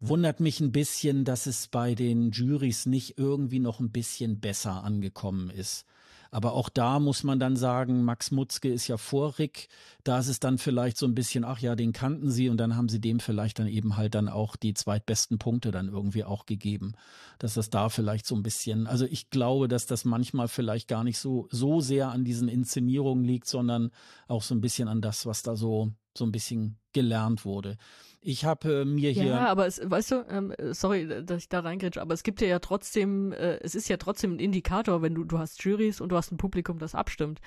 [0.00, 4.84] Wundert mich ein bisschen, dass es bei den Juries nicht irgendwie noch ein bisschen besser
[4.84, 5.86] angekommen ist.
[6.34, 9.68] Aber auch da muss man dann sagen, Max Mutzke ist ja vor Rick.
[10.02, 12.74] Da ist es dann vielleicht so ein bisschen, ach ja, den kannten sie und dann
[12.74, 16.44] haben sie dem vielleicht dann eben halt dann auch die zweitbesten Punkte dann irgendwie auch
[16.44, 16.94] gegeben.
[17.38, 21.04] Dass das da vielleicht so ein bisschen, also ich glaube, dass das manchmal vielleicht gar
[21.04, 23.92] nicht so, so sehr an diesen Inszenierungen liegt, sondern
[24.26, 27.76] auch so ein bisschen an das, was da so, so ein bisschen gelernt wurde.
[28.20, 29.24] Ich habe äh, mir hier.
[29.24, 32.48] Ja, aber es, weißt du, ähm, sorry, dass ich da reingrätsche, aber es gibt ja,
[32.48, 36.08] ja trotzdem, äh, es ist ja trotzdem ein Indikator, wenn du, du hast Juries und
[36.10, 37.40] du hast ein Publikum, das abstimmt.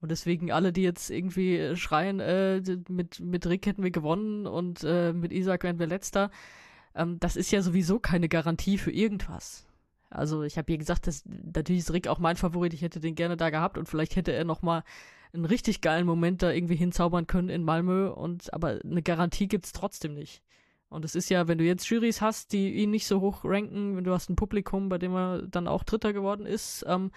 [0.00, 4.82] Und deswegen alle, die jetzt irgendwie schreien, äh, mit, mit Rick hätten wir gewonnen und
[4.84, 6.30] äh, mit Isaac wären wir letzter,
[6.94, 9.66] ähm, das ist ja sowieso keine Garantie für irgendwas.
[10.10, 13.14] Also ich habe hier gesagt, dass natürlich ist Rick auch mein Favorit, ich hätte den
[13.14, 14.82] gerne da gehabt und vielleicht hätte er noch mal
[15.32, 19.72] einen richtig geilen Moment da irgendwie hinzaubern können in Malmö und aber eine Garantie gibt's
[19.72, 20.42] trotzdem nicht.
[20.88, 23.96] Und es ist ja, wenn du jetzt Jurys hast, die ihn nicht so hoch ranken,
[23.96, 27.12] wenn du hast ein Publikum, bei dem er dann auch Dritter geworden ist, ähm,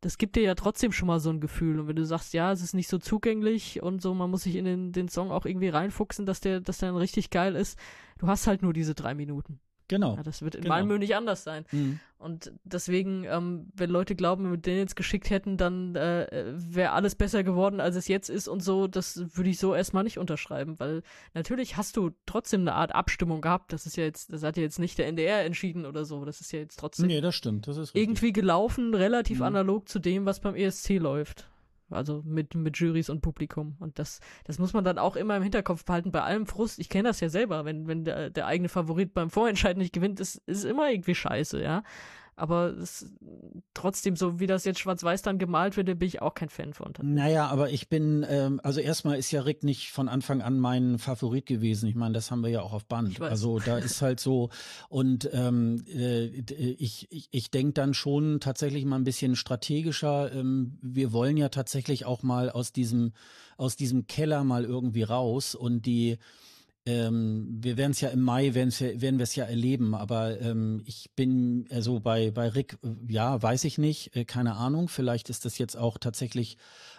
[0.00, 1.80] das gibt dir ja trotzdem schon mal so ein Gefühl.
[1.80, 4.56] Und wenn du sagst, ja, es ist nicht so zugänglich und so, man muss sich
[4.56, 7.78] in den, den Song auch irgendwie reinfuchsen, dass der, dass der dann richtig geil ist,
[8.18, 9.60] du hast halt nur diese drei Minuten.
[9.90, 10.14] Genau.
[10.14, 10.74] Ja, das wird in genau.
[10.76, 11.64] Malmö nicht anders sein.
[11.72, 11.98] Mhm.
[12.16, 16.92] Und deswegen, ähm, wenn Leute glauben, wenn wir den jetzt geschickt hätten, dann äh, wäre
[16.92, 20.18] alles besser geworden, als es jetzt ist und so, das würde ich so erstmal nicht
[20.18, 21.02] unterschreiben, weil
[21.34, 23.72] natürlich hast du trotzdem eine Art Abstimmung gehabt.
[23.72, 26.24] Das ist ja jetzt, das hat ja jetzt nicht der NDR entschieden oder so.
[26.24, 27.66] Das ist ja jetzt trotzdem Nee, das stimmt.
[27.66, 28.02] Das ist richtig.
[28.02, 29.44] irgendwie gelaufen, relativ Mhm.
[29.46, 31.48] analog zu dem, was beim ESC läuft.
[31.90, 33.76] Also mit, mit Juries und Publikum.
[33.80, 36.12] Und das, das muss man dann auch immer im Hinterkopf behalten.
[36.12, 39.30] Bei allem Frust, ich kenne das ja selber, wenn, wenn der, der eigene Favorit beim
[39.30, 41.82] Vorentscheid nicht gewinnt, ist, ist immer irgendwie scheiße, ja.
[42.40, 43.06] Aber es,
[43.74, 46.72] trotzdem, so wie das jetzt schwarz-weiß dann gemalt wird, da bin ich auch kein Fan
[46.72, 46.94] von.
[47.02, 50.98] Naja, aber ich bin, ähm, also erstmal ist ja Rick nicht von Anfang an mein
[50.98, 51.88] Favorit gewesen.
[51.88, 53.20] Ich meine, das haben wir ja auch auf Band.
[53.20, 54.48] Also da ist halt so,
[54.88, 60.32] und ähm, äh, ich, ich, ich denke dann schon tatsächlich mal ein bisschen strategischer.
[60.32, 63.12] Ähm, wir wollen ja tatsächlich auch mal aus diesem,
[63.58, 66.18] aus diesem Keller mal irgendwie raus und die
[66.86, 70.82] ähm, wir werden es ja im Mai, werden's werden wir es ja erleben, aber ähm,
[70.86, 75.28] ich bin, also bei, bei Rick, äh, ja, weiß ich nicht, äh, keine Ahnung, vielleicht
[75.28, 76.56] ist das jetzt auch tatsächlich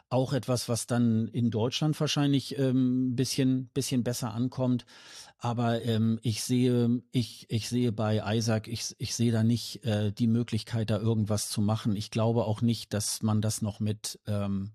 [0.09, 4.85] auch etwas, was dann in Deutschland wahrscheinlich ähm, bisschen, bisschen besser ankommt.
[5.37, 10.11] Aber ähm, ich sehe, ich, ich sehe bei Isaac, ich, ich sehe da nicht äh,
[10.11, 11.95] die Möglichkeit, da irgendwas zu machen.
[11.95, 14.71] Ich glaube auch nicht, dass man das noch mit, ähm,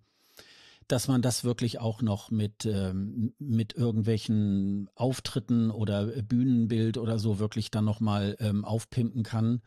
[0.89, 7.39] dass man das wirklich auch noch mit, ähm, mit irgendwelchen Auftritten oder Bühnenbild oder so
[7.39, 9.63] wirklich dann nochmal ähm, aufpimpen kann.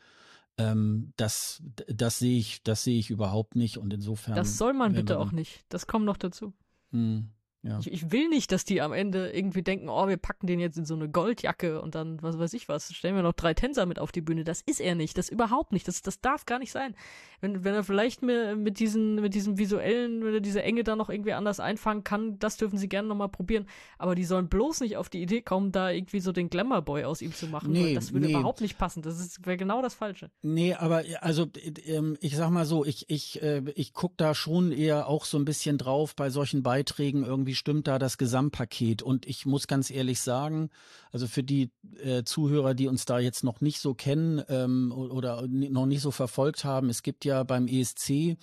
[0.58, 4.36] Ähm, das, das sehe ich, das sehe ich überhaupt nicht und insofern.
[4.36, 5.66] Das soll man bitte wir auch nicht.
[5.70, 6.54] Das kommt noch dazu.
[6.92, 7.30] Hm,
[7.62, 7.78] ja.
[7.80, 10.78] Ich, ich will nicht, dass die am Ende irgendwie denken, oh, wir packen den jetzt
[10.78, 13.86] in so eine Goldjacke und dann, was weiß ich was, stellen wir noch drei Tänzer
[13.86, 14.46] mit auf die Bühne.
[14.46, 15.18] Das ist er nicht.
[15.18, 15.88] Das überhaupt nicht.
[15.88, 16.96] Das, das darf gar nicht sein.
[17.42, 20.96] Wenn, wenn er vielleicht mit, mit, diesen, mit diesem visuellen, wenn er diese Enge da
[20.96, 23.66] noch irgendwie anders einfangen kann, das dürfen sie gerne nochmal probieren.
[23.98, 27.22] Aber die sollen bloß nicht auf die Idee kommen, da irgendwie so den Glamour-Boy aus
[27.22, 27.72] ihm zu machen.
[27.72, 28.34] Nee, das würde nee.
[28.34, 29.02] überhaupt nicht passen.
[29.02, 30.32] Das wäre genau das Falsche.
[30.42, 34.18] Nee, aber äh, also äh, ähm, ich sag mal so, ich ich äh, ich guck
[34.18, 38.18] da schon eher auch so ein bisschen drauf bei solchen Beiträgen irgendwie stimmt da das
[38.18, 39.02] Gesamtpaket?
[39.02, 40.70] Und ich muss ganz ehrlich sagen,
[41.12, 41.72] also für die
[42.04, 46.02] äh, Zuhörer, die uns da jetzt noch nicht so kennen ähm, oder ni- noch nicht
[46.02, 48.38] so verfolgt haben, es gibt ja beim ESC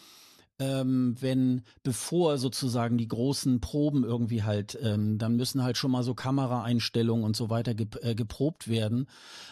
[0.59, 6.03] ähm, wenn bevor sozusagen die großen Proben irgendwie halt, ähm, dann müssen halt schon mal
[6.03, 9.07] so Kameraeinstellungen und so weiter gep äh, geprobt werden.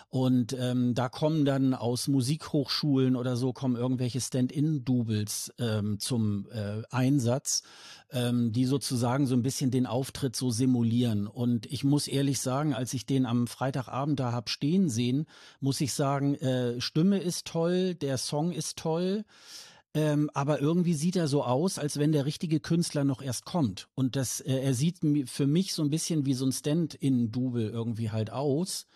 [0.09, 6.83] Und ähm, da kommen dann aus Musikhochschulen oder so kommen irgendwelche Stand-in-Doubles ähm, zum äh,
[6.91, 7.65] Einsatz,
[8.11, 11.27] ähm, die sozusagen so ein bisschen den Auftritt so simulieren.
[11.27, 15.27] Und ich muss ehrlich sagen, als ich den am Freitagabend da hab stehen sehen,
[15.61, 19.25] muss ich sagen, äh, Stimme ist toll, der Song ist toll.
[19.97, 23.89] Ähm, aber irgendwie sieht er so aus, als wenn der richtige Künstler noch erst kommt.
[23.95, 28.11] Und das, äh, er sieht für mich so ein bisschen wie so ein Stand-in-Double irgendwie
[28.11, 28.87] halt aus.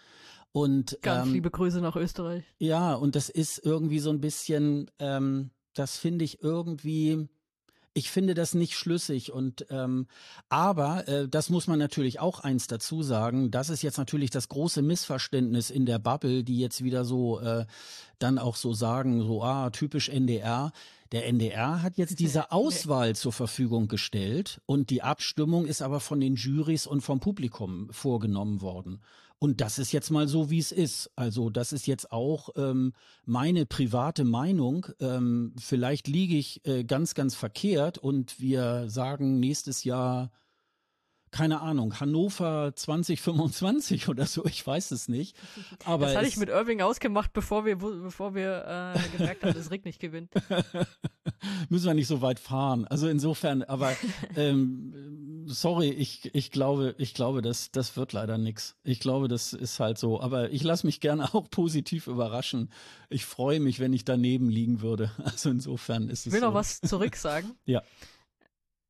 [0.51, 2.43] Und Ganz ähm, liebe Grüße nach Österreich.
[2.59, 7.29] ja, und das ist irgendwie so ein bisschen, ähm, das finde ich irgendwie,
[7.99, 10.07] ich finde das nicht schlüssig und ähm,
[10.49, 13.51] aber äh, das muss man natürlich auch eins dazu sagen.
[13.51, 17.67] Das ist jetzt natürlich das große Missverständnis in der Bubble, die jetzt wieder so äh,
[18.21, 20.71] dann auch so sagen, so ah typisch NDR.
[21.11, 26.21] Der NDR hat jetzt diese Auswahl zur Verfügung gestellt und die Abstimmung ist aber von
[26.21, 29.01] den Jurys und vom Publikum vorgenommen worden.
[29.41, 31.11] Und das ist jetzt mal so, wie es ist.
[31.15, 32.93] Also das ist jetzt auch ähm,
[33.25, 34.87] meine private Meinung.
[35.01, 40.33] Ähm, vielleicht liege ich äh, ganz, ganz verkehrt und wir sagen nächstes Jahr
[41.31, 45.37] keine Ahnung, Hannover 2025 oder so, ich weiß es nicht.
[45.85, 49.71] Aber das hatte ich mit Irving ausgemacht, bevor wir, bevor wir äh, gemerkt haben, dass
[49.71, 50.33] Rick nicht gewinnt.
[51.69, 52.87] Müssen wir nicht so weit fahren.
[52.87, 53.95] Also insofern, aber
[54.37, 58.77] ähm, sorry, ich, ich glaube, ich glaube, das, das wird leider nix.
[58.85, 60.21] Ich glaube, das ist halt so.
[60.21, 62.71] Aber ich lasse mich gerne auch positiv überraschen.
[63.09, 65.11] Ich freue mich, wenn ich daneben liegen würde.
[65.39, 66.27] Also insofern ist es.
[66.27, 66.47] Ich will so.
[66.47, 67.53] noch was zurück sagen.
[67.67, 67.83] ja.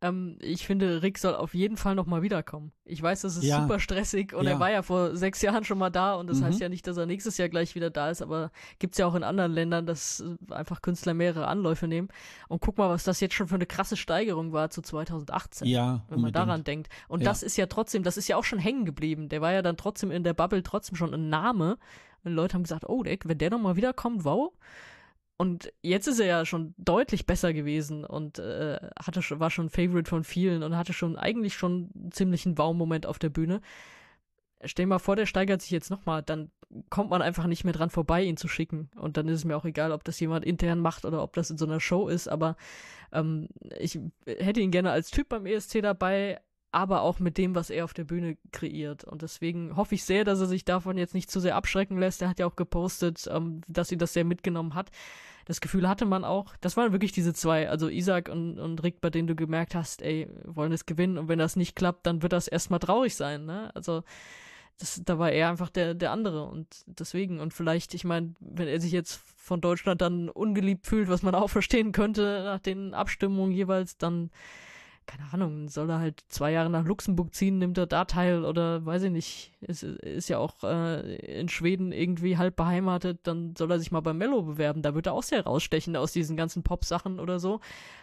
[0.01, 2.70] Ähm, ich finde, Rick soll auf jeden Fall nochmal wiederkommen.
[2.85, 3.62] Ich weiß, das ist Ja.
[3.62, 4.53] super stressig und Ja.
[4.53, 6.45] er war ja vor sechs Jahren schon mal da und das Mhm.
[6.45, 9.16] heißt ja nicht, dass er nächstes Jahr gleich wieder da ist, aber gibt's ja auch
[9.16, 12.09] in anderen Ländern, dass äh, einfach Künstler mehrere Anläufe nehmen.
[12.47, 15.66] Und guck mal, was das jetzt schon für eine krasse Steigerung war zu 2018.
[15.66, 16.37] Ja, Wenn man unbedingt.
[16.37, 16.89] daran denkt.
[17.09, 17.31] Und Ja.
[17.31, 19.29] das ist ja trotzdem, das ist ja auch schon hängen geblieben.
[19.29, 21.77] Der war ja dann trotzdem in der Bubble trotzdem schon ein Name.
[22.23, 24.53] Und Leute haben gesagt, oh, der, wenn der nochmal wiederkommt, wow.
[25.40, 29.70] Und jetzt ist er ja schon deutlich besser gewesen und äh, hatte schon, war schon
[29.70, 33.60] Favorite von vielen und hatte schon eigentlich schon einen ziemlichen Wow-Moment auf der Bühne.
[34.65, 36.51] Stell dir mal vor, der steigert sich jetzt nochmal, dann
[36.90, 38.90] kommt man einfach nicht mehr dran vorbei, ihn zu schicken.
[38.97, 41.51] Und dann ist es mir auch egal, ob das jemand intern macht oder ob das
[41.51, 42.27] in so einer Show ist.
[42.28, 42.56] Aber
[43.12, 43.48] ähm,
[43.78, 43.97] ich
[44.27, 46.40] hätte ihn gerne als Typ beim ESC dabei,
[46.70, 49.05] aber auch mit dem, was er auf der Bühne kreiert.
[49.05, 52.20] Und deswegen hoffe ich sehr, dass er sich davon jetzt nicht zu sehr abschrecken lässt.
[52.20, 54.90] Er hat ja auch gepostet, ähm, dass ihn das sehr mitgenommen hat.
[55.47, 56.55] Das Gefühl hatte man auch.
[56.61, 60.03] Das waren wirklich diese zwei, also Isaac und, und Rick, bei denen du gemerkt hast,
[60.03, 61.16] ey, wollen es gewinnen.
[61.16, 63.47] Und wenn das nicht klappt, dann wird das erstmal traurig sein.
[63.47, 63.74] Ne?
[63.74, 64.03] Also
[64.78, 68.69] das, da war er einfach der, der andere und deswegen und vielleicht, ich meine, wenn
[68.69, 72.95] er sich jetzt von Deutschland dann ungeliebt fühlt, was man auch verstehen könnte nach den
[72.95, 74.31] Abstimmungen jeweils, dann
[75.09, 78.85] keine Ahnung, soll er halt zwei Jahre nach Luxemburg ziehen, nimmt er da teil oder
[78.85, 83.70] weiß ich nicht, ist, ist ja auch äh, in Schweden irgendwie halb beheimatet, dann soll
[83.70, 86.62] er sich mal bei Mello bewerben, da wird er auch sehr rausstechen aus diesen ganzen
[86.62, 87.60] Pop-Sachen oder so.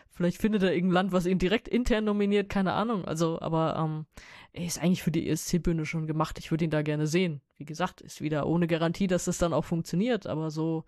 [0.09, 3.05] Vielleicht findet er irgendein Land, was ihn direkt intern nominiert, keine Ahnung.
[3.05, 4.05] Also, aber ähm,
[4.53, 6.39] er ist eigentlich für die ESC-Bühne schon gemacht.
[6.39, 7.41] Ich würde ihn da gerne sehen.
[7.57, 10.85] Wie gesagt, ist wieder ohne Garantie, dass das dann auch funktioniert, aber so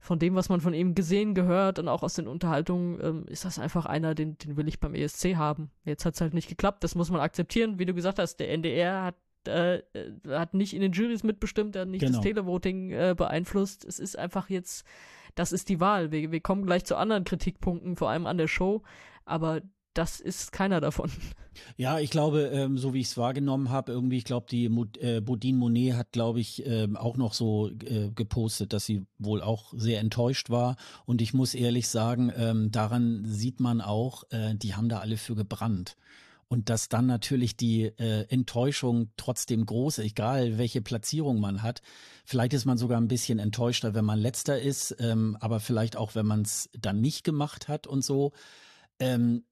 [0.00, 3.44] von dem, was man von ihm gesehen, gehört und auch aus den Unterhaltungen, ähm, ist
[3.44, 5.70] das einfach einer, den, den will ich beim ESC haben.
[5.84, 7.78] Jetzt hat's halt nicht geklappt, das muss man akzeptieren.
[7.78, 9.14] Wie du gesagt hast, der NDR hat
[9.46, 9.80] äh,
[10.28, 12.18] hat nicht in den Juries mitbestimmt, er hat nicht Genau.
[12.18, 13.84] das Televoting äh, beeinflusst.
[13.84, 14.84] Es ist einfach jetzt,
[15.34, 16.10] das ist die Wahl.
[16.12, 18.82] Wir, wir kommen gleich zu anderen Kritikpunkten, vor allem an der Show,
[19.24, 19.62] aber
[19.94, 21.10] das ist keiner davon.
[21.76, 24.86] Ja, ich glaube, ähm, so wie ich es wahrgenommen habe, irgendwie, ich glaube, die Mo
[24.98, 29.42] äh, Bodine Monet hat, glaube ich, ähm, auch noch so äh, gepostet, dass sie wohl
[29.42, 30.76] auch sehr enttäuscht war.
[31.06, 35.16] Und ich muss ehrlich sagen, ähm, daran sieht man auch, äh, die haben da alle
[35.16, 35.96] für gebrannt.
[36.46, 41.80] Und dass dann natürlich die äh, Enttäuschung trotzdem groß ist, egal welche Platzierung man hat.
[42.24, 46.14] Vielleicht ist man sogar ein bisschen enttäuschter, wenn man letzter ist, ähm, aber vielleicht auch,
[46.16, 48.32] wenn man es dann nicht gemacht hat und so.
[48.98, 49.49] Ähm, äh,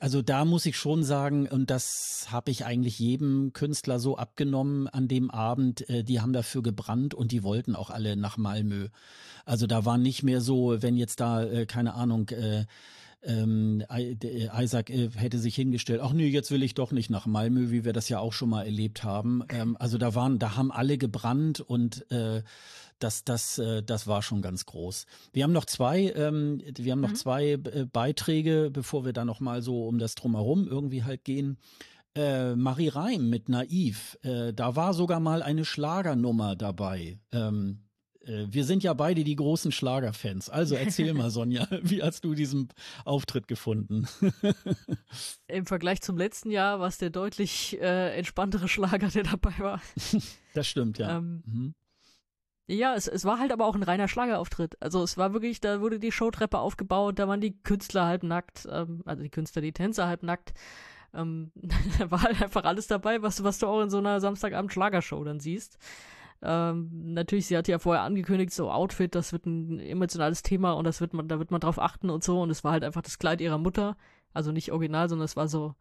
[0.00, 4.88] also da muss ich schon sagen, und das habe ich eigentlich jedem Künstler so abgenommen
[4.88, 8.88] an dem Abend, äh, die haben dafür gebrannt und die wollten auch alle nach Malmö.
[9.44, 12.64] Also da war nicht mehr so, wenn jetzt da, äh, keine Ahnung, äh,
[13.24, 17.70] ähm, Isaac äh, hätte sich hingestellt, ach nee, jetzt will ich doch nicht nach Malmö,
[17.70, 19.42] wie wir das ja auch schon mal erlebt haben.
[19.48, 22.42] Ähm, also da waren, da haben alle gebrannt und äh,
[23.02, 25.06] das, das, äh, das war schon ganz groß.
[25.32, 27.14] Wir haben noch zwei, ähm, wir haben noch Mhm.
[27.16, 31.58] zwei äh, Beiträge, bevor wir da noch mal so um das drumherum irgendwie halt gehen.
[32.14, 37.18] Äh, Marie Reim mit Naiv, äh, da war sogar mal eine Schlagernummer dabei.
[37.32, 37.84] Ähm,
[38.24, 40.50] äh, wir sind ja beide die großen Schlagerfans.
[40.50, 42.68] Also erzähl mal, Sonja, wie hast du diesen
[43.06, 44.06] Auftritt gefunden?
[45.48, 49.82] Im Vergleich zum letzten Jahr war es der deutlich äh, entspanntere Schlager, der dabei war.
[50.54, 51.16] Das stimmt, ja.
[51.18, 51.74] Ähm, Mhm.
[52.72, 54.80] Ja, es, es war halt aber auch ein reiner Schlagerauftritt.
[54.80, 58.66] Also es war wirklich, da wurde die Showtreppe aufgebaut, da waren die Künstler halb nackt,
[58.70, 60.54] ähm, also die Künstler, die Tänzer halb nackt.
[61.14, 61.52] Ähm,
[61.98, 65.38] da war halt einfach alles dabei, was, was du auch in so einer Samstagabend-Schlagershow dann
[65.38, 65.78] siehst.
[66.40, 70.84] Ähm, natürlich, sie hat ja vorher angekündigt, so Outfit, das wird ein emotionales Thema und
[70.84, 72.40] das wird man, da wird man drauf achten und so.
[72.40, 73.98] Und es war halt einfach das Kleid ihrer Mutter.
[74.32, 75.74] Also nicht original, sondern es war so,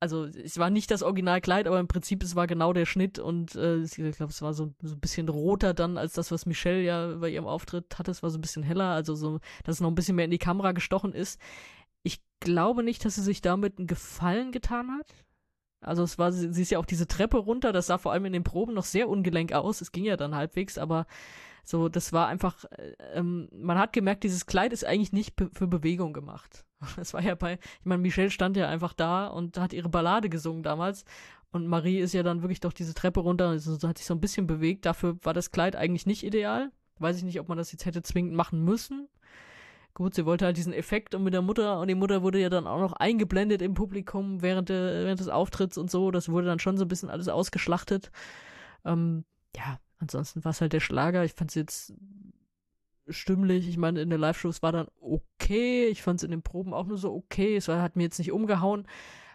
[0.00, 3.54] also es war nicht das Originalkleid, aber im Prinzip es war genau der Schnitt und
[3.54, 6.82] äh, ich glaube, es war so, so ein bisschen roter dann als das, was Michelle
[6.82, 8.10] ja bei ihrem Auftritt hatte.
[8.10, 10.30] Es war so ein bisschen heller, also so, dass es noch ein bisschen mehr in
[10.30, 11.40] die Kamera gestochen ist.
[12.02, 15.06] Ich glaube nicht, dass sie sich damit einen Gefallen getan hat.
[15.80, 18.26] Also es war, sie sie ist ja auch diese Treppe runter, das sah vor allem
[18.26, 19.80] in den Proben noch sehr ungelenk aus.
[19.80, 21.06] Es ging ja dann halbwegs, aber
[21.68, 25.66] so, das war einfach, äh, ähm, man hat gemerkt, dieses Kleid ist eigentlich nicht für
[25.66, 26.64] Bewegung gemacht.
[26.96, 30.28] Das war ja bei, ich meine, Michelle stand ja einfach da und hat ihre Ballade
[30.28, 31.04] gesungen damals.
[31.50, 34.20] Und Marie ist ja dann wirklich doch diese Treppe runter und hat sich so ein
[34.20, 34.86] bisschen bewegt.
[34.86, 36.70] Dafür war das Kleid eigentlich nicht ideal.
[36.98, 39.08] Weiß ich nicht, ob man das jetzt hätte zwingend machen müssen.
[39.94, 42.50] gut, sie wollte halt diesen Effekt und mit der Mutter und die Mutter wurde ja
[42.50, 46.10] dann auch noch eingeblendet im Publikum während, der, während des Auftritts und so.
[46.12, 48.12] Das wurde dann schon so ein bisschen alles ausgeschlachtet.
[48.84, 49.24] Ähm,
[49.56, 51.24] ja, ansonsten war es halt der Schlager.
[51.24, 51.94] Ich fand es jetzt
[53.08, 53.68] stimmlich.
[53.68, 55.86] Ich meine, in den Live-Shows war dann okay.
[55.86, 57.56] Ich fand es in den Proben auch nur so okay.
[57.56, 58.86] Es war, hat mir jetzt nicht umgehauen.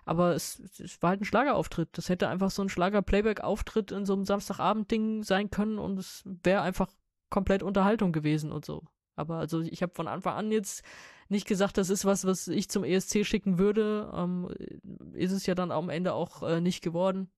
[0.03, 1.89] Aber es, es war halt ein Schlagerauftritt.
[1.93, 6.61] Das hätte einfach so ein Schlager-Playback-Auftritt in so einem Samstagabend-Ding sein können und es wäre
[6.61, 6.89] einfach
[7.29, 8.83] komplett Unterhaltung gewesen und so.
[9.15, 10.83] Aber also ich habe von Anfang an jetzt
[11.29, 14.11] nicht gesagt, das ist was, was ich zum ESC schicken würde.
[14.13, 14.49] Ähm,
[15.13, 17.29] ist es ja dann am Ende auch äh, nicht geworden.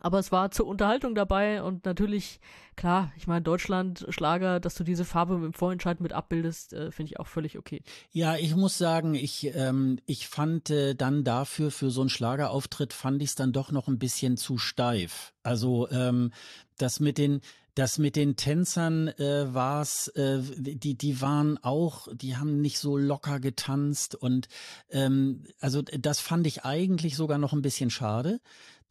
[0.00, 2.40] Aber es war zur Unterhaltung dabei und natürlich,
[2.74, 7.12] klar, ich meine, Deutschland, Schlager, dass du diese Farbe im Vorentscheid mit abbildest, äh, finde
[7.12, 7.82] ich auch völlig okay.
[8.10, 12.92] Ja, ich muss sagen, ich, ähm, ich fand äh, dann dafür, für so einen Schlagerauftritt,
[12.94, 15.34] fand ich es dann doch noch ein bisschen zu steif.
[15.42, 16.32] Also ähm,
[16.78, 17.42] das mit den,
[17.74, 22.78] das mit den Tänzern äh, war es, äh, die, die waren auch, die haben nicht
[22.78, 24.48] so locker getanzt und
[24.90, 28.40] ähm, also das fand ich eigentlich sogar noch ein bisschen schade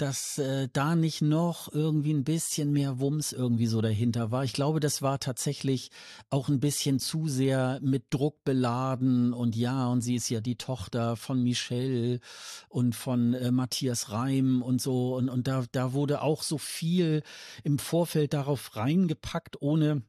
[0.01, 4.43] dass äh, da nicht noch irgendwie ein bisschen mehr Wumms irgendwie so dahinter war.
[4.43, 5.91] Ich glaube, das war tatsächlich
[6.29, 10.55] auch ein bisschen zu sehr mit Druck beladen und ja, und sie ist ja die
[10.55, 12.21] Tochter von Michelle
[12.69, 17.21] und von äh, Matthias Reim und so und, und da, da wurde auch so viel
[17.63, 20.03] im Vorfeld darauf reingepackt, ohne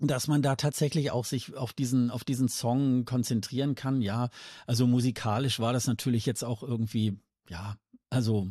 [0.00, 4.02] dass man da tatsächlich auch sich auf diesen auf diesen Song konzentrieren kann.
[4.02, 4.28] Ja,
[4.66, 7.16] also musikalisch war das natürlich jetzt auch irgendwie
[7.48, 7.76] ja,
[8.10, 8.50] also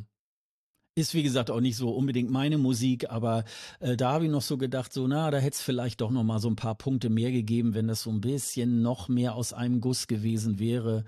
[0.95, 3.45] ist wie gesagt auch nicht so unbedingt meine Musik, aber
[3.79, 6.23] äh, da habe ich noch so gedacht, so na, da hätte es vielleicht doch noch
[6.23, 9.53] mal so ein paar Punkte mehr gegeben, wenn das so ein bisschen noch mehr aus
[9.53, 11.03] einem Guss gewesen wäre.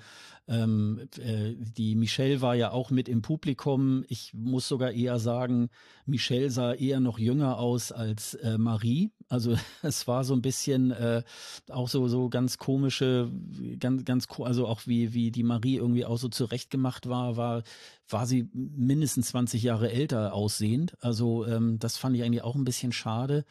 [0.48, 4.06] Ähm, äh, die Michelle war ja auch mit im Publikum.
[4.08, 5.70] Ich muss sogar eher sagen,
[6.06, 9.12] Michelle sah eher noch jünger aus als äh, Marie.
[9.28, 11.24] Also es war so ein bisschen äh,
[11.70, 13.32] auch so so ganz komische,
[13.80, 17.64] ganz ganz also auch wie wie die Marie irgendwie auch so zurechtgemacht war, war
[18.08, 20.96] war sie mindestens 20 Jahre älter aussehend.
[21.02, 23.46] Also ähm, das fand ich eigentlich auch ein bisschen schade.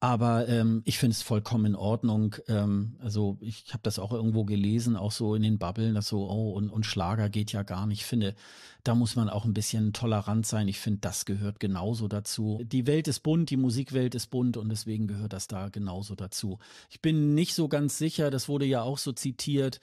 [0.00, 2.36] Aber ähm, ich finde es vollkommen in Ordnung.
[2.48, 6.28] Ähm, also ich habe das auch irgendwo gelesen, auch so in den Bubbeln, dass so,
[6.28, 8.00] oh, und, und Schlager geht ja gar nicht.
[8.00, 8.34] Ich finde,
[8.82, 10.68] da muss man auch ein bisschen tolerant sein.
[10.68, 12.60] Ich finde, das gehört genauso dazu.
[12.64, 16.58] Die Welt ist bunt, die Musikwelt ist bunt und deswegen gehört das da genauso dazu.
[16.90, 19.80] Ich bin nicht so ganz sicher, das wurde ja auch so zitiert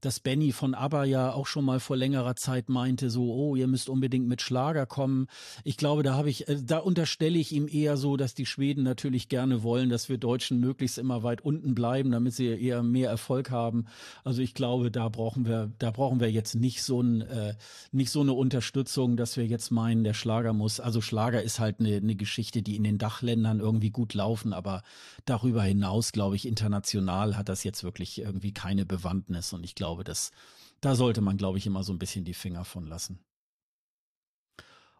[0.00, 3.66] dass Benny von ABBA ja auch schon mal vor längerer Zeit meinte, so, oh, ihr
[3.66, 5.26] müsst unbedingt mit Schlager kommen.
[5.64, 8.82] Ich glaube, da habe ich, äh, da unterstelle ich ihm eher so, dass die Schweden
[8.82, 13.10] natürlich gerne wollen, dass wir Deutschen möglichst immer weit unten bleiben, damit sie eher mehr
[13.10, 13.86] Erfolg haben.
[14.22, 17.54] Also ich glaube, da brauchen wir, da brauchen wir jetzt nicht so ein, äh,
[17.90, 20.78] nicht so eine Unterstützung, dass wir jetzt meinen, der Schlager muss.
[20.78, 24.82] Also Schlager ist halt eine, eine Geschichte, die in den Dachländern irgendwie gut laufen, aber
[25.24, 29.85] darüber hinaus, glaube ich, international hat das jetzt wirklich irgendwie keine Bewandtnis und ich glaube,
[29.86, 30.32] glaube, das,
[30.80, 33.20] da sollte man, glaube ich, immer so ein bisschen die Finger von lassen.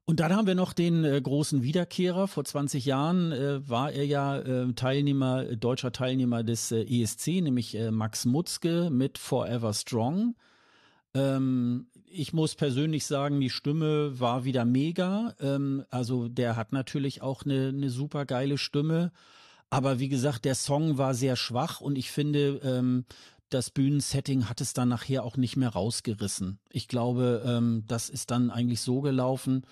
[0.09, 2.29] Und dann haben wir noch den äh, großen Wiederkehrer.
[2.29, 7.75] Vor 20 Jahren äh, war er ja äh, Teilnehmer, deutscher Teilnehmer des äh, ESC, nämlich
[7.75, 10.37] äh, Max Mutzke mit Forever Strong.
[11.15, 15.35] Ähm, ich muss persönlich sagen, die Stimme war wieder mega.
[15.41, 19.11] Ähm, also der hat natürlich auch eine, eine super geile Stimme.
[19.71, 23.05] Aber wie gesagt, der Song war sehr schwach und ich finde, ähm,
[23.48, 26.59] das Bühnensetting hat es dann nachher auch nicht mehr rausgerissen.
[26.70, 29.64] Ich glaube, ähm, das ist dann eigentlich so gelaufen.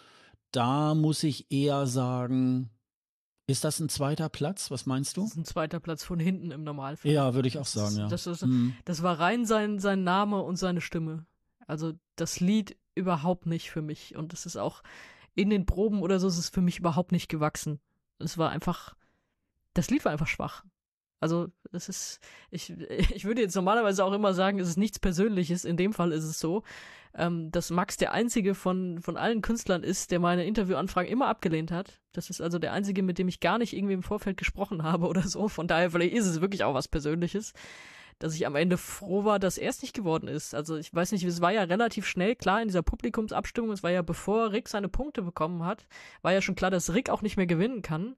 [0.52, 2.70] Da muss ich eher sagen,
[3.46, 4.70] ist das ein zweiter Platz?
[4.70, 5.22] Was meinst du?
[5.22, 7.10] Das ist ein zweiter Platz von hinten im Normalfall.
[7.10, 8.08] Ja, würde ich auch sagen, ja.
[8.08, 8.74] Das, ist, mhm.
[8.84, 11.26] das war rein sein, sein Name und seine Stimme.
[11.66, 14.16] Also das Lied überhaupt nicht für mich.
[14.16, 14.82] Und es ist auch
[15.34, 17.80] in den Proben oder so ist es für mich überhaupt nicht gewachsen.
[18.18, 18.94] Es war einfach,
[19.74, 20.64] das Lied war einfach schwach.
[21.24, 22.20] Also, es ist,
[22.50, 22.70] ich,
[23.14, 25.64] ich würde jetzt normalerweise auch immer sagen, es ist nichts Persönliches.
[25.64, 26.62] In dem Fall ist es so,
[27.14, 31.72] ähm, dass Max der einzige von, von allen Künstlern ist, der meine Interviewanfragen immer abgelehnt
[31.72, 31.98] hat.
[32.12, 35.06] Das ist also der einzige, mit dem ich gar nicht irgendwie im Vorfeld gesprochen habe
[35.08, 35.48] oder so.
[35.48, 37.54] Von daher, vielleicht ist es wirklich auch was Persönliches.
[38.18, 40.54] Dass ich am Ende froh war, dass er es nicht geworden ist.
[40.54, 43.92] Also ich weiß nicht, es war ja relativ schnell klar in dieser Publikumsabstimmung, es war
[43.92, 45.86] ja bevor Rick seine Punkte bekommen hat,
[46.20, 48.14] war ja schon klar, dass Rick auch nicht mehr gewinnen kann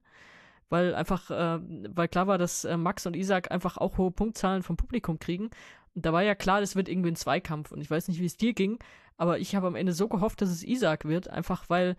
[0.69, 4.63] weil einfach, äh, weil klar war, dass äh, Max und Isaac einfach auch hohe Punktzahlen
[4.63, 5.49] vom Publikum kriegen.
[5.95, 7.71] Und da war ja klar, das wird irgendwie ein Zweikampf.
[7.71, 8.79] Und ich weiß nicht, wie es dir ging,
[9.17, 11.97] aber ich habe am Ende so gehofft, dass es Isaac wird, einfach weil,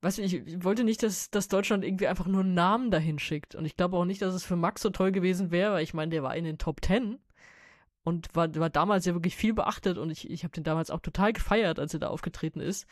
[0.00, 3.54] weiß nicht, ich wollte nicht, dass, dass Deutschland irgendwie einfach nur einen Namen dahin schickt.
[3.54, 5.94] Und ich glaube auch nicht, dass es für Max so toll gewesen wäre, weil ich
[5.94, 7.18] meine, der war in den Top Ten
[8.02, 11.00] und war, war damals ja wirklich viel beachtet und ich, ich habe den damals auch
[11.00, 12.86] total gefeiert, als er da aufgetreten ist.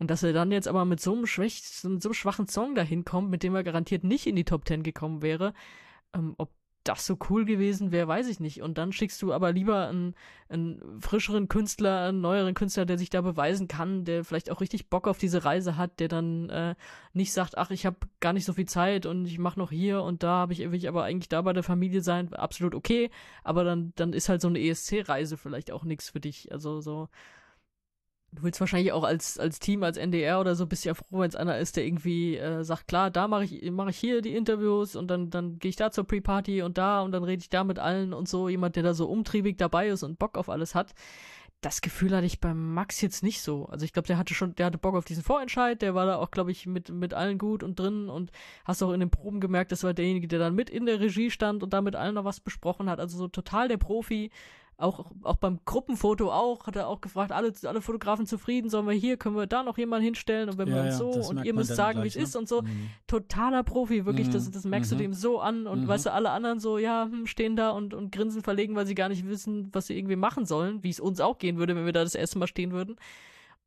[0.00, 3.04] Und dass er dann jetzt aber mit so einem, schwäch, so einem schwachen Song dahin
[3.04, 5.52] kommt, mit dem er garantiert nicht in die Top Ten gekommen wäre,
[6.14, 6.50] ähm, ob
[6.84, 8.62] das so cool gewesen wäre, weiß ich nicht.
[8.62, 10.14] Und dann schickst du aber lieber einen,
[10.48, 14.88] einen frischeren Künstler, einen neueren Künstler, der sich da beweisen kann, der vielleicht auch richtig
[14.88, 16.74] Bock auf diese Reise hat, der dann äh,
[17.12, 20.02] nicht sagt, ach, ich habe gar nicht so viel Zeit und ich mache noch hier
[20.02, 23.10] und da, habe ich, will ich aber eigentlich da bei der Familie sein, absolut okay.
[23.44, 26.50] Aber dann, dann ist halt so eine ESC-Reise vielleicht auch nichts für dich.
[26.50, 27.10] Also so
[28.32, 31.28] Du willst wahrscheinlich auch als, als Team, als NDR oder so, bist ja froh, wenn
[31.28, 34.36] es einer ist, der irgendwie äh, sagt, klar, da mache ich, mach ich hier die
[34.36, 37.50] Interviews und dann, dann gehe ich da zur Pre-Party und da und dann rede ich
[37.50, 38.48] da mit allen und so.
[38.48, 40.94] Jemand, der da so umtriebig dabei ist und Bock auf alles hat.
[41.60, 43.66] Das Gefühl hatte ich beim Max jetzt nicht so.
[43.66, 46.16] Also ich glaube, der hatte schon, der hatte Bock auf diesen Vorentscheid, der war da
[46.16, 48.30] auch, glaube ich, mit, mit allen gut und drin und
[48.64, 51.30] hast auch in den Proben gemerkt, das war derjenige, der dann mit in der Regie
[51.30, 53.00] stand und da mit allen noch was besprochen hat.
[53.00, 54.30] Also so total der Profi
[54.80, 58.94] auch, auch beim Gruppenfoto auch, hat er auch gefragt, alle, alle Fotografen zufrieden, sollen wir
[58.94, 61.54] hier, können wir da noch jemanden hinstellen und wenn ja, wir uns so und ihr
[61.54, 62.22] müsst sagen, wie es ne?
[62.22, 62.62] ist und so.
[62.62, 62.90] Mhm.
[63.06, 64.32] Totaler Profi, wirklich, mhm.
[64.32, 64.96] das, das merkst mhm.
[64.96, 65.88] du dem so an und mhm.
[65.88, 68.94] weißt du, alle anderen so, ja, hm, stehen da und, und grinsen verlegen, weil sie
[68.94, 71.84] gar nicht wissen, was sie irgendwie machen sollen, wie es uns auch gehen würde, wenn
[71.84, 72.96] wir da das erste Mal stehen würden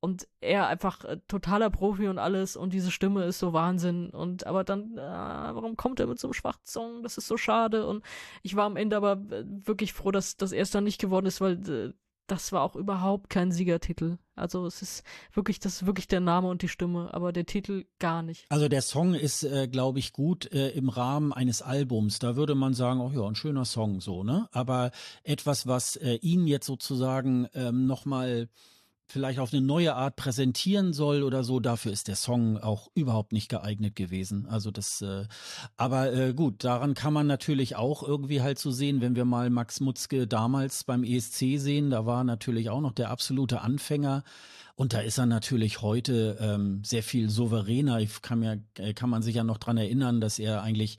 [0.04, 4.46] und er einfach äh, totaler Profi und alles und diese Stimme ist so Wahnsinn und
[4.46, 7.88] aber dann äh, warum kommt er mit so einem schwachen Song das ist so schade
[7.88, 8.04] und
[8.42, 11.40] ich war am Ende aber äh, wirklich froh dass das erst dann nicht geworden ist
[11.40, 11.94] weil äh,
[12.28, 14.18] das war auch überhaupt kein Siegertitel.
[14.36, 15.04] Also es ist
[15.34, 18.46] wirklich, das ist wirklich der Name und die Stimme, aber der Titel gar nicht.
[18.50, 22.20] Also der Song ist, äh, glaube ich, gut äh, im Rahmen eines Albums.
[22.20, 24.48] Da würde man sagen, oh ja, ein schöner Song so, ne?
[24.54, 24.92] Aber
[25.24, 28.48] etwas, was äh, ihn jetzt sozusagen ähm, nochmal
[29.08, 33.34] vielleicht auf eine neue Art präsentieren soll oder so, dafür ist der Song auch überhaupt
[33.34, 34.48] nicht geeignet gewesen.
[34.48, 35.26] Also das, äh,
[35.78, 39.50] aber äh, gut, daran kann man natürlich auch irgendwie halt so sehen, wenn wir mal
[39.50, 44.24] Max Mutzke damals beim ESC sehen, da war natürlich auch noch der absolute Anfänger.
[44.76, 48.00] Und da ist er natürlich heute ähm, sehr viel souveräner.
[48.00, 50.98] Ich kann, mir, äh, kann man sich ja noch dran erinnern, dass er eigentlich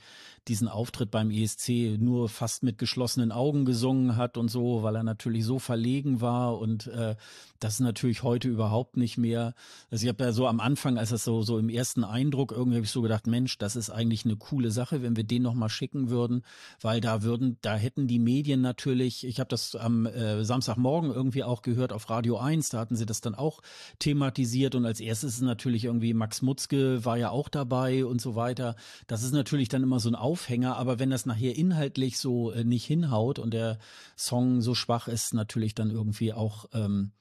[0.48, 5.02] diesen Auftritt beim ESC nur fast mit geschlossenen Augen gesungen hat und so, weil er
[5.02, 7.16] natürlich so verlegen war und äh,
[7.60, 9.54] das ist natürlich heute überhaupt nicht mehr.
[9.90, 12.76] Also ich habe ja so am Anfang, als das so so im ersten Eindruck irgendwie
[12.76, 15.54] habe ich so gedacht, Mensch, das ist eigentlich eine coole Sache, wenn wir den noch
[15.54, 16.42] mal schicken würden,
[16.80, 21.42] weil da würden, da hätten die Medien natürlich, ich habe das am äh, Samstagmorgen irgendwie
[21.42, 23.60] auch gehört auf Radio 1, da hatten sie das dann auch
[23.98, 28.34] thematisiert und als erstes ist natürlich irgendwie Max Mutzke war ja auch dabei und so
[28.34, 28.76] weiter.
[29.06, 32.64] Das ist natürlich dann immer so ein Aufhänger, aber wenn das nachher inhaltlich so äh,
[32.64, 33.78] nicht hinhaut und der
[34.18, 37.12] Song so schwach ist, natürlich dann irgendwie auch ähm,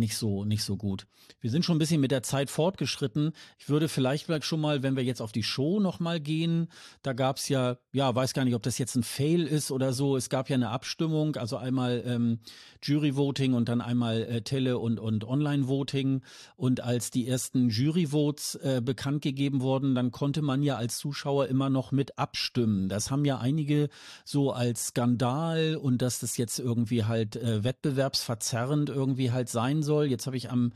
[0.00, 1.06] nicht so, nicht so gut.
[1.40, 3.32] Wir sind schon ein bisschen mit der Zeit fortgeschritten.
[3.58, 6.68] Ich würde vielleicht schon mal, wenn wir jetzt auf die Show nochmal gehen,
[7.02, 9.92] da gab es ja, ja, weiß gar nicht, ob das jetzt ein Fail ist oder
[9.92, 10.16] so.
[10.16, 12.40] Es gab ja eine Abstimmung, also einmal ähm,
[12.82, 16.22] Jury-Voting und dann einmal äh, Tele- und, und Online-Voting.
[16.56, 21.46] Und als die ersten Jury-Votes äh, bekannt gegeben wurden, dann konnte man ja als Zuschauer
[21.46, 22.88] immer noch mit abstimmen.
[22.88, 23.88] Das haben ja einige
[24.24, 29.89] so als Skandal und dass das jetzt irgendwie halt äh, wettbewerbsverzerrend irgendwie halt sein soll.
[29.98, 30.72] Jetzt habe ich am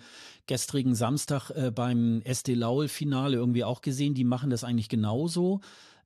[0.46, 5.60] gestrigen Samstag äh, beim SD Laul-Finale irgendwie auch gesehen, die machen das eigentlich genauso.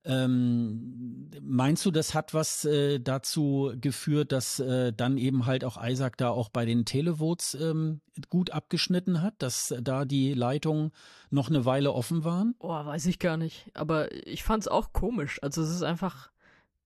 [0.05, 5.77] Ähm, meinst du, das hat was äh, dazu geführt, dass äh, dann eben halt auch
[5.83, 10.93] Isaac da auch bei den Televotes ähm, gut abgeschnitten hat, dass da die Leitungen
[11.31, 12.55] noch eine Weile offen waren?
[12.61, 13.71] Oh, weiß ich gar nicht.
[13.75, 15.43] Aber ich fand es auch komisch.
[15.43, 16.31] Also es ist einfach,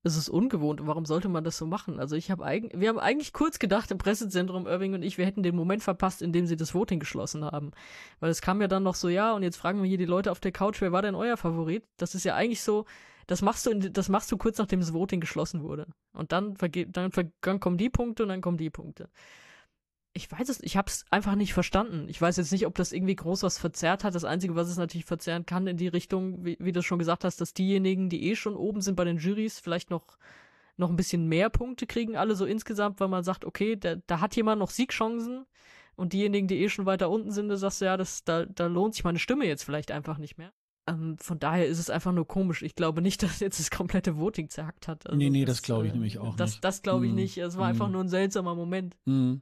[0.05, 0.81] es ist ungewohnt.
[0.85, 2.01] Warum sollte man das so machen?
[2.01, 5.27] Also ich habe eigentlich, wir haben eigentlich kurz gedacht im Pressezentrum Irving und ich, wir
[5.27, 7.71] hätten den Moment verpasst, in dem sie das Voting geschlossen haben,
[8.21, 10.33] weil es kam ja dann noch so, ja und jetzt fragen wir hier die Leute
[10.33, 11.85] auf der Couch, wer war denn euer Favorit?
[11.97, 12.85] Das ist ja eigentlich so,
[13.29, 16.55] das machst du, in, das machst du kurz nachdem das Voting geschlossen wurde und dann
[16.55, 17.11] dann,
[17.41, 19.09] dann kommen die Punkte und dann kommen die Punkte
[20.15, 22.07] ich weiß es, ich habe es einfach nicht verstanden.
[22.09, 24.15] Ich weiß jetzt nicht, ob das irgendwie groß was verzerrt hat.
[24.15, 27.25] Das Einzige, was es natürlich verzerren kann in die Richtung, wie, wie du schon gesagt
[27.25, 30.19] hast, dass diejenigen, die eh schon oben sind bei den Juries, vielleicht noch
[30.79, 34.21] noch ein bisschen mehr Punkte kriegen, alle so insgesamt, weil man sagt, okay, da, da
[34.21, 35.47] hat jemand noch Siegchancen
[35.97, 38.67] und diejenigen, die eh schon weiter unten sind, da sagst du, ja, das, da, da
[38.67, 40.53] lohnt sich meine Stimme jetzt vielleicht einfach nicht mehr.
[40.89, 42.63] Ähm, von daher ist es einfach nur komisch.
[42.63, 45.07] Ich glaube nicht, dass jetzt das komplette Voting zerhackt hat.
[45.07, 46.65] Also nee, nee, das, das glaube ich äh, nämlich auch das, nicht.
[46.65, 47.17] Das glaube ich mm.
[47.17, 47.39] nicht.
[47.39, 47.71] Es war mm.
[47.71, 48.97] einfach nur ein seltsamer Moment.
[49.05, 49.37] Mm.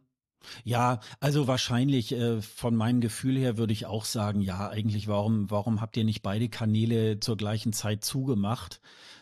[0.65, 5.51] Ja, also wahrscheinlich äh, von meinem Gefühl her würde ich auch sagen, ja, eigentlich warum
[5.51, 8.81] warum habt ihr nicht beide Kanäle zur gleichen Zeit zugemacht?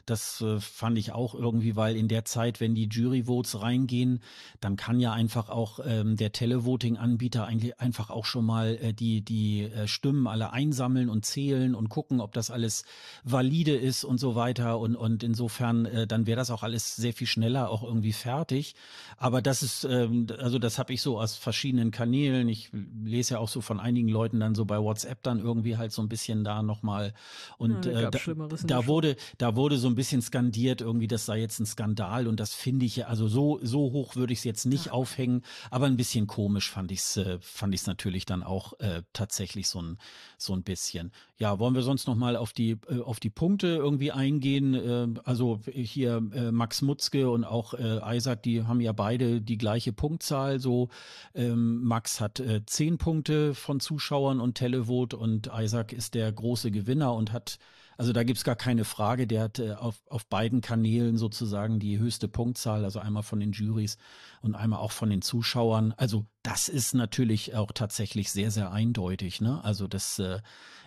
[0.09, 4.21] Das äh, fand ich auch irgendwie, weil in der Zeit, wenn die Jury-Votes reingehen,
[4.61, 9.21] dann kann ja einfach auch ähm, der Televoting-Anbieter eigentlich einfach auch schon mal äh, die,
[9.21, 12.85] die äh, Stimmen alle einsammeln und zählen und gucken, ob das alles
[13.23, 14.79] valide ist und so weiter.
[14.79, 18.75] Und, und insofern, äh, dann wäre das auch alles sehr viel schneller auch irgendwie fertig.
[19.19, 22.49] Aber das ist, ähm, also das habe ich so aus verschiedenen Kanälen.
[22.49, 22.71] Ich
[23.05, 26.01] lese ja auch so von einigen Leuten dann so bei WhatsApp dann irgendwie halt so
[26.01, 27.13] ein bisschen da nochmal.
[27.59, 28.21] Und ja, äh, da,
[28.65, 32.27] da wurde, da wurde so ein bisschen skandiert, irgendwie, das sei jetzt ein Skandal.
[32.27, 34.93] Und das finde ich, also so, so hoch würde ich es jetzt nicht ja.
[34.93, 38.73] aufhängen, aber ein bisschen komisch fand ich es, äh, fand ich es natürlich dann auch
[38.81, 39.99] äh, tatsächlich so ein,
[40.39, 41.13] so ein bisschen.
[41.37, 44.75] Ja, wollen wir sonst nochmal auf die, äh, auf die Punkte irgendwie eingehen?
[44.75, 49.59] Äh, also hier äh, Max Mutzke und auch äh, Isaac, die haben ja beide die
[49.59, 50.61] gleiche Punktzahl.
[50.61, 50.89] So
[51.35, 56.71] ähm, Max hat äh, zehn Punkte von Zuschauern und Televote und Isaac ist der große
[56.71, 57.59] Gewinner und hat
[57.99, 59.27] also da gibt's gar keine Frage.
[59.27, 63.51] Der hat äh, auf, auf beiden Kanälen sozusagen die höchste Punktzahl, also einmal von den
[63.51, 63.99] Juries
[64.41, 65.93] und einmal auch von den Zuschauern.
[65.97, 69.41] Also das ist natürlich auch tatsächlich sehr, sehr eindeutig.
[69.41, 69.63] Ne?
[69.65, 70.39] Also das äh,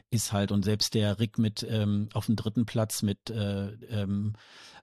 [0.09, 4.33] ist halt, und selbst der Rick mit ähm, auf dem dritten Platz mit äh, ähm,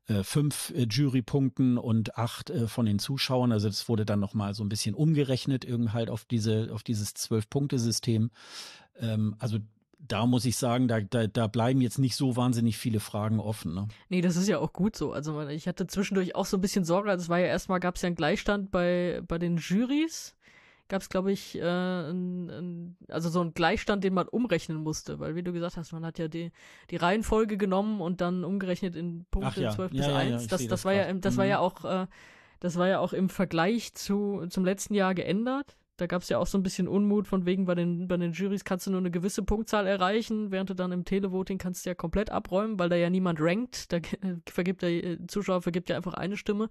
[0.06, 3.52] äh, fünf äh, Jurypunkten und acht äh, von den Zuschauern.
[3.52, 7.14] Also das wurde dann nochmal so ein bisschen umgerechnet, irgendwie halt auf diese, auf dieses
[7.14, 8.30] Zwölf-Punkte-System.
[9.00, 9.58] Ähm, also
[9.98, 13.74] da muss ich sagen, da, da, da bleiben jetzt nicht so wahnsinnig viele Fragen offen.
[13.74, 13.88] Ne?
[14.08, 15.12] Nee, das ist ja auch gut so.
[15.12, 17.10] Also ich hatte zwischendurch auch so ein bisschen Sorge.
[17.10, 20.34] Also es war ja erstmal, gab es ja einen Gleichstand bei, bei den Juries
[20.88, 25.20] gab es, glaube ich, äh, ein, ein, also so einen Gleichstand, den man umrechnen musste,
[25.20, 26.50] weil wie du gesagt hast, man hat ja die,
[26.90, 29.70] die Reihenfolge genommen und dann umgerechnet in Punkte ja.
[29.70, 30.46] 12 ja, bis ja, 1.
[30.46, 31.38] das, das, das war ja, das mhm.
[31.38, 32.06] war ja auch, äh,
[32.60, 35.76] das war ja auch im Vergleich zu, zum letzten Jahr geändert.
[35.98, 38.32] Da gab es ja auch so ein bisschen Unmut von wegen, bei den, bei den
[38.32, 41.90] Juries kannst du nur eine gewisse Punktzahl erreichen, während du dann im Televoting kannst du
[41.90, 43.92] ja komplett abräumen, weil da ja niemand rankt.
[43.92, 43.98] Da
[44.48, 46.68] vergibt der äh, Zuschauer vergibt ja einfach eine Stimme.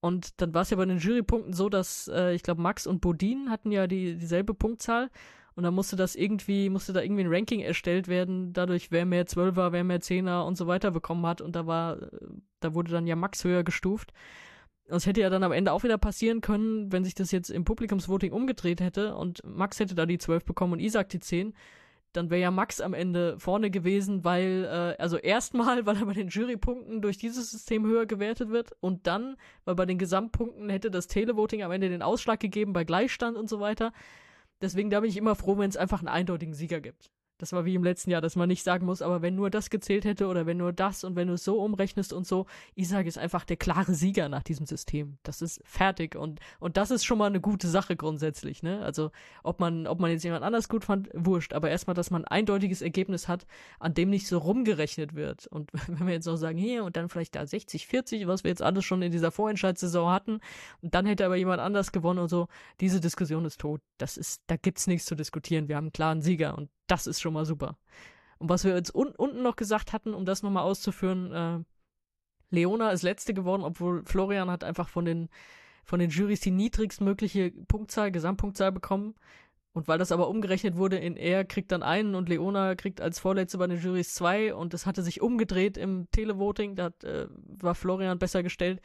[0.00, 3.00] Und dann war es ja bei den Jurypunkten so, dass äh, ich glaube, Max und
[3.00, 5.10] Bodin hatten ja die, dieselbe Punktzahl.
[5.54, 9.24] Und dann musste das irgendwie, musste da irgendwie ein Ranking erstellt werden, dadurch, wer mehr
[9.24, 11.40] Zwölfer, wer mehr Zehner und so weiter bekommen hat.
[11.40, 11.96] Und da war,
[12.60, 14.12] da wurde dann ja Max höher gestuft.
[14.88, 17.64] Das hätte ja dann am Ende auch wieder passieren können, wenn sich das jetzt im
[17.64, 21.54] Publikumsvoting umgedreht hätte und Max hätte da die 12 bekommen und Isaac die 10
[22.16, 26.14] dann wäre ja Max am Ende vorne gewesen, weil, äh, also erstmal, weil er bei
[26.14, 30.90] den Jurypunkten durch dieses System höher gewertet wird und dann, weil bei den Gesamtpunkten hätte
[30.90, 33.92] das Televoting am Ende den Ausschlag gegeben bei Gleichstand und so weiter.
[34.60, 37.10] Deswegen da bin ich immer froh, wenn es einfach einen eindeutigen Sieger gibt.
[37.38, 39.70] Das war wie im letzten Jahr, dass man nicht sagen muss, aber wenn nur das
[39.70, 43.06] gezählt hätte oder wenn nur das und wenn du es so umrechnest und so, Isaac
[43.06, 45.18] ist einfach der klare Sieger nach diesem System.
[45.22, 48.82] Das ist fertig und, und das ist schon mal eine gute Sache grundsätzlich, ne?
[48.82, 49.10] Also,
[49.42, 52.38] ob man, ob man jetzt jemand anders gut fand, wurscht, aber erstmal, dass man ein
[52.38, 53.46] eindeutiges Ergebnis hat,
[53.78, 55.46] an dem nicht so rumgerechnet wird.
[55.46, 58.50] Und wenn wir jetzt noch sagen, hier und dann vielleicht da 60, 40, was wir
[58.50, 60.40] jetzt alles schon in dieser Vorentscheidssaison hatten,
[60.80, 62.48] und dann hätte aber jemand anders gewonnen und so,
[62.80, 63.80] diese Diskussion ist tot.
[63.98, 65.68] Das ist, da gibt's nichts zu diskutieren.
[65.68, 67.76] Wir haben einen klaren Sieger und das ist schon mal super.
[68.38, 71.64] Und was wir jetzt un unten noch gesagt hatten, um das nochmal auszuführen, äh,
[72.50, 75.28] Leona ist letzte geworden, obwohl Florian hat einfach von den,
[75.84, 79.14] von den Jurys die niedrigstmögliche Punktzahl, Gesamtpunktzahl bekommen.
[79.72, 83.18] Und weil das aber umgerechnet wurde in er kriegt dann einen und Leona kriegt als
[83.18, 87.26] Vorletzte bei den Jurys zwei und das hatte sich umgedreht im Televoting, da hat, äh,
[87.30, 88.80] war Florian besser gestellt.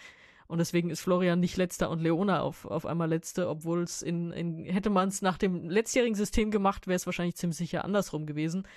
[0.52, 4.34] Und deswegen ist Florian nicht letzter und Leona auf, auf einmal letzte, obwohl es in,
[4.34, 8.26] in, hätte man es nach dem letztjährigen System gemacht, wäre es wahrscheinlich ziemlich sicher andersrum
[8.26, 8.68] gewesen.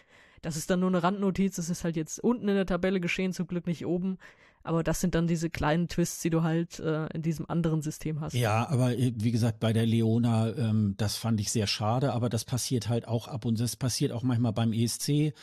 [0.40, 3.32] Das ist dann nur eine Randnotiz, das ist halt jetzt unten in der Tabelle geschehen,
[3.32, 4.18] zum Glück nicht oben.
[4.62, 8.20] Aber das sind dann diese kleinen Twists, die du halt äh, in diesem anderen System
[8.20, 8.34] hast.
[8.34, 12.28] Ja, aber äh, wie gesagt, bei der Leona, ähm, das fand ich sehr schade, aber
[12.28, 15.34] das passiert halt auch ab und das passiert auch manchmal beim ESC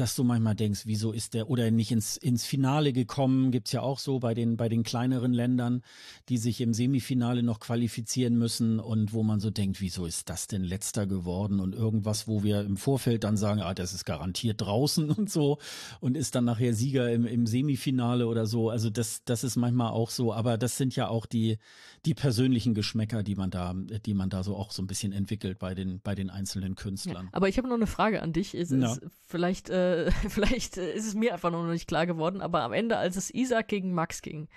[0.00, 3.50] dass du manchmal denkst, wieso ist der oder nicht ins, ins Finale gekommen?
[3.50, 5.82] Gibt's ja auch so bei den, bei den kleineren Ländern,
[6.28, 10.46] die sich im Semifinale noch qualifizieren müssen und wo man so denkt, wieso ist das
[10.46, 11.58] denn letzter geworden?
[11.58, 15.58] Und irgendwas, wo wir im Vorfeld dann sagen, ah, das ist garantiert draußen und so
[16.00, 18.70] und ist dann nachher Sieger im, im Semifinale oder so.
[18.70, 21.58] Also das, das ist manchmal auch so, aber das sind ja auch die,
[22.06, 25.58] die persönlichen Geschmäcker, die man da, die man da so auch so ein bisschen entwickelt
[25.58, 27.26] bei den, bei den einzelnen Künstlern.
[27.26, 28.54] Ja, aber ich habe noch eine Frage an dich.
[28.54, 32.62] Ist, ist vielleicht äh, äh, vielleicht ist es mir einfach noch nicht klar geworden, aber
[32.62, 34.48] am Ende, als es Isaac gegen Max ging,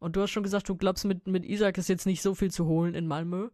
[0.00, 2.50] und du hast schon gesagt, du glaubst, mit, mit Isaac ist jetzt nicht so viel
[2.50, 3.50] zu holen in Malmö.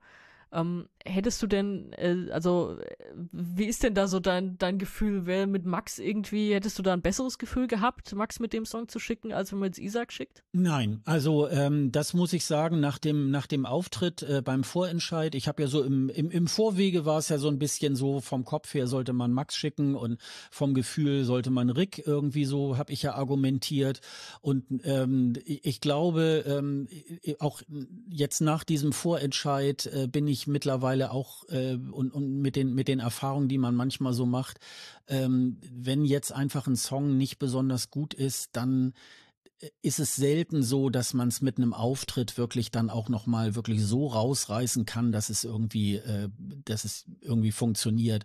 [0.52, 2.78] Ähm, hättest du denn, äh, also,
[3.32, 5.26] wie ist denn da so dein, dein Gefühl?
[5.26, 8.88] Wäre mit Max irgendwie, hättest du da ein besseres Gefühl gehabt, Max mit dem Song
[8.88, 10.44] zu schicken, als wenn man jetzt Isaac schickt?
[10.52, 15.34] Nein, also ähm, das muss ich sagen, nach dem, nach dem Auftritt äh, beim Vorentscheid,
[15.34, 18.20] ich habe ja so im, im, im Vorwege war es ja so ein bisschen so,
[18.20, 20.20] vom Kopf her sollte man Max schicken und
[20.50, 24.00] vom Gefühl sollte man Rick irgendwie so, habe ich ja argumentiert.
[24.40, 26.88] Und ähm, ich glaube, ähm,
[27.40, 27.62] auch
[28.08, 32.88] jetzt nach diesem Vorentscheid äh, bin ich mittlerweile auch äh, und, und mit den mit
[32.88, 34.58] den Erfahrungen, die man manchmal so macht,
[35.08, 38.92] ähm, wenn jetzt einfach ein Song nicht besonders gut ist, dann
[39.80, 43.54] ist es selten so, dass man es mit einem Auftritt wirklich dann auch noch mal
[43.54, 46.28] wirklich so rausreißen kann, dass es irgendwie, äh,
[46.64, 48.24] dass es irgendwie funktioniert.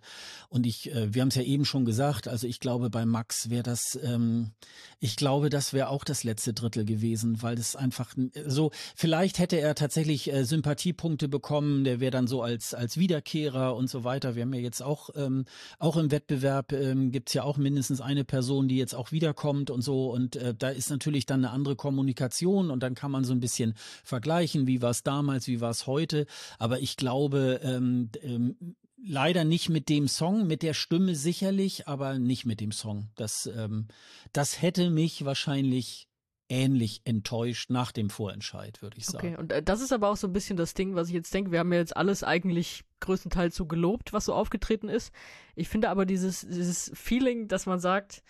[0.50, 2.28] Und ich, äh, wir haben es ja eben schon gesagt.
[2.28, 4.52] Also ich glaube, bei Max wäre das, ähm,
[5.00, 8.14] ich glaube, das wäre auch das letzte Drittel gewesen, weil das einfach
[8.46, 8.70] so.
[8.94, 11.84] Vielleicht hätte er tatsächlich äh, Sympathiepunkte bekommen.
[11.84, 14.34] Der wäre dann so als als Wiederkehrer und so weiter.
[14.34, 15.46] Wir haben ja jetzt auch ähm,
[15.78, 19.82] auch im Wettbewerb ähm, gibt ja auch mindestens eine Person, die jetzt auch wiederkommt und
[19.82, 20.10] so.
[20.10, 23.40] Und äh, da ist natürlich dann eine andere Kommunikation und dann kann man so ein
[23.40, 23.74] bisschen
[24.04, 26.26] vergleichen, wie war es damals, wie war es heute.
[26.58, 32.18] Aber ich glaube, ähm, ähm, leider nicht mit dem Song, mit der Stimme sicherlich, aber
[32.18, 33.08] nicht mit dem Song.
[33.16, 33.88] Das, ähm,
[34.32, 36.08] das hätte mich wahrscheinlich
[36.48, 39.28] ähnlich enttäuscht nach dem Vorentscheid, würde ich sagen.
[39.28, 41.32] Okay, und äh, das ist aber auch so ein bisschen das Ding, was ich jetzt
[41.32, 41.50] denke.
[41.50, 45.12] Wir haben ja jetzt alles eigentlich größtenteils so gelobt, was so aufgetreten ist.
[45.56, 48.22] Ich finde aber dieses, dieses Feeling, dass man sagt,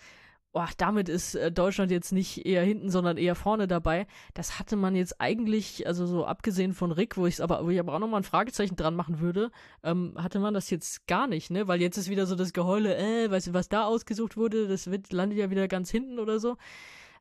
[0.53, 4.05] oh, damit ist äh, Deutschland jetzt nicht eher hinten, sondern eher vorne dabei.
[4.35, 7.79] Das hatte man jetzt eigentlich, also so abgesehen von Rick, wo ich aber, wo ich
[7.79, 9.51] aber auch nochmal ein Fragezeichen dran machen würde,
[9.83, 11.67] ähm, hatte man das jetzt gar nicht, ne?
[11.67, 14.89] Weil jetzt ist wieder so das Geheule, äh, weißt du, was da ausgesucht wurde, das
[14.91, 16.57] wird, landet ja wieder ganz hinten oder so.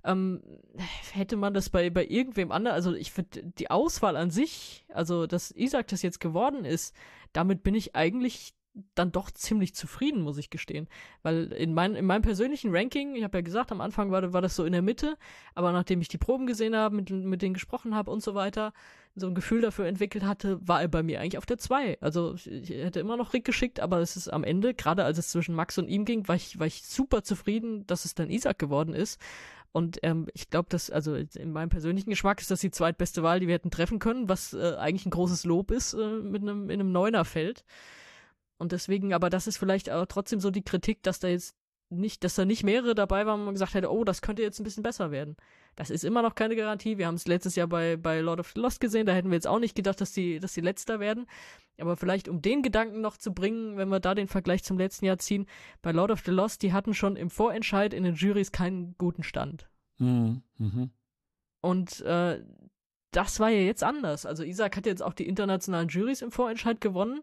[0.05, 0.43] Ähm,
[1.13, 5.27] hätte man das bei, bei irgendwem anderen, also ich finde die Auswahl an sich, also
[5.27, 6.95] dass Isaac das jetzt geworden ist,
[7.33, 8.53] damit bin ich eigentlich
[8.95, 10.89] dann doch ziemlich zufrieden, muss ich gestehen.
[11.23, 14.41] Weil in, mein, in meinem persönlichen Ranking, ich habe ja gesagt, am Anfang war, war
[14.41, 15.17] das so in der Mitte,
[15.55, 18.73] aber nachdem ich die Proben gesehen habe, mit, mit denen gesprochen habe und so weiter,
[19.15, 21.99] so ein Gefühl dafür entwickelt hatte, war er bei mir eigentlich auf der 2.
[22.01, 25.29] Also ich hätte immer noch Rick geschickt, aber es ist am Ende, gerade als es
[25.29, 28.59] zwischen Max und ihm ging, war ich, war ich super zufrieden, dass es dann Isaac
[28.59, 29.21] geworden ist.
[29.73, 33.41] Und ähm, ich glaube, dass, also in meinem persönlichen Geschmack ist das die zweitbeste Wahl,
[33.41, 36.69] die wir hätten treffen können, was äh, eigentlich ein großes Lob ist äh, mit einem
[36.69, 37.65] in einem Neunerfeld.
[38.63, 41.57] Und deswegen, aber das ist vielleicht auch trotzdem so die Kritik, dass da jetzt
[41.91, 44.61] nicht, dass da nicht mehrere dabei waren, wo man gesagt hätte, oh, das könnte jetzt
[44.61, 45.37] ein bisschen besser werden.
[45.75, 46.97] Das ist immer noch keine Garantie.
[46.97, 49.35] Wir haben es letztes Jahr bei, bei Lord of the Lost gesehen, da hätten wir
[49.35, 51.27] jetzt auch nicht gedacht, dass die, dass die letzter werden.
[51.77, 55.07] Aber vielleicht, um den Gedanken noch zu bringen, wenn wir da den Vergleich zum letzten
[55.07, 55.47] Jahr ziehen,
[55.83, 59.25] bei Lord of the Lost, die hatten schon im Vorentscheid in den Juries keinen guten
[59.25, 59.69] Stand.
[59.99, 60.43] Mhm.
[60.59, 60.91] Mhm.
[61.63, 62.45] Und äh,
[63.11, 64.25] das war ja jetzt anders.
[64.25, 67.23] Also Isaac hat jetzt auch die internationalen Juries im Vorentscheid gewonnen.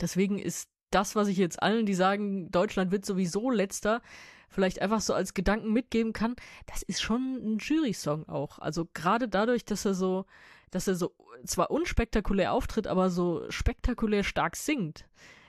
[0.00, 4.00] Deswegen ist das, was ich jetzt allen, die sagen, Deutschland wird sowieso letzter,
[4.48, 6.34] vielleicht einfach so als Gedanken mitgeben kann,
[6.66, 8.58] das ist schon ein Jury-Song auch.
[8.58, 10.24] Also gerade dadurch, dass er so,
[10.70, 11.14] dass er so
[11.44, 15.06] zwar unspektakulär auftritt, aber so spektakulär stark singt,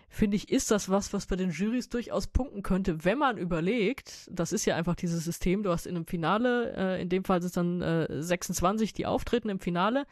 [0.10, 4.28] finde ich, ist das was, was bei den Jurys durchaus punkten könnte, wenn man überlegt,
[4.32, 7.42] das ist ja einfach dieses System, du hast in einem Finale, äh, in dem Fall
[7.42, 10.06] sind es dann äh, 26, die auftreten im Finale,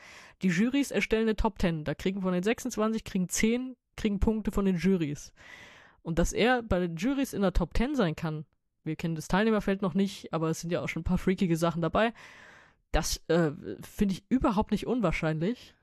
[0.44, 4.52] die Jurys erstellen eine Top 10, da kriegen von den 26, kriegen 10 kriegen Punkte
[4.52, 5.34] von den Juries.
[6.02, 8.46] Und dass er bei den Juries in der Top 10 sein kann,
[8.86, 11.58] wir kennen das Teilnehmerfeld noch nicht, aber es sind ja auch schon ein paar freakige
[11.58, 12.14] Sachen dabei,
[12.92, 13.52] das äh,
[13.82, 15.76] finde ich überhaupt nicht unwahrscheinlich.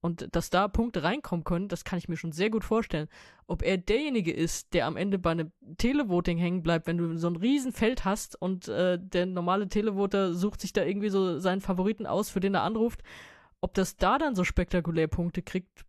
[0.00, 3.08] Und dass da Punkte reinkommen können, das kann ich mir schon sehr gut vorstellen.
[3.46, 7.28] Ob er derjenige ist, der am Ende bei einem Televoting hängen bleibt, wenn du so
[7.28, 12.06] ein Riesenfeld hast und äh, der normale Televoter sucht sich da irgendwie so seinen Favoriten
[12.06, 13.02] aus, für den er anruft,
[13.60, 15.84] ob das da dann so spektakulär Punkte kriegt,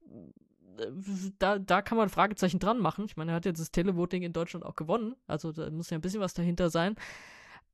[1.39, 3.05] da, da kann man Fragezeichen dran machen.
[3.05, 5.15] Ich meine, er hat jetzt das Televoting in Deutschland auch gewonnen.
[5.27, 6.95] Also da muss ja ein bisschen was dahinter sein.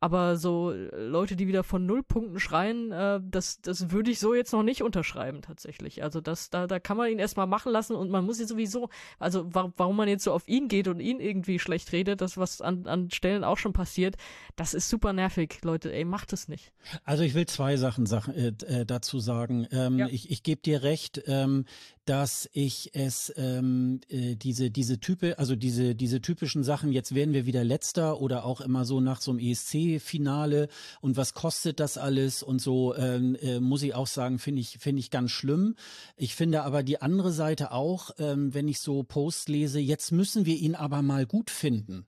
[0.03, 4.33] Aber so äh, Leute, die wieder von Nullpunkten schreien, äh, das, das würde ich so
[4.33, 6.03] jetzt noch nicht unterschreiben tatsächlich.
[6.03, 8.89] Also das, da, da kann man ihn erstmal machen lassen und man muss ihn sowieso,
[9.17, 12.35] also wa warum man jetzt so auf ihn geht und ihn irgendwie schlecht redet, das
[12.35, 14.17] was an, an Stellen auch schon passiert,
[14.57, 15.93] das ist super nervig, Leute.
[15.93, 16.73] Ey, macht es nicht.
[17.05, 19.69] Also ich will zwei Sachen, Sachen äh, äh dazu sagen.
[19.71, 20.07] Ähm, ja.
[20.07, 21.23] Ich, ich gebe dir recht.
[21.27, 21.63] Ähm,
[22.05, 26.91] dass ich es ähm, äh, diese diese Type, also diese diese typischen Sachen.
[26.91, 30.67] Jetzt werden wir wieder letzter oder auch immer so nach so einem ESC-Finale
[31.01, 34.77] und was kostet das alles und so ähm, äh, muss ich auch sagen, finde ich
[34.79, 35.75] finde ich ganz schlimm.
[36.17, 40.45] Ich finde aber die andere Seite auch, ähm, wenn ich so Posts lese, jetzt müssen
[40.45, 42.05] wir ihn aber mal gut finden.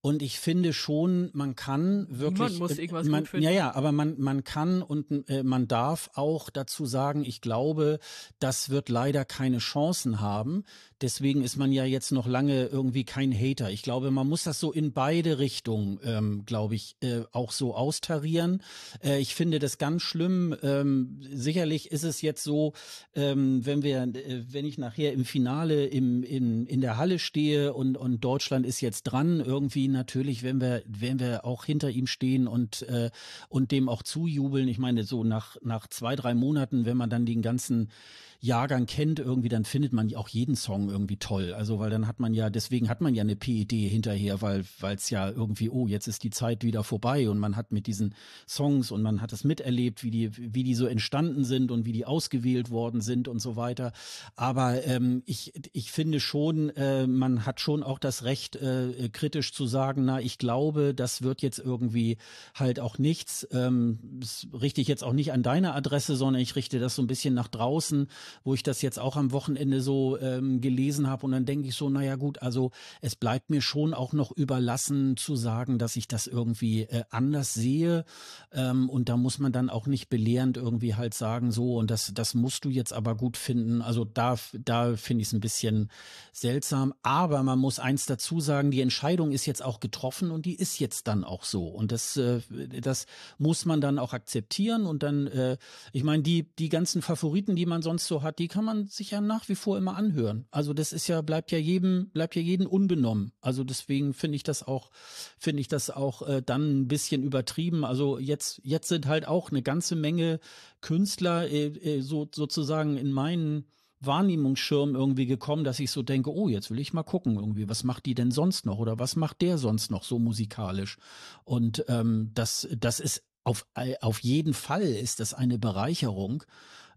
[0.00, 2.38] Und ich finde schon, man kann wirklich.
[2.38, 3.44] Man muss irgendwas man, gut finden.
[3.44, 7.98] Ja, ja, aber man, man kann und äh, man darf auch dazu sagen, ich glaube,
[8.38, 10.64] das wird leider keine Chancen haben.
[11.00, 13.70] Deswegen ist man ja jetzt noch lange irgendwie kein Hater.
[13.70, 17.74] Ich glaube, man muss das so in beide Richtungen, ähm, glaube ich, äh, auch so
[17.74, 18.62] austarieren.
[19.02, 20.56] Äh, ich finde das ganz schlimm.
[20.62, 22.72] Ähm, sicherlich ist es jetzt so,
[23.14, 27.74] ähm, wenn wir, äh, wenn ich nachher im Finale im, in, in der Halle stehe
[27.74, 32.08] und, und Deutschland ist jetzt dran, irgendwie natürlich, wenn wir, wenn wir auch hinter ihm
[32.08, 33.10] stehen und, äh,
[33.48, 34.66] und dem auch zujubeln.
[34.66, 37.90] Ich meine, so nach, nach zwei, drei Monaten, wenn man dann den ganzen
[38.40, 41.52] Jahrgang kennt irgendwie, dann findet man auch jeden Song irgendwie toll.
[41.54, 45.10] Also weil dann hat man ja, deswegen hat man ja eine PED hinterher, weil es
[45.10, 48.14] ja irgendwie, oh, jetzt ist die Zeit wieder vorbei und man hat mit diesen
[48.46, 51.92] Songs und man hat es miterlebt, wie die, wie die so entstanden sind und wie
[51.92, 53.92] die ausgewählt worden sind und so weiter.
[54.36, 59.52] Aber ähm, ich, ich finde schon, äh, man hat schon auch das Recht, äh, kritisch
[59.52, 62.18] zu sagen, na, ich glaube, das wird jetzt irgendwie
[62.54, 63.48] halt auch nichts.
[63.50, 64.20] Ähm,
[64.52, 67.34] richte ich jetzt auch nicht an deine Adresse, sondern ich richte das so ein bisschen
[67.34, 68.06] nach draußen,
[68.44, 71.26] wo ich das jetzt auch am Wochenende so ähm, gelesen habe.
[71.26, 75.16] Und dann denke ich so, naja gut, also es bleibt mir schon auch noch überlassen
[75.16, 78.04] zu sagen, dass ich das irgendwie äh, anders sehe.
[78.52, 82.12] Ähm, und da muss man dann auch nicht belehrend irgendwie halt sagen, so und das,
[82.14, 83.82] das musst du jetzt aber gut finden.
[83.82, 85.90] Also da, da finde ich es ein bisschen
[86.32, 90.54] seltsam, aber man muss eins dazu sagen, die Entscheidung ist jetzt auch getroffen und die
[90.54, 91.66] ist jetzt dann auch so.
[91.66, 92.40] Und das, äh,
[92.80, 93.06] das
[93.38, 94.86] muss man dann auch akzeptieren.
[94.86, 95.56] Und dann, äh,
[95.92, 99.12] ich meine, die, die ganzen Favoriten, die man sonst so hat, die kann man sich
[99.12, 100.46] ja nach wie vor immer anhören.
[100.50, 103.32] Also das ist ja, bleibt ja jedem, bleibt ja jedem unbenommen.
[103.40, 104.90] Also deswegen finde ich das auch,
[105.38, 107.84] finde ich das auch äh, dann ein bisschen übertrieben.
[107.84, 110.40] Also jetzt, jetzt sind halt auch eine ganze Menge
[110.80, 113.64] Künstler äh, äh, so, sozusagen in meinen
[114.00, 117.84] Wahrnehmungsschirm irgendwie gekommen, dass ich so denke, oh, jetzt will ich mal gucken irgendwie, was
[117.84, 120.98] macht die denn sonst noch oder was macht der sonst noch so musikalisch?
[121.44, 123.66] Und ähm, das, das ist auf,
[124.00, 126.44] auf jeden Fall ist das eine Bereicherung.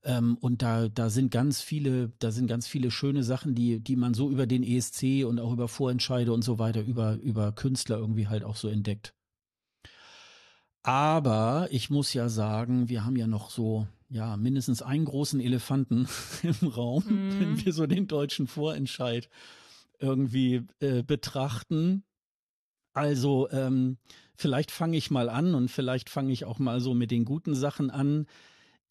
[0.03, 3.95] Ähm, und da, da sind ganz viele, da sind ganz viele schöne Sachen, die, die
[3.95, 7.97] man so über den ESC und auch über Vorentscheide und so weiter, über, über Künstler
[7.97, 9.13] irgendwie halt auch so entdeckt.
[10.83, 16.07] Aber ich muss ja sagen, wir haben ja noch so, ja, mindestens einen großen Elefanten
[16.43, 17.39] im Raum, mm.
[17.39, 19.29] wenn wir so den deutschen Vorentscheid
[19.99, 22.03] irgendwie äh, betrachten.
[22.93, 23.97] Also ähm,
[24.35, 27.53] vielleicht fange ich mal an und vielleicht fange ich auch mal so mit den guten
[27.53, 28.25] Sachen an.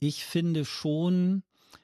[0.00, 1.42] Ich finde schon,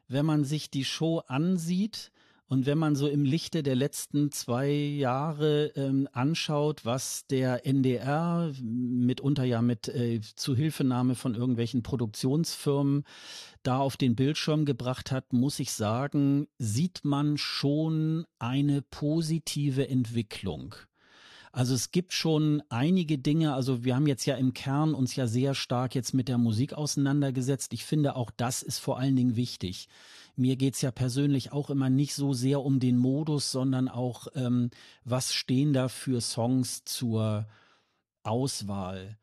[0.09, 2.10] wenn man sich die Show ansieht,
[2.48, 8.52] und wenn man so im Lichte der letzten zwei Jahre ähm, anschaut, was der NDR
[8.62, 13.02] mitunter ja mit äh, Zuhilfenahme von irgendwelchen Produktionsfirmen
[13.64, 20.76] da auf den Bildschirm gebracht hat, muss ich sagen, sieht man schon eine positive Entwicklung.
[21.57, 25.27] Also es gibt schon einige Dinge, also wir haben jetzt ja im Kern uns ja
[25.27, 27.73] sehr stark jetzt mit der Musik auseinandergesetzt.
[27.73, 29.89] Ich finde auch das ist vor allen Dingen wichtig.
[30.37, 34.69] Mir geht's ja persönlich auch immer nicht so sehr um den Modus, sondern auch, ähm,
[35.07, 37.47] was stehen da für Songs zur
[38.23, 39.16] Auswahl.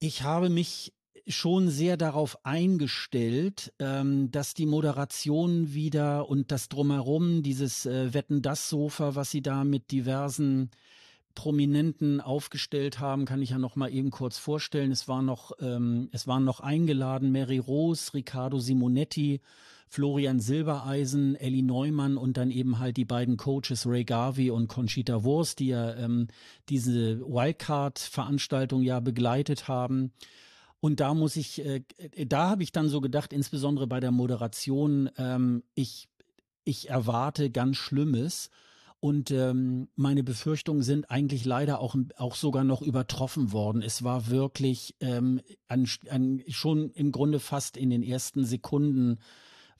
[0.00, 0.92] Ich habe mich
[1.28, 8.42] schon sehr darauf eingestellt, ähm, dass die Moderation wieder und das drumherum, dieses äh, Wetten
[8.42, 10.72] das Sofa, was sie da mit diversen
[11.34, 14.92] Prominenten aufgestellt haben, kann ich ja noch mal eben kurz vorstellen.
[14.92, 19.40] Es war noch, ähm, es waren noch eingeladen Mary Rose, Riccardo Simonetti,
[19.88, 25.22] Florian Silbereisen, Ellie Neumann und dann eben halt die beiden Coaches Ray Garvey und Conchita
[25.22, 26.28] Wurst, die ja ähm,
[26.70, 30.12] diese Wildcard-Veranstaltung ja begleitet haben.
[30.80, 31.82] Und da muss ich, äh,
[32.26, 36.08] da habe ich dann so gedacht, insbesondere bei der Moderation, ähm, ich,
[36.64, 38.50] ich erwarte ganz Schlimmes.
[39.02, 43.82] Und ähm, meine Befürchtungen sind eigentlich leider auch, auch sogar noch übertroffen worden.
[43.82, 49.18] Es war wirklich ähm, an, an, schon im Grunde fast in den ersten Sekunden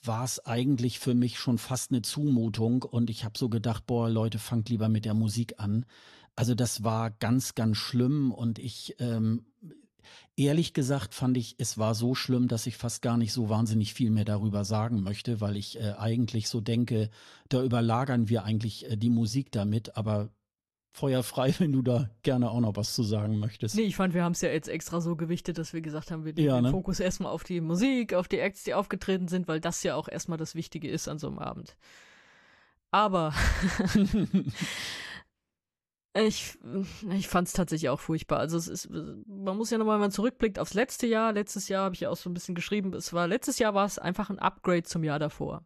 [0.02, 4.10] war es eigentlich für mich schon fast eine Zumutung und ich habe so gedacht, boah,
[4.10, 5.86] Leute, fangt lieber mit der Musik an.
[6.34, 9.46] Also das war ganz, ganz schlimm und ich, ähm,
[10.36, 13.94] ehrlich gesagt, fand ich, es war so schlimm, dass ich fast gar nicht so wahnsinnig
[13.94, 17.10] viel mehr darüber sagen möchte, weil ich äh, eigentlich so denke,
[17.48, 20.30] da überlagern wir eigentlich äh, die Musik damit, aber
[20.94, 23.74] Feuer frei, wenn du da gerne auch noch was zu sagen möchtest.
[23.74, 26.24] Nee, ich fand, wir haben es ja jetzt extra so gewichtet, dass wir gesagt haben,
[26.24, 26.70] wir legen ja, den ne?
[26.70, 30.08] Fokus erstmal auf die Musik, auf die Acts, die aufgetreten sind, weil das ja auch
[30.08, 31.76] erstmal das Wichtige ist an so einem Abend.
[32.90, 33.32] Aber
[36.14, 36.59] ich,
[37.10, 38.39] ich fand es tatsächlich auch furchtbar.
[38.39, 41.84] Also es ist, man muss ja nochmal, wenn man zurückblickt aufs letzte Jahr, letztes Jahr
[41.84, 44.30] habe ich ja auch so ein bisschen geschrieben, es war, letztes Jahr war es einfach
[44.30, 45.64] ein Upgrade zum Jahr davor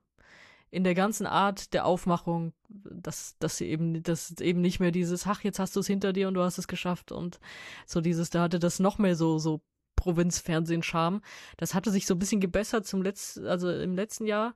[0.71, 5.27] in der ganzen Art der Aufmachung, dass, dass sie eben, dass eben nicht mehr dieses,
[5.27, 7.39] ach, jetzt hast du es hinter dir und du hast es geschafft und
[7.87, 9.63] so dieses, da hatte das noch mehr so, so
[9.97, 11.23] Provinzfernsehen-Charme.
[11.57, 14.55] Das hatte sich so ein bisschen gebessert zum letzten, also im letzten Jahr.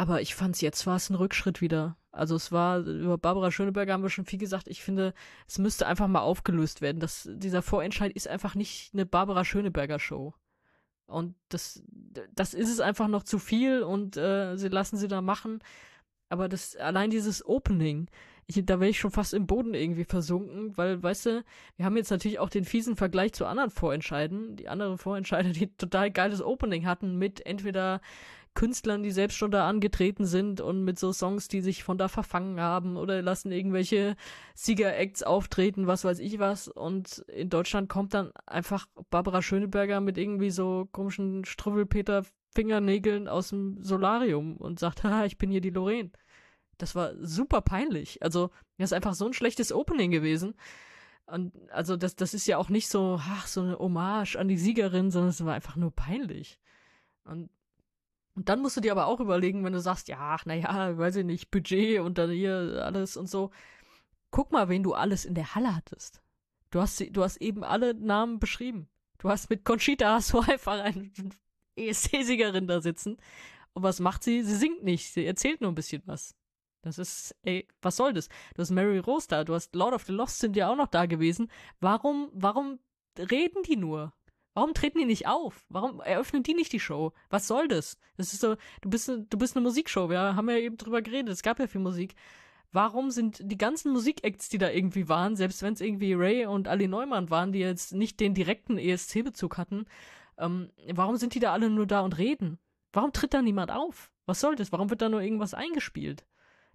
[0.00, 1.98] Aber ich fand's jetzt war es ein Rückschritt wieder.
[2.10, 4.66] Also es war, über Barbara Schöneberger haben wir schon viel gesagt.
[4.66, 5.12] Ich finde,
[5.46, 7.00] es müsste einfach mal aufgelöst werden.
[7.00, 10.32] Das, dieser Vorentscheid ist einfach nicht eine Barbara Schöneberger Show.
[11.04, 11.82] Und das,
[12.34, 15.58] das ist es einfach noch zu viel und äh, sie lassen sie da machen.
[16.30, 18.08] Aber das, allein dieses Opening,
[18.46, 21.44] ich, da wäre ich schon fast im Boden irgendwie versunken, weil, weißt du,
[21.76, 24.56] wir haben jetzt natürlich auch den fiesen Vergleich zu anderen Vorentscheiden.
[24.56, 28.00] Die anderen Vorentscheider, die total geiles Opening hatten mit entweder
[28.54, 32.08] Künstlern, die selbst schon da angetreten sind und mit so Songs, die sich von da
[32.08, 34.16] verfangen haben oder lassen irgendwelche
[34.54, 36.68] Sieger-Acts auftreten, was weiß ich was.
[36.68, 43.50] Und in Deutschland kommt dann einfach Barbara Schöneberger mit irgendwie so komischen Struwwelpeter Fingernägeln aus
[43.50, 46.10] dem Solarium und sagt, haha, ich bin hier die Lorraine.
[46.78, 48.22] Das war super peinlich.
[48.22, 50.54] Also, das ist einfach so ein schlechtes Opening gewesen.
[51.26, 54.56] Und also das, das ist ja auch nicht so, ach, so eine Hommage an die
[54.56, 56.58] Siegerin, sondern es war einfach nur peinlich.
[57.24, 57.50] Und,
[58.34, 61.24] und dann musst du dir aber auch überlegen, wenn du sagst, ja, naja, weiß ich
[61.24, 63.50] nicht, Budget und dann hier alles und so.
[64.30, 66.22] Guck mal, wen du alles in der Halle hattest.
[66.70, 68.88] Du hast, du hast eben alle Namen beschrieben.
[69.18, 71.10] Du hast mit Conchita hast du einfach eine
[71.76, 73.16] ESC-Siegerin da sitzen.
[73.72, 74.42] Und was macht sie?
[74.42, 75.12] Sie singt nicht.
[75.12, 76.34] Sie erzählt nur ein bisschen was.
[76.82, 78.28] Das ist, ey, was soll das?
[78.54, 80.86] Du hast Mary Rose da, du hast Lord of the Lost sind ja auch noch
[80.86, 81.50] da gewesen.
[81.80, 82.78] Warum, warum
[83.18, 84.14] reden die nur?
[84.54, 85.64] Warum treten die nicht auf?
[85.68, 87.12] Warum eröffnen die nicht die Show?
[87.28, 87.98] Was soll das?
[88.16, 90.10] Das ist so, du bist, du bist eine Musikshow.
[90.10, 91.32] Wir haben ja eben drüber geredet.
[91.32, 92.14] Es gab ja viel Musik.
[92.72, 96.68] Warum sind die ganzen Musikacts, die da irgendwie waren, selbst wenn es irgendwie Ray und
[96.68, 99.86] Ali Neumann waren, die jetzt nicht den direkten ESC-Bezug hatten,
[100.38, 102.58] ähm, warum sind die da alle nur da und reden?
[102.92, 104.12] Warum tritt da niemand auf?
[104.26, 104.72] Was soll das?
[104.72, 106.24] Warum wird da nur irgendwas eingespielt?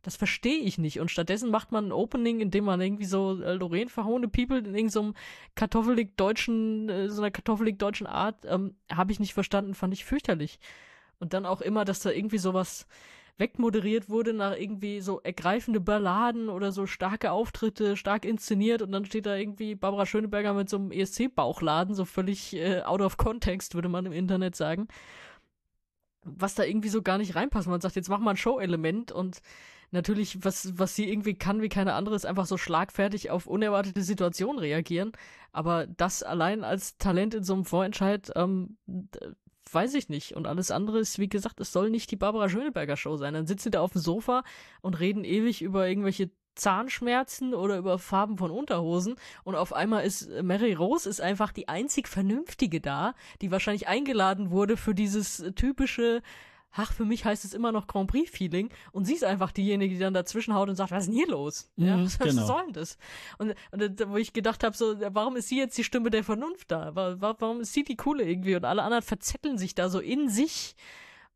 [0.02, 1.00] Das verstehe ich nicht.
[1.00, 4.60] Und stattdessen macht man ein Opening, in dem man irgendwie so äh, Lorraine verhohne People
[4.60, 5.14] in irgendeinem so
[5.56, 10.60] kartoffelig-deutschen, äh, so einer kartoffelig-deutschen Art, ähm, habe ich nicht verstanden, fand ich fürchterlich.
[11.20, 12.88] Und dann auch immer, dass da irgendwie sowas
[13.38, 19.06] wegmoderiert wurde nach irgendwie so ergreifende Balladen oder so starke Auftritte, stark inszeniert und dann
[19.06, 23.76] steht da irgendwie Barbara Schöneberger mit so einem ESC-Bauchladen, so völlig äh, out of context,
[23.76, 24.88] würde man im Internet sagen.
[26.24, 27.68] Was da irgendwie so gar nicht reinpasst.
[27.68, 29.42] Man sagt, jetzt mach mal ein Show-Element und
[29.92, 34.02] natürlich, was, was sie irgendwie kann, wie keine andere, ist einfach so schlagfertig auf unerwartete
[34.02, 35.12] Situationen reagieren.
[35.52, 38.78] Aber das allein als Talent in so einem Vorentscheid, ähm,
[39.72, 40.36] weiß ich nicht.
[40.36, 43.34] Und alles andere ist, wie gesagt, es soll nicht die Barbara Schöneberger Show sein.
[43.34, 44.44] Dann sitzen sie da auf dem Sofa
[44.82, 50.30] und reden ewig über irgendwelche Zahnschmerzen oder über Farben von Unterhosen und auf einmal ist
[50.42, 56.22] Mary Rose ist einfach die einzig vernünftige da, die wahrscheinlich eingeladen wurde für dieses typische
[56.76, 60.00] ach, für mich heißt es immer noch Grand Prix-Feeling und sie ist einfach diejenige, die
[60.00, 61.70] dann dazwischen haut und sagt, was ist denn hier los?
[61.78, 62.46] Ja, mhm, was, was genau.
[62.46, 62.98] soll denn das?
[63.38, 66.72] Und, und wo ich gedacht habe, so, warum ist sie jetzt die Stimme der Vernunft
[66.72, 66.92] da?
[66.94, 68.56] Warum ist sie die Coole irgendwie?
[68.56, 70.76] Und alle anderen verzetteln sich da so in sich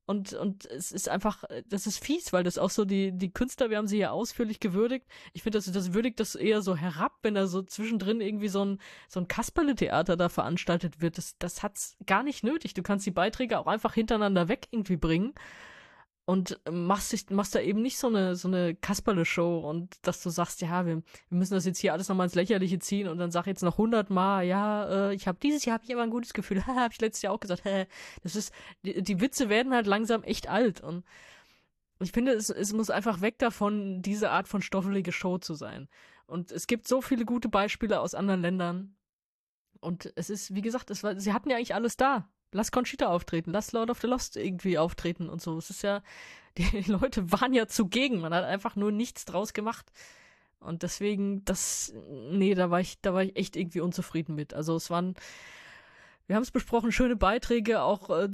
[0.09, 3.69] und, und es ist einfach, das ist fies, weil das auch so die, die Künstler,
[3.69, 5.05] wir haben sie ja ausführlich gewürdigt.
[5.33, 8.65] Ich finde, das, das würdigt das eher so herab, wenn da so zwischendrin irgendwie so
[8.65, 11.19] ein, so ein Kasperle-Theater da veranstaltet wird.
[11.19, 12.73] Das, das hat's gar nicht nötig.
[12.73, 15.35] Du kannst die Beiträge auch einfach hintereinander weg irgendwie bringen
[16.29, 20.29] und machst, dich, machst da eben nicht so eine, so eine Kasperle-Show und dass du
[20.29, 23.31] sagst, ja, wir, wir müssen das jetzt hier alles nochmal ins Lächerliche ziehen und dann
[23.31, 26.33] sag jetzt noch hundertmal, ja, äh, ich habe dieses Jahr hab ich aber ein gutes
[26.33, 27.87] Gefühl, habe ich letztes Jahr auch gesagt, hä,
[28.21, 28.53] das ist,
[28.85, 31.03] die, die Witze werden halt langsam echt alt und
[31.99, 35.89] ich finde, es, es muss einfach weg davon, diese Art von stoffelige Show zu sein.
[36.27, 38.95] Und es gibt so viele gute Beispiele aus anderen Ländern.
[39.81, 43.07] Und es ist, wie gesagt, es war, sie hatten ja eigentlich alles da lass Conchita
[43.07, 45.57] auftreten, lass Lord of the Lost irgendwie auftreten und so.
[45.57, 46.01] Es ist ja,
[46.57, 49.91] die Leute waren ja zugegen, man hat einfach nur nichts draus gemacht.
[50.59, 51.93] Und deswegen, das,
[52.31, 54.53] nee, da war ich, da war ich echt irgendwie unzufrieden mit.
[54.53, 55.15] Also es waren,
[56.29, 58.29] wir haben es besprochen, schöne Beiträge, auch äh,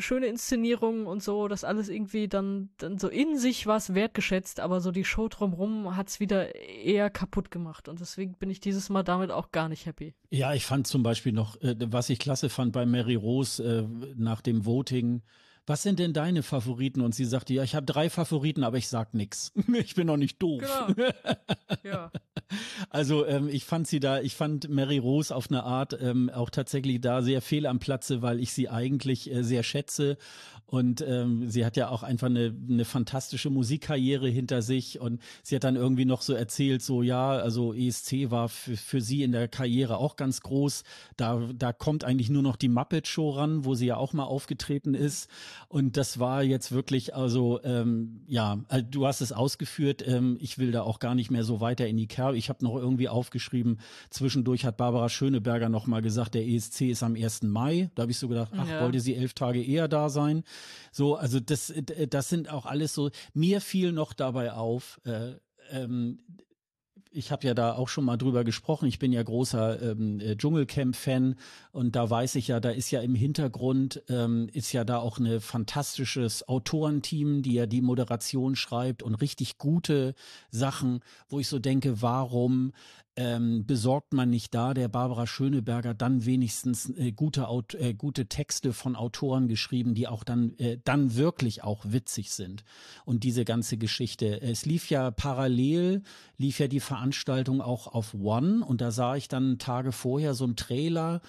[0.00, 4.82] schöne Inszenierungen und so, das alles irgendwie dann, dann so in sich was wertgeschätzt, aber
[4.82, 9.02] so die Show drumherum hat's wieder eher kaputt gemacht und deswegen bin ich dieses Mal
[9.02, 10.14] damit auch gar nicht happy.
[10.28, 14.12] Ja, ich fand zum Beispiel noch, äh, was ich klasse fand bei Mary Rose äh,
[14.14, 15.22] nach dem Voting,
[15.68, 17.00] was sind denn deine Favoriten?
[17.00, 19.52] Und sie sagte, ja, ich habe drei Favoriten, aber ich sag nix.
[19.78, 20.62] Ich bin noch nicht doof.
[20.62, 21.10] Genau.
[21.84, 22.10] ja.
[22.90, 26.50] Also ähm, ich fand sie da, ich fand Mary Rose auf eine Art ähm, auch
[26.50, 30.16] tatsächlich da sehr fehl am Platze, weil ich sie eigentlich äh, sehr schätze
[30.70, 35.56] und ähm, sie hat ja auch einfach eine, eine fantastische Musikkarriere hinter sich und sie
[35.56, 39.32] hat dann irgendwie noch so erzählt, so ja, also ESC war für, für sie in
[39.32, 40.84] der Karriere auch ganz groß.
[41.16, 44.24] Da, da kommt eigentlich nur noch die Muppet Show ran, wo sie ja auch mal
[44.24, 45.30] aufgetreten ist.
[45.68, 50.06] Und das war jetzt wirklich, also ähm, ja, äh, du hast es ausgeführt.
[50.06, 52.36] Ähm, ich will da auch gar nicht mehr so weiter in die Kerbe.
[52.36, 53.80] Ich habe noch irgendwie aufgeschrieben,
[54.10, 57.42] zwischendurch hat Barbara Schöneberger noch mal gesagt, der ESC ist am 1.
[57.42, 57.90] Mai.
[57.94, 58.82] Da habe ich so gedacht, ach, ja.
[58.82, 60.44] wollte sie elf Tage eher da sein?
[60.92, 61.72] So, also das,
[62.10, 63.10] das sind auch alles so.
[63.34, 65.32] Mir fiel noch dabei auf, äh,
[65.70, 66.20] ähm,
[67.10, 68.86] ich habe ja da auch schon mal drüber gesprochen.
[68.86, 71.36] Ich bin ja großer ähm, äh, Dschungelcamp-Fan
[71.72, 75.18] und da weiß ich ja, da ist ja im Hintergrund ähm, ist ja da auch
[75.18, 80.14] ein fantastisches Autorenteam, die ja die Moderation schreibt und richtig gute
[80.50, 82.72] Sachen, wo ich so denke, warum
[83.18, 88.72] ähm, besorgt man nicht da der Barbara Schöneberger dann wenigstens äh, gute, äh, gute Texte
[88.72, 92.62] von Autoren geschrieben, die auch dann, äh, dann wirklich auch witzig sind.
[93.04, 94.40] Und diese ganze Geschichte.
[94.40, 96.04] Es lief ja parallel,
[96.36, 100.44] lief ja die Veranstaltung auch auf One und da sah ich dann Tage vorher so
[100.44, 101.20] einen Trailer,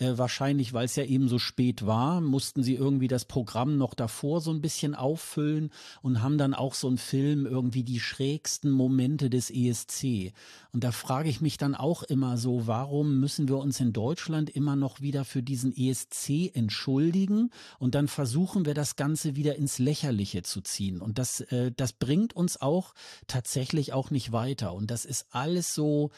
[0.00, 3.92] äh, wahrscheinlich, weil es ja eben so spät war, mussten sie irgendwie das Programm noch
[3.92, 5.70] davor so ein bisschen auffüllen
[6.00, 10.32] und haben dann auch so einen Film irgendwie die schrägsten Momente des ESC.
[10.72, 14.48] Und da frage ich mich dann auch immer so, warum müssen wir uns in Deutschland
[14.48, 19.78] immer noch wieder für diesen ESC entschuldigen und dann versuchen wir das Ganze wieder ins
[19.78, 21.02] Lächerliche zu ziehen.
[21.02, 22.94] Und das, äh, das bringt uns auch
[23.26, 24.72] tatsächlich auch nicht weiter.
[24.72, 26.10] Und das ist alles so,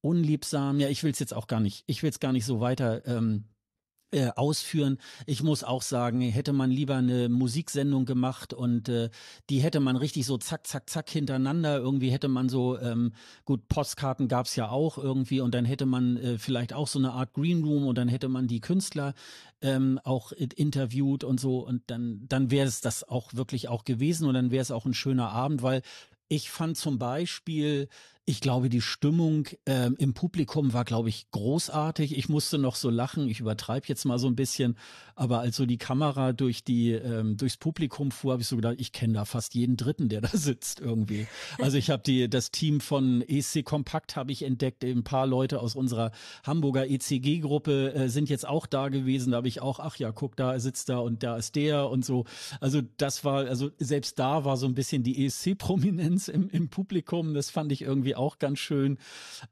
[0.00, 0.80] unliebsam.
[0.80, 3.06] Ja, ich will es jetzt auch gar nicht, ich will es gar nicht so weiter
[3.06, 3.44] ähm,
[4.12, 4.98] äh, ausführen.
[5.26, 9.08] Ich muss auch sagen, hätte man lieber eine Musiksendung gemacht und äh,
[9.48, 11.78] die hätte man richtig so zack, zack, zack hintereinander.
[11.78, 13.12] Irgendwie hätte man so, ähm,
[13.44, 17.12] gut, Postkarten gab's ja auch irgendwie und dann hätte man äh, vielleicht auch so eine
[17.12, 19.14] Art Green Room und dann hätte man die Künstler
[19.62, 24.26] ähm, auch interviewt und so und dann, dann wäre es das auch wirklich auch gewesen
[24.26, 25.82] und dann wäre es auch ein schöner Abend, weil
[26.28, 27.88] ich fand zum Beispiel
[28.30, 32.16] ich glaube, die Stimmung ähm, im Publikum war, glaube ich, großartig.
[32.16, 33.28] Ich musste noch so lachen.
[33.28, 34.78] Ich übertreibe jetzt mal so ein bisschen,
[35.16, 38.76] aber als so die Kamera durch die ähm, durchs Publikum fuhr, habe ich so gedacht,
[38.78, 41.26] ich kenne da fast jeden Dritten, der da sitzt irgendwie.
[41.58, 44.84] Also ich habe die das Team von EC Kompakt habe ich entdeckt.
[44.84, 46.12] Ein paar Leute aus unserer
[46.44, 49.32] Hamburger ECG-Gruppe äh, sind jetzt auch da gewesen.
[49.32, 52.04] Da habe ich auch, ach ja, guck, da sitzt da und da ist der und
[52.04, 52.26] so.
[52.60, 57.34] Also das war, also selbst da war so ein bisschen die ESC-Prominenz im, im Publikum.
[57.34, 58.98] Das fand ich irgendwie auch ganz schön.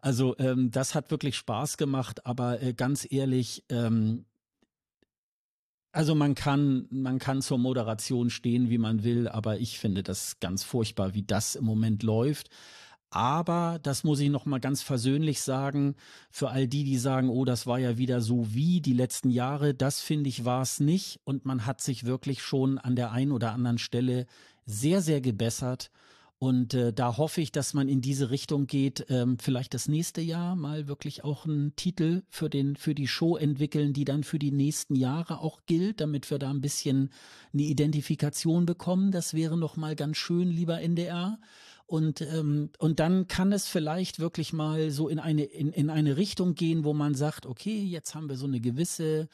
[0.01, 4.25] Also ähm, das hat wirklich Spaß gemacht, aber äh, ganz ehrlich, ähm,
[5.93, 10.39] also man kann, man kann zur Moderation stehen, wie man will, aber ich finde das
[10.39, 12.51] ganz furchtbar, wie das im Moment läuft.
[13.11, 15.95] Aber das muss ich noch mal ganz versöhnlich sagen,
[16.31, 19.73] für all die, die sagen, oh, das war ja wieder so wie die letzten Jahre,
[19.73, 23.33] das finde ich war es nicht und man hat sich wirklich schon an der einen
[23.33, 24.27] oder anderen Stelle
[24.67, 25.91] sehr, sehr gebessert
[26.41, 30.21] und äh, da hoffe ich, dass man in diese Richtung geht, ähm, vielleicht das nächste
[30.21, 34.39] Jahr mal wirklich auch einen Titel für den für die Show entwickeln, die dann für
[34.39, 37.11] die nächsten Jahre auch gilt, damit wir da ein bisschen
[37.53, 39.11] eine Identifikation bekommen.
[39.11, 41.41] Das wäre noch mal ganz schön, lieber NDR.
[41.87, 46.17] Und ähm, und dann kann es vielleicht wirklich mal so in eine in, in eine
[46.17, 49.29] Richtung gehen, wo man sagt, okay, jetzt haben wir so eine gewisse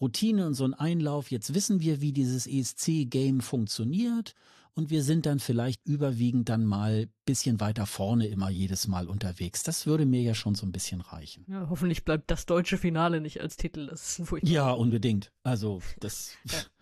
[0.00, 1.30] Routine und so einen Einlauf.
[1.30, 4.34] Jetzt wissen wir, wie dieses ESC-Game funktioniert
[4.78, 9.64] und wir sind dann vielleicht überwiegend dann mal bisschen weiter vorne immer jedes Mal unterwegs.
[9.64, 11.44] Das würde mir ja schon so ein bisschen reichen.
[11.48, 13.88] Ja, hoffentlich bleibt das deutsche Finale nicht als Titel.
[13.88, 15.32] Das ist ja, unbedingt.
[15.42, 16.34] Also das.
[16.44, 16.58] Ja.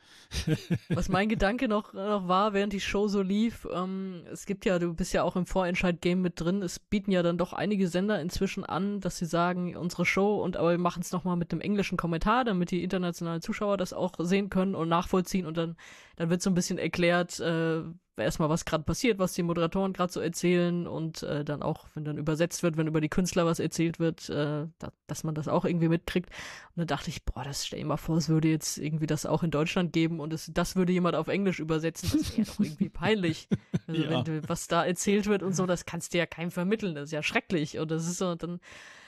[0.89, 4.78] Was mein Gedanke noch, noch war, während die Show so lief, ähm, es gibt ja,
[4.78, 8.20] du bist ja auch im Vorentscheid-Game mit drin, es bieten ja dann doch einige Sender
[8.20, 11.61] inzwischen an, dass sie sagen, unsere Show und aber wir machen es nochmal mit einem
[11.61, 15.77] englischen Kommentar, damit die internationalen Zuschauer das auch sehen können und nachvollziehen und dann,
[16.16, 17.82] dann wird so ein bisschen erklärt, äh,
[18.24, 22.05] erstmal, was gerade passiert, was die Moderatoren gerade so erzählen und äh, dann auch, wenn
[22.05, 25.48] dann übersetzt wird, wenn über die Künstler was erzählt wird, äh, da, dass man das
[25.48, 26.30] auch irgendwie mitkriegt.
[26.30, 29.26] Und dann dachte ich, boah, das stell dir mal vor, es würde jetzt irgendwie das
[29.26, 32.10] auch in Deutschland geben und es, das würde jemand auf Englisch übersetzen.
[32.12, 33.48] Das wäre doch irgendwie peinlich.
[33.88, 34.10] Also ja.
[34.10, 36.97] wenn du, was da erzählt wird und so, das kannst du ja keinem vermitteln.
[36.97, 37.78] Das ist ja schrecklich.
[37.78, 38.59] Und das ist so, dann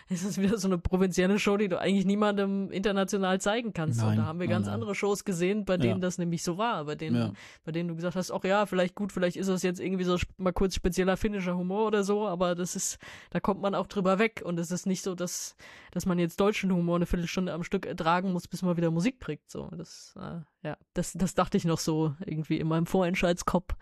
[0.08, 4.00] ist es wieder so eine provinzielle Show, die du eigentlich niemandem international zeigen kannst.
[4.00, 4.74] Nein, und da haben wir ganz nein.
[4.74, 5.98] andere Shows gesehen, bei denen ja.
[5.98, 7.32] das nämlich so war, bei denen, ja.
[7.64, 10.16] bei denen du gesagt hast, ach ja, vielleicht gut, vielleicht ist das jetzt irgendwie so
[10.38, 12.98] mal kurz spezieller finnischer Humor oder so, aber das ist,
[13.30, 15.56] da kommt man auch drüber weg und es ist nicht so, dass,
[15.90, 19.20] dass man jetzt deutschen Humor eine Viertelstunde am Stück ertragen muss, bis man wieder Musik
[19.20, 19.50] kriegt.
[19.50, 23.76] So, das, äh, ja, das, das dachte ich noch so irgendwie in meinem Vorentscheidskopf.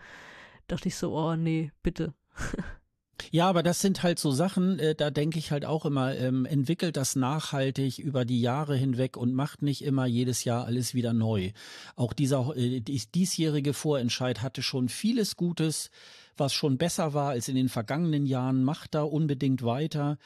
[0.67, 2.13] Dachte ich so, oh nee, bitte.
[3.31, 6.45] Ja, aber das sind halt so Sachen, äh, da denke ich halt auch immer, ähm,
[6.45, 11.13] entwickelt das nachhaltig über die Jahre hinweg und macht nicht immer jedes Jahr alles wieder
[11.13, 11.51] neu.
[11.95, 15.89] Auch dieser äh, diesjährige Vorentscheid hatte schon vieles Gutes,
[16.37, 18.63] was schon besser war als in den vergangenen Jahren.
[18.63, 20.17] Macht da unbedingt weiter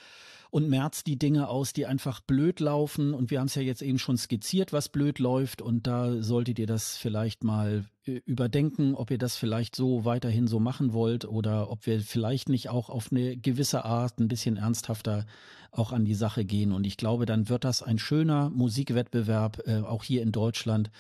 [0.52, 3.14] und merzt die Dinge aus, die einfach blöd laufen.
[3.14, 5.62] Und wir haben es ja jetzt eben schon skizziert, was blöd läuft.
[5.62, 10.48] Und da solltet ihr das vielleicht mal äh, überdenken, ob ihr das vielleicht so weiterhin
[10.48, 14.58] so machen wollt oder ob wir vielleicht nicht auch auf eine gewisse Art ein bisschen
[14.58, 15.26] ernsthafter
[15.72, 16.74] auch an die Sache gehen.
[16.74, 20.92] Und ich glaube, dann wird das ein schöner Musikwettbewerb, äh, auch hier in Deutschland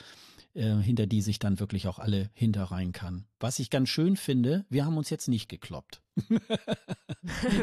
[0.53, 3.26] äh, hinter die sich dann wirklich auch alle hinterreihen kann.
[3.40, 6.02] Was ich ganz schön finde, wir haben uns jetzt nicht gekloppt.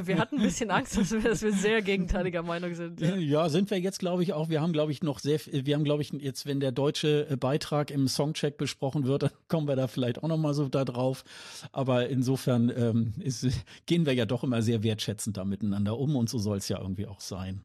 [0.04, 3.00] wir hatten ein bisschen Angst, dass wir, dass wir sehr gegenteiliger Meinung sind.
[3.00, 3.14] Ja.
[3.16, 4.48] ja, sind wir jetzt, glaube ich, auch.
[4.48, 7.36] Wir haben, glaube ich, noch sehr, wir haben, glaube ich, jetzt, wenn der deutsche äh,
[7.36, 11.24] Beitrag im Songcheck besprochen wird, dann kommen wir da vielleicht auch nochmal so da drauf.
[11.72, 13.46] Aber insofern ähm, ist,
[13.86, 16.80] gehen wir ja doch immer sehr wertschätzend da miteinander um und so soll es ja
[16.80, 17.62] irgendwie auch sein.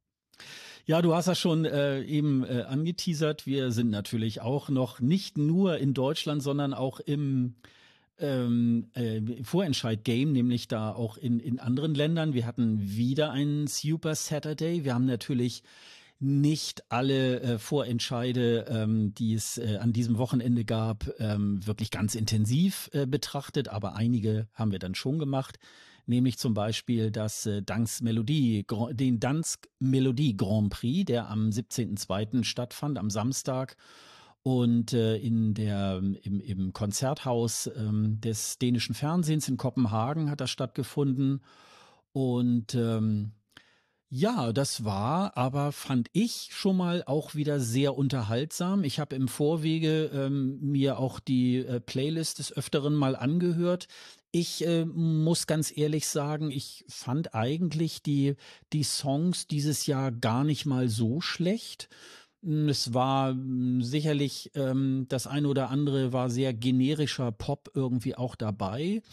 [0.86, 3.46] Ja, du hast ja schon äh, eben äh, angeteasert.
[3.46, 7.56] Wir sind natürlich auch noch nicht nur in Deutschland, sondern auch im
[8.20, 12.34] ähm, äh, Vorentscheid-Game, nämlich da auch in, in anderen Ländern.
[12.34, 14.84] Wir hatten wieder einen Super Saturday.
[14.84, 15.64] Wir haben natürlich
[16.20, 22.14] nicht alle äh, Vorentscheide, ähm, die es äh, an diesem Wochenende gab, ähm, wirklich ganz
[22.14, 25.60] intensiv äh, betrachtet, aber einige haben wir dann schon gemacht
[26.06, 27.64] nämlich zum Beispiel das äh,
[28.02, 32.44] Melodie, den Dansk Melodie Grand Prix, der am 17.02.
[32.44, 33.76] stattfand, am Samstag.
[34.44, 40.50] Und äh, in der, im, im Konzerthaus ähm, des dänischen Fernsehens in Kopenhagen hat das
[40.50, 41.42] stattgefunden.
[42.12, 43.32] Und ähm,
[44.16, 48.84] ja, das war aber, fand ich schon mal auch wieder sehr unterhaltsam.
[48.84, 53.88] Ich habe im Vorwege ähm, mir auch die äh, Playlist des Öfteren mal angehört.
[54.36, 58.34] Ich äh, muss ganz ehrlich sagen, ich fand eigentlich die,
[58.74, 61.88] die Songs dieses Jahr gar nicht mal so schlecht.
[62.42, 68.16] Hm, es war hm, sicherlich ähm, das eine oder andere war sehr generischer Pop irgendwie
[68.16, 69.04] auch dabei.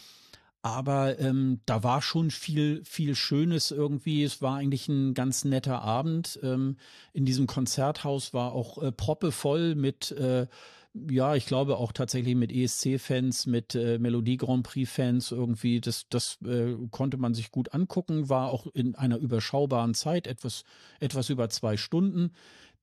[0.63, 4.23] Aber ähm, da war schon viel, viel Schönes irgendwie.
[4.23, 6.39] Es war eigentlich ein ganz netter Abend.
[6.41, 6.77] Ähm,
[7.13, 10.47] in diesem Konzerthaus war auch äh, proppevoll mit äh,
[10.93, 16.37] ja, ich glaube auch tatsächlich mit ESC-Fans, mit äh, Melodie Grand Prix-Fans irgendwie, das, das
[16.45, 20.63] äh, konnte man sich gut angucken, war auch in einer überschaubaren Zeit, etwas,
[20.99, 22.31] etwas über zwei Stunden.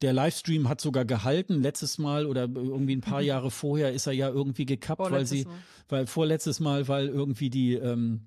[0.00, 1.60] Der Livestream hat sogar gehalten.
[1.60, 5.44] Letztes Mal oder irgendwie ein paar Jahre vorher ist er ja irgendwie gekappt, weil sie,
[5.44, 5.54] Mal.
[5.88, 8.26] weil vorletztes Mal, weil irgendwie die, ähm,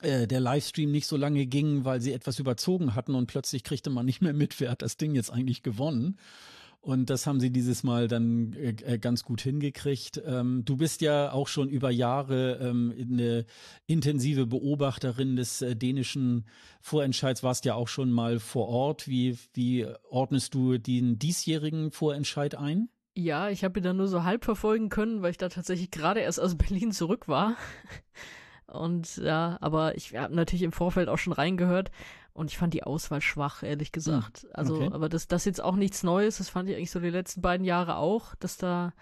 [0.00, 3.90] äh, der Livestream nicht so lange ging, weil sie etwas überzogen hatten und plötzlich kriegte
[3.90, 6.18] man nicht mehr mit, wer hat das Ding jetzt eigentlich gewonnen.
[6.84, 10.20] Und das haben sie dieses Mal dann äh, äh, ganz gut hingekriegt.
[10.26, 13.46] Ähm, du bist ja auch schon über Jahre ähm, eine
[13.86, 16.44] intensive Beobachterin des äh, dänischen
[16.82, 19.08] Vorentscheids, warst ja auch schon mal vor Ort.
[19.08, 22.90] Wie, wie ordnest du den diesjährigen Vorentscheid ein?
[23.16, 26.20] Ja, ich habe ihn dann nur so halb verfolgen können, weil ich da tatsächlich gerade
[26.20, 27.56] erst aus Berlin zurück war.
[28.66, 31.90] Und ja, aber ich habe natürlich im Vorfeld auch schon reingehört
[32.34, 34.42] und ich fand die Auswahl schwach, ehrlich gesagt.
[34.42, 34.90] Hm, also, okay.
[34.92, 36.38] aber das, das ist jetzt auch nichts Neues.
[36.38, 38.92] Das fand ich eigentlich so die letzten beiden Jahre auch, dass da,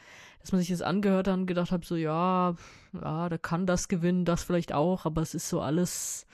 [0.40, 2.54] dass man sich das angehört hat und gedacht hat, so, ja,
[2.92, 6.26] ja, da kann das gewinnen, das vielleicht auch, aber es ist so alles,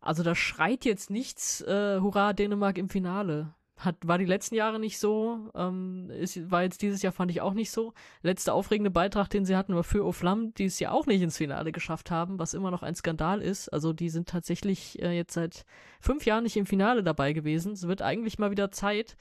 [0.00, 3.54] also da schreit jetzt nichts, äh, Hurra, Dänemark im Finale.
[3.76, 7.42] Hat, war die letzten Jahre nicht so, ähm, ist, war jetzt dieses Jahr fand ich
[7.42, 7.92] auch nicht so.
[8.22, 11.36] Letzter aufregende Beitrag, den sie hatten, war für Oflam, die es ja auch nicht ins
[11.36, 13.68] Finale geschafft haben, was immer noch ein Skandal ist.
[13.68, 15.66] Also die sind tatsächlich äh, jetzt seit
[16.00, 17.72] fünf Jahren nicht im Finale dabei gewesen.
[17.72, 19.16] Es wird eigentlich mal wieder Zeit.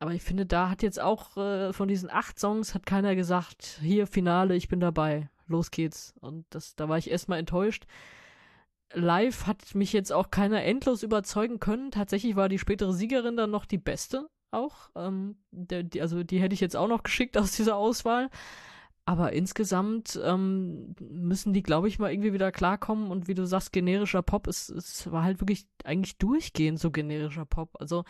[0.00, 3.78] Aber ich finde, da hat jetzt auch äh, von diesen acht Songs hat keiner gesagt,
[3.82, 6.14] hier Finale, ich bin dabei, los geht's.
[6.20, 7.86] Und das, da war ich erstmal enttäuscht
[8.92, 11.90] live hat mich jetzt auch keiner endlos überzeugen können.
[11.90, 14.90] Tatsächlich war die spätere Siegerin dann noch die beste auch.
[14.96, 18.30] Ähm, der, die, also die hätte ich jetzt auch noch geschickt aus dieser Auswahl.
[19.06, 23.10] Aber insgesamt ähm, müssen die, glaube ich, mal irgendwie wieder klarkommen.
[23.10, 27.46] Und wie du sagst, generischer Pop, es, es war halt wirklich eigentlich durchgehend so generischer
[27.46, 27.70] Pop.
[27.80, 28.04] Also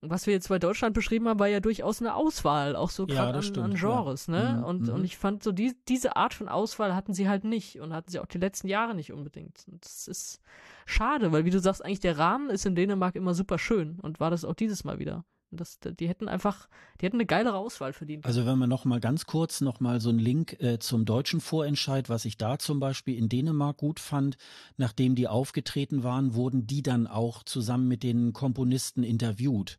[0.00, 3.40] was wir jetzt bei Deutschland beschrieben haben, war ja durchaus eine Auswahl, auch so gerade
[3.40, 4.32] ja, an, an, Genres, ja.
[4.32, 4.58] ne?
[4.58, 4.94] Mhm, und, mhm.
[4.94, 8.10] und ich fand so, die, diese Art von Auswahl hatten sie halt nicht und hatten
[8.10, 9.64] sie auch die letzten Jahre nicht unbedingt.
[9.70, 10.40] Und das ist
[10.86, 14.20] schade, weil wie du sagst, eigentlich der Rahmen ist in Dänemark immer super schön und
[14.20, 15.24] war das auch dieses Mal wieder.
[15.50, 16.68] Das, die hätten einfach,
[17.00, 18.26] die hätten eine geilere Auswahl verdient.
[18.26, 21.40] Also wenn wir noch mal ganz kurz noch mal so einen Link äh, zum deutschen
[21.40, 24.36] Vorentscheid, was ich da zum Beispiel in Dänemark gut fand,
[24.76, 29.78] nachdem die aufgetreten waren, wurden die dann auch zusammen mit den Komponisten interviewt.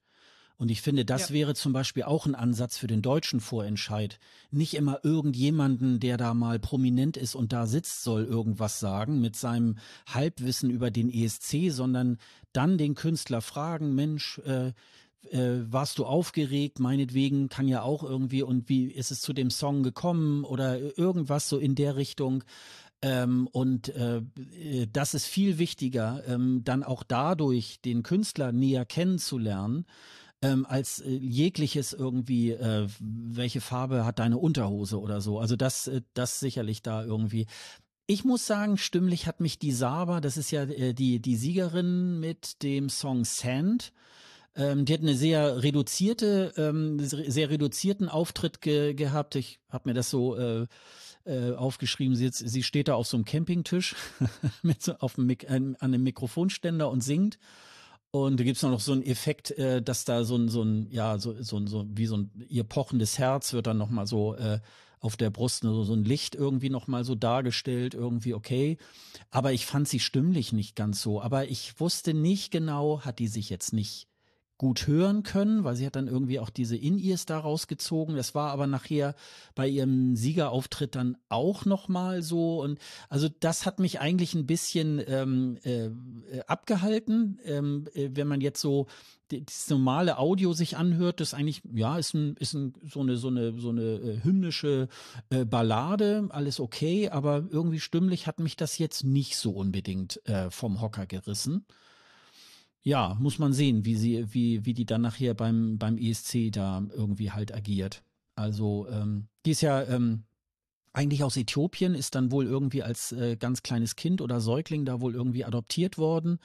[0.59, 1.35] Und ich finde, das ja.
[1.35, 4.19] wäre zum Beispiel auch ein Ansatz für den deutschen Vorentscheid.
[4.51, 9.37] Nicht immer irgendjemanden, der da mal prominent ist und da sitzt, soll irgendwas sagen mit
[9.37, 12.17] seinem Halbwissen über den ESC, sondern
[12.51, 14.73] dann den Künstler fragen, Mensch, äh,
[15.31, 16.79] äh, warst du aufgeregt?
[16.79, 21.47] Meinetwegen kann ja auch irgendwie und wie ist es zu dem Song gekommen oder irgendwas
[21.47, 22.43] so in der Richtung.
[23.01, 24.21] Ähm, und äh,
[24.91, 29.85] das ist viel wichtiger, ähm, dann auch dadurch den Künstler näher kennenzulernen,
[30.41, 35.39] ähm, als äh, jegliches irgendwie, äh, welche Farbe hat deine Unterhose oder so.
[35.39, 37.47] Also das, äh, das sicherlich da irgendwie.
[38.07, 42.19] Ich muss sagen, stimmlich hat mich die Saba, das ist ja äh, die, die Siegerin
[42.19, 43.91] mit dem Song Sand,
[44.55, 49.35] Ähm, die hat eine sehr reduzierte, ähm, sehr reduzierten Auftritt ge gehabt.
[49.35, 50.67] Ich habe mir das so äh,
[51.25, 52.15] äh, aufgeschrieben.
[52.15, 53.95] Sie, sie steht da auf so einem Campingtisch
[54.63, 57.37] mit so auf dem, an einem Mikrofonständer und singt.
[58.11, 61.19] Und da gibt's noch so einen Effekt, äh, dass da so ein, so ein, ja,
[61.19, 64.59] so, so, so wie so ein ihr pochendes Herz wird dann nochmal so äh,
[64.99, 68.77] auf der Brust, so, so ein Licht irgendwie nochmal so dargestellt, irgendwie okay.
[69.29, 71.21] Aber ich fand sie stimmlich nicht ganz so.
[71.21, 74.07] Aber ich wusste nicht genau, hat die sich jetzt nicht
[74.59, 78.17] gut hören können, weil sie hat dann irgendwie auch diese In-Ears da rausgezogen.
[78.17, 79.15] Das war aber nachher
[79.55, 82.61] bei ihrem Siegerauftritt dann auch nochmal so.
[82.61, 82.77] Und
[83.07, 85.89] also das hat mich eigentlich ein bisschen ähm, äh,
[86.45, 88.87] abgehalten, ähm, äh, wenn man jetzt so
[89.29, 93.29] das normale Audio sich anhört, das eigentlich, ja, ist ein, ist ein, so eine, so
[93.29, 94.89] eine, so eine äh, hymnische
[95.29, 100.51] äh, Ballade, alles okay, aber irgendwie stimmlich hat mich das jetzt nicht so unbedingt äh,
[100.51, 101.65] vom Hocker gerissen
[102.81, 106.83] ja, muss man sehen, wie sie, wie, wie die dann nachher beim, beim ESC da
[106.95, 108.03] irgendwie halt agiert.
[108.35, 110.23] Also, ähm, die ist ja ähm,
[110.93, 115.01] eigentlich aus Äthiopien, ist dann wohl irgendwie als äh, ganz kleines Kind oder Säugling da
[115.01, 116.39] wohl irgendwie adoptiert worden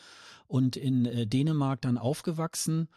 [0.47, 2.89] und in äh, Dänemark dann aufgewachsen.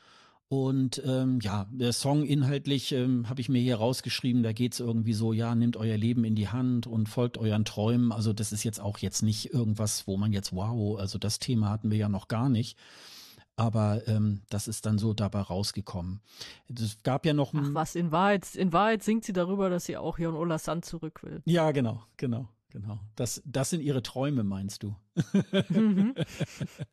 [0.50, 5.14] Und ähm, ja, der Song inhaltlich ähm, habe ich mir hier rausgeschrieben, da geht's irgendwie
[5.14, 8.14] so, ja, nehmt euer Leben in die Hand und folgt euren Träumen.
[8.14, 11.70] Also das ist jetzt auch jetzt nicht irgendwas, wo man jetzt, wow, also das Thema
[11.70, 12.78] hatten wir ja noch gar nicht.
[13.58, 16.22] Aber ähm, das ist dann so dabei rausgekommen.
[16.70, 17.54] Es gab ja noch.
[17.56, 20.86] Ach was, in Wahrheit, in Wahrheit singt sie darüber, dass sie auch Jon Ola Sand
[20.86, 21.42] zurück will.
[21.46, 22.48] Ja, genau, genau.
[22.80, 23.00] Genau.
[23.16, 24.96] Das, das sind ihre Träume, meinst du?
[25.70, 26.14] Mhm.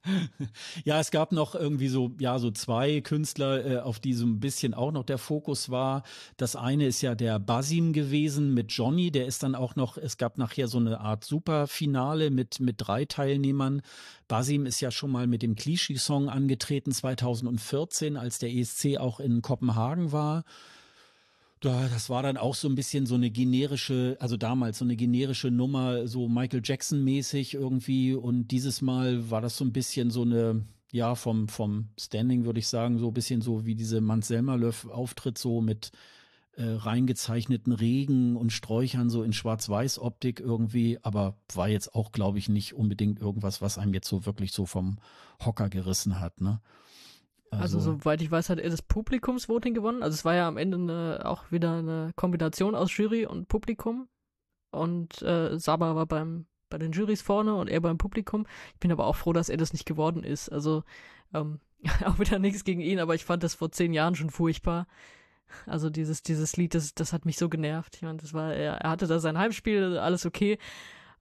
[0.85, 4.41] ja, es gab noch irgendwie so, ja, so zwei Künstler, äh, auf die so ein
[4.41, 6.03] bisschen auch noch der Fokus war.
[6.39, 9.11] Das eine ist ja der Basim gewesen mit Johnny.
[9.11, 13.05] Der ist dann auch noch, es gab nachher so eine Art Superfinale mit, mit drei
[13.05, 13.83] Teilnehmern.
[14.27, 19.43] Basim ist ja schon mal mit dem Klischee-Song angetreten 2014, als der ESC auch in
[19.43, 20.45] Kopenhagen war.
[21.65, 24.97] Da, das war dann auch so ein bisschen so eine generische, also damals so eine
[24.97, 28.13] generische Nummer, so Michael Jackson-mäßig irgendwie.
[28.13, 32.59] Und dieses Mal war das so ein bisschen so eine, ja, vom, vom Standing würde
[32.59, 35.93] ich sagen, so ein bisschen so wie diese Mans-Selmerlöff-Auftritt, so mit
[36.57, 40.99] äh, reingezeichneten Regen und Sträuchern, so in Schwarz-Weiß-Optik irgendwie.
[41.01, 44.67] Aber war jetzt auch, glaube ich, nicht unbedingt irgendwas, was einem jetzt so wirklich so
[44.67, 44.99] vom
[45.43, 46.61] Hocker gerissen hat, ne?
[47.61, 50.03] Also, also, soweit ich weiß, hat er das Publikumsvoting gewonnen.
[50.03, 54.09] Also es war ja am Ende eine, auch wieder eine Kombination aus Jury und Publikum.
[54.71, 58.47] Und äh, Saba war beim bei den Jurys vorne und er beim Publikum.
[58.73, 60.49] Ich bin aber auch froh, dass er das nicht geworden ist.
[60.49, 60.83] Also
[61.33, 61.61] ähm,
[62.05, 64.87] auch wieder nichts gegen ihn, aber ich fand das vor zehn Jahren schon furchtbar.
[65.67, 67.97] Also dieses, dieses Lied, das, das hat mich so genervt.
[67.97, 70.59] Ich meine, das war, er, er hatte da sein Heimspiel, alles okay.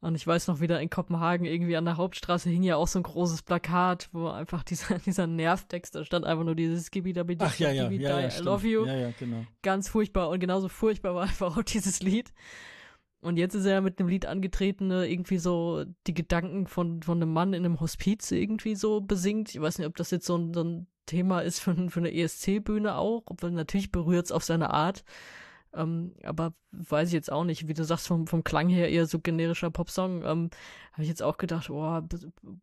[0.03, 2.99] Und ich weiß noch wieder in Kopenhagen irgendwie an der Hauptstraße hing ja auch so
[2.99, 7.23] ein großes Plakat, wo einfach dieser, dieser Nervtext, da stand einfach nur dieses Gibi da
[7.39, 8.85] Ach ja, ja, ja, ja, I love you.
[8.85, 9.45] Ja, ja, genau.
[9.61, 10.30] Ganz furchtbar.
[10.30, 12.34] Und genauso furchtbar war einfach auch dieses Lied.
[13.21, 17.21] Und jetzt ist er mit einem Lied angetreten, ne, irgendwie so die Gedanken von, von
[17.21, 19.55] einem Mann in einem Hospiz irgendwie so besingt.
[19.55, 22.13] Ich weiß nicht, ob das jetzt so ein, so ein Thema ist für, für eine
[22.13, 25.05] ESC-Bühne auch, obwohl natürlich berührt es auf seine Art.
[25.75, 29.05] Ähm, aber weiß ich jetzt auch nicht, wie du sagst, vom, vom Klang her eher
[29.05, 30.23] so generischer Popsong.
[30.23, 30.49] Ähm,
[30.93, 32.01] Habe ich jetzt auch gedacht, oh,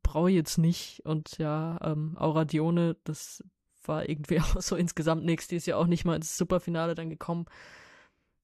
[0.03, 1.05] brauche ich jetzt nicht.
[1.05, 3.45] Und ja, ähm, Aura Dione, das
[3.85, 5.49] war irgendwie auch so insgesamt nichts.
[5.49, 7.47] Die ist ja auch nicht mal ins Superfinale dann gekommen.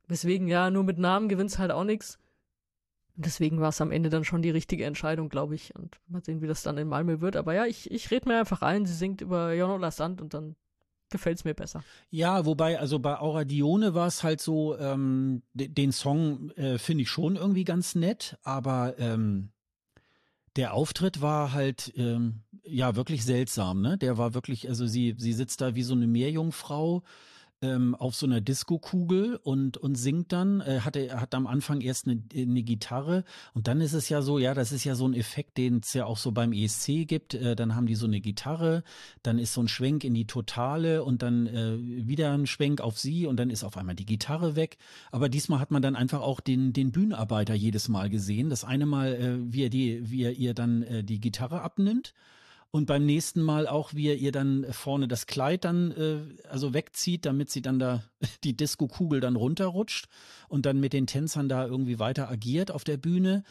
[0.09, 2.18] Deswegen, ja, nur mit Namen gewinnst halt auch nichts.
[3.16, 5.74] Deswegen war es am Ende dann schon die richtige Entscheidung, glaube ich.
[5.74, 7.36] Und mal sehen, wie das dann in Malmö wird.
[7.36, 10.55] Aber ja, ich, ich rede mir einfach ein, sie singt über Jonola Sand und dann
[11.11, 11.83] gefällt es mir besser.
[12.11, 17.03] Ja, wobei, also bei Aura Dione war es halt so, ähm, den Song äh, finde
[17.03, 19.51] ich schon irgendwie ganz nett, aber ähm,
[20.57, 23.99] der Auftritt war halt ähm, ja wirklich seltsam, ne?
[23.99, 27.03] Der war wirklich, also sie, sie sitzt da wie so eine Meerjungfrau
[27.62, 31.81] ähm, auf so einer Disco-Kugel und, und singt dann, äh, hat, er hat am Anfang
[31.81, 33.24] erst eine, eine Gitarre
[33.55, 35.95] und dann ist es ja so, ja, das ist ja so ein Effekt, den es
[35.95, 37.35] ja auch so beim ESC gibt.
[37.35, 38.83] Äh, dann haben die so eine Gitarre,
[39.23, 42.99] dann ist so ein Schwenk in die Totale und dann äh, wieder ein Schwenk auf
[42.99, 44.77] sie und dann ist auf einmal die Gitarre weg.
[45.11, 48.51] Aber diesmal hat man dann einfach auch den, den Bühnenarbeiter jedes Mal gesehen.
[48.51, 52.12] Das eine Mal, äh, wie er die, wie er ihr dann äh, die Gitarre abnimmt
[52.70, 56.74] und beim nächsten Mal auch, wie er ihr dann vorne das Kleid dann äh, also
[56.74, 58.02] wegzieht, damit sie dann da
[58.44, 60.09] die Disco-Kugel dann runterrutscht
[60.48, 63.44] und dann mit den Tänzern da irgendwie weiter agiert auf der Bühne.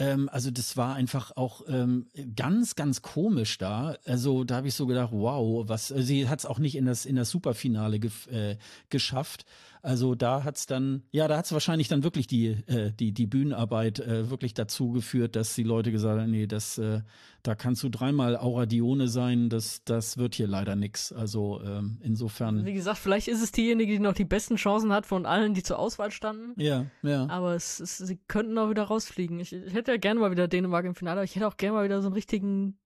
[0.00, 3.96] Ähm, also das war einfach auch ähm, ganz, ganz komisch da.
[4.04, 7.04] Also da habe ich so gedacht, wow, was, sie hat es auch nicht in das,
[7.04, 8.56] in das Superfinale ge äh,
[8.88, 9.44] geschafft.
[9.82, 14.00] Also da hat's dann, ja, da hat's wahrscheinlich dann wirklich die, äh, die, die Bühnenarbeit
[14.00, 17.00] äh, wirklich dazu geführt, dass die Leute gesagt haben, nee, das, äh,
[17.42, 21.12] da kannst du dreimal Auradione sein, das, das wird hier leider nix.
[21.12, 22.64] Also ähm, insofern.
[22.66, 25.62] Wie gesagt, vielleicht ist es diejenige, die noch die besten Chancen hat von allen, die
[25.62, 26.60] zur Auswahl standen.
[26.60, 27.26] Ja, ja.
[27.28, 29.40] Aber es, es, sie könnten auch wieder rausfliegen.
[29.40, 31.76] Ich, ich hätte ja gerne mal wieder Dänemark im Finale, aber ich hätte auch gerne
[31.76, 32.78] mal wieder so einen richtigen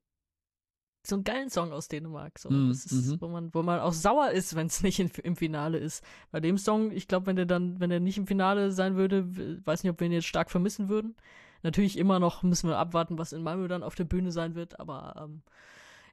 [1.06, 2.38] so einen geilen Song aus Dänemark.
[2.38, 2.50] So.
[2.50, 3.20] Mm, das ist, mm -hmm.
[3.20, 6.02] wo man, wo man auch sauer ist, wenn es nicht in, im Finale ist.
[6.30, 9.26] Bei dem Song, ich glaube, wenn der dann, wenn der nicht im Finale sein würde,
[9.64, 11.14] weiß nicht, ob wir ihn jetzt stark vermissen würden.
[11.62, 14.78] Natürlich immer noch müssen wir abwarten, was in Malmö dann auf der Bühne sein wird,
[14.80, 15.42] aber ähm,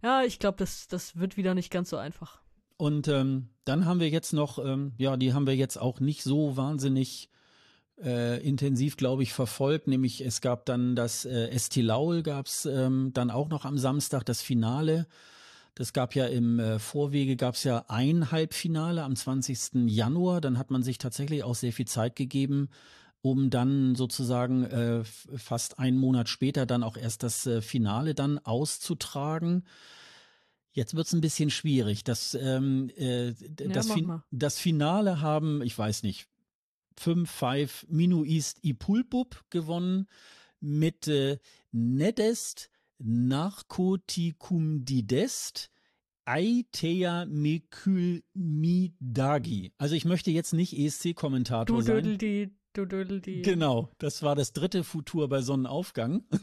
[0.01, 2.39] ja, ich glaube, das, das wird wieder nicht ganz so einfach.
[2.77, 6.23] Und ähm, dann haben wir jetzt noch, ähm, ja, die haben wir jetzt auch nicht
[6.23, 7.29] so wahnsinnig
[8.03, 9.87] äh, intensiv, glaube ich, verfolgt.
[9.87, 14.25] Nämlich es gab dann das äh, Estilaul, gab es ähm, dann auch noch am Samstag
[14.25, 15.07] das Finale.
[15.75, 19.87] Das gab ja im äh, Vorwege gab es ja ein Halbfinale am 20.
[19.87, 20.41] Januar.
[20.41, 22.69] Dann hat man sich tatsächlich auch sehr viel Zeit gegeben,
[23.21, 28.39] um dann sozusagen äh, fast einen Monat später dann auch erst das äh, Finale dann
[28.39, 29.63] auszutragen.
[30.73, 32.03] Jetzt wird's ein bisschen schwierig.
[32.03, 36.27] Das, ähm, äh, das, ja, fin das Finale haben, ich weiß nicht,
[37.01, 40.07] 5-5 Minuist Ipulbub gewonnen
[40.59, 41.39] mit äh,
[41.71, 42.69] Nedest
[42.99, 45.71] Narcoticumdidest
[46.25, 49.73] Aitea Mekylmidagi.
[49.77, 52.03] Also ich möchte jetzt nicht ESC-Kommentator sein.
[52.03, 53.41] Du die, du die.
[53.41, 56.23] Genau, das war das dritte Futur bei Sonnenaufgang.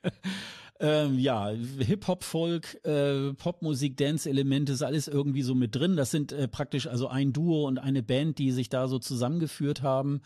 [0.80, 5.96] Ähm, ja, Hip-Hop, Folk, äh, Popmusik, Dance-Elemente ist alles irgendwie so mit drin.
[5.96, 9.82] Das sind äh, praktisch also ein Duo und eine Band, die sich da so zusammengeführt
[9.82, 10.20] haben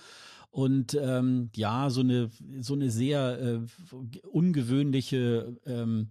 [0.50, 2.30] und ähm, ja, so eine
[2.60, 6.08] so eine sehr äh, ungewöhnliche ähm,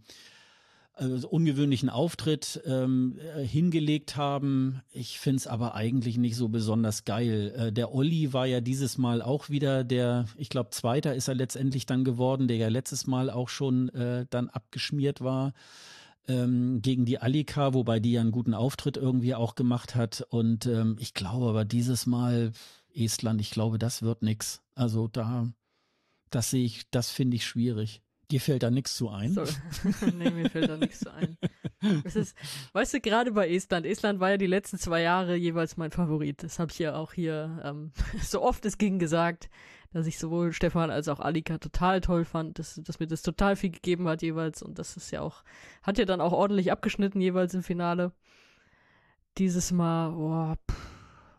[0.97, 4.81] also ungewöhnlichen Auftritt ähm, äh, hingelegt haben.
[4.91, 7.53] Ich finde es aber eigentlich nicht so besonders geil.
[7.55, 11.35] Äh, der Olli war ja dieses Mal auch wieder der, ich glaube, Zweiter ist er
[11.35, 15.53] letztendlich dann geworden, der ja letztes Mal auch schon äh, dann abgeschmiert war
[16.27, 20.25] ähm, gegen die Alika, wobei die ja einen guten Auftritt irgendwie auch gemacht hat.
[20.29, 22.51] Und ähm, ich glaube aber dieses Mal
[22.93, 24.61] Estland, ich glaube, das wird nix.
[24.75, 25.47] Also da,
[26.29, 28.01] das sehe ich, das finde ich schwierig.
[28.29, 29.31] Dir fällt da nichts zu ein?
[29.31, 29.43] So.
[30.17, 31.37] nee, mir fällt da nichts zu ein.
[32.03, 32.35] Es ist,
[32.73, 36.43] weißt du, gerade bei Estland, Estland war ja die letzten zwei Jahre jeweils mein Favorit.
[36.43, 37.91] Das habe ich ja auch hier ähm,
[38.21, 39.49] so oft es ging gesagt,
[39.93, 43.55] dass ich sowohl Stefan als auch Alika total toll fand, dass, dass mir das total
[43.55, 45.43] viel gegeben hat jeweils und das ist ja auch,
[45.81, 48.11] hat ja dann auch ordentlich abgeschnitten jeweils im Finale.
[49.37, 50.96] Dieses Mal, boah, pff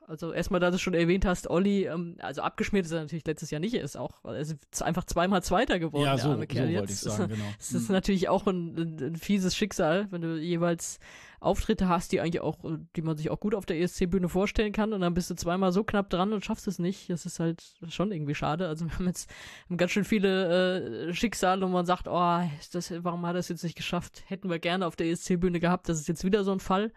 [0.09, 3.51] also erstmal, da du schon erwähnt hast, Olli, ähm, also abgeschmiert ist er natürlich letztes
[3.51, 6.99] Jahr nicht, ist auch, er ist einfach zweimal Zweiter geworden, ja, so, so wollte ich
[6.99, 7.45] sagen, genau.
[7.59, 7.95] Das ist mhm.
[7.95, 10.99] natürlich auch ein, ein, ein, fieses Schicksal, wenn du jeweils
[11.41, 12.59] Auftritte hast, die eigentlich auch,
[12.97, 15.73] die man sich auch gut auf der ESC-Bühne vorstellen kann und dann bist du zweimal
[15.73, 17.11] so knapp dran und schaffst es nicht.
[17.11, 18.67] Das ist halt schon irgendwie schade.
[18.67, 19.31] Also wir haben jetzt
[19.77, 22.41] ganz schön viele äh, Schicksale und man sagt, oh,
[22.73, 24.25] das, warum hat er es jetzt nicht geschafft?
[24.27, 25.89] Hätten wir gerne auf der ESC-Bühne gehabt.
[25.89, 26.93] Das ist jetzt wieder so ein Fall.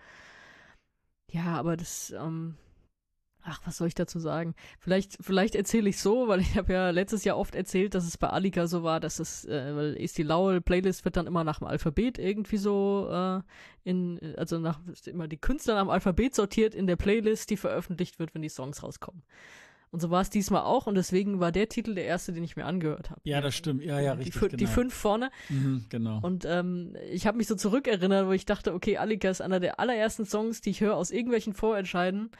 [1.29, 2.55] Ja, aber das, ähm,
[3.43, 4.55] Ach, was soll ich dazu sagen?
[4.79, 8.17] Vielleicht, vielleicht erzähle ich so, weil ich habe ja letztes Jahr oft erzählt, dass es
[8.17, 11.43] bei Alika so war, dass es, äh, weil ist die Laul Playlist wird dann immer
[11.43, 13.41] nach dem Alphabet irgendwie so äh,
[13.83, 18.19] in, also nach immer die Künstler nach dem Alphabet sortiert in der Playlist, die veröffentlicht
[18.19, 19.23] wird, wenn die Songs rauskommen.
[19.91, 22.55] Und so war es diesmal auch und deswegen war der Titel der erste, den ich
[22.55, 23.19] mir angehört habe.
[23.25, 23.83] Ja, das stimmt.
[23.83, 24.35] Ja, ja, richtig.
[24.35, 24.55] Die, genau.
[24.55, 25.31] die fünf vorne.
[25.49, 26.19] Mhm, genau.
[26.21, 29.81] Und ähm, ich habe mich so zurückerinnert, wo ich dachte, okay, Alika ist einer der
[29.81, 32.31] allerersten Songs, die ich höre aus irgendwelchen Vorentscheiden.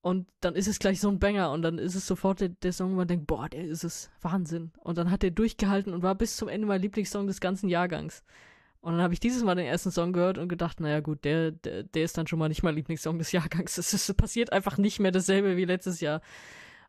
[0.00, 2.72] Und dann ist es gleich so ein Banger und dann ist es sofort der, der
[2.72, 4.70] Song, wo man denkt, boah, der ist es, Wahnsinn.
[4.78, 8.22] Und dann hat der durchgehalten und war bis zum Ende mein Lieblingssong des ganzen Jahrgangs.
[8.80, 11.50] Und dann habe ich dieses Mal den ersten Song gehört und gedacht, naja gut, der,
[11.50, 13.76] der, der ist dann schon mal nicht mein Lieblingssong des Jahrgangs.
[13.76, 16.20] Es, es passiert einfach nicht mehr dasselbe wie letztes Jahr.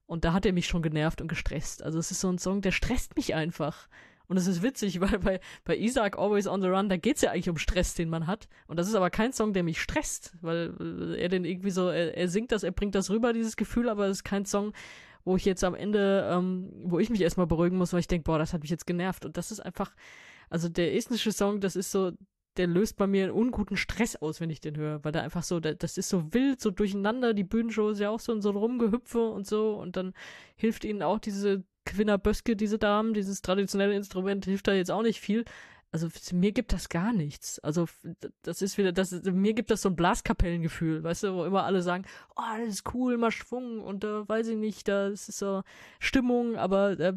[0.05, 1.83] Und da hat er mich schon genervt und gestresst.
[1.83, 3.87] Also es ist so ein Song, der stresst mich einfach.
[4.29, 7.31] Und es ist witzig, weil bei, bei Isaac Always on the Run, da geht's ja
[7.31, 8.47] eigentlich um Stress, den man hat.
[8.67, 11.89] Und das ist aber kein Song, der mich stresst, weil äh, er den irgendwie so,
[11.89, 14.71] er, er singt das, er bringt das rüber, dieses Gefühl, aber es ist kein Song,
[15.25, 18.23] wo ich jetzt am Ende, ähm, wo ich mich erstmal beruhigen muss, weil ich denke,
[18.23, 19.25] boah, das hat mich jetzt genervt.
[19.25, 19.93] Und das ist einfach,
[20.49, 22.11] also der estnische Song, das ist so,
[22.57, 25.43] der löst bei mir einen unguten Stress aus, wenn ich den höre, weil der einfach
[25.43, 28.49] so, das ist so wild, so durcheinander, die Bühnenshow ist ja auch so in so
[28.49, 30.13] ein Rumgehüpfe und so und dann
[30.55, 35.03] hilft ihnen auch diese Quinner Böske, diese Damen, dieses traditionelle Instrument hilft da jetzt auch
[35.03, 35.45] nicht viel.
[35.91, 37.57] also mir gibt das gar nichts.
[37.59, 37.87] Also
[38.43, 41.81] das ist wieder, das mir gibt das so ein Blaskapellengefühl, weißt du, wo immer alle
[41.81, 45.25] sagen, oh, das ist cool, mal Schwung und da äh, weiß ich nicht, da ist
[45.25, 45.63] so
[45.99, 47.13] Stimmung, aber äh,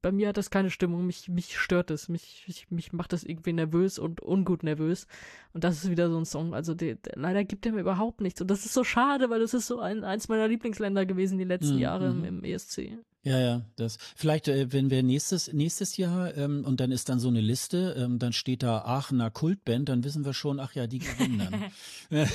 [0.00, 3.22] bei mir hat das keine Stimmung, mich mich stört es, mich mich, mich macht das
[3.22, 5.06] irgendwie nervös und ungut nervös
[5.52, 8.20] und das ist wieder so ein Song, also der, der, leider gibt er mir überhaupt
[8.20, 11.38] nichts und das ist so schade, weil das ist so ein eins meiner Lieblingsländer gewesen
[11.38, 11.82] die letzten mhm.
[11.82, 12.98] Jahre im, im ESC.
[13.24, 13.98] Ja, ja, das.
[14.16, 17.94] Vielleicht, äh, wenn wir nächstes nächstes Jahr ähm, und dann ist dann so eine Liste,
[17.96, 21.70] ähm, dann steht da Aachener Kultband, dann wissen wir schon, ach ja, die gewinnen dann.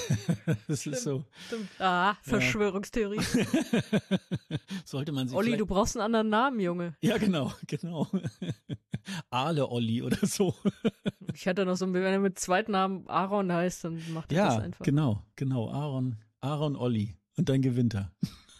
[0.67, 1.25] das stimmt, ist so.
[1.47, 1.69] Stimmt.
[1.79, 3.19] Ah, Verschwörungstheorie.
[4.85, 5.37] Sollte man sich.
[5.37, 6.95] Olli, du brauchst einen anderen Namen, Junge.
[7.01, 8.07] Ja, genau, genau.
[9.29, 10.55] Ale Olli oder so.
[11.33, 14.63] ich hatte noch so, wenn er mit Zweitnamen Aaron heißt, dann macht er ja, das
[14.63, 14.85] einfach.
[14.85, 15.69] Ja, genau, genau.
[15.69, 18.13] Aaron, Aaron Olli und dann gewinnt er.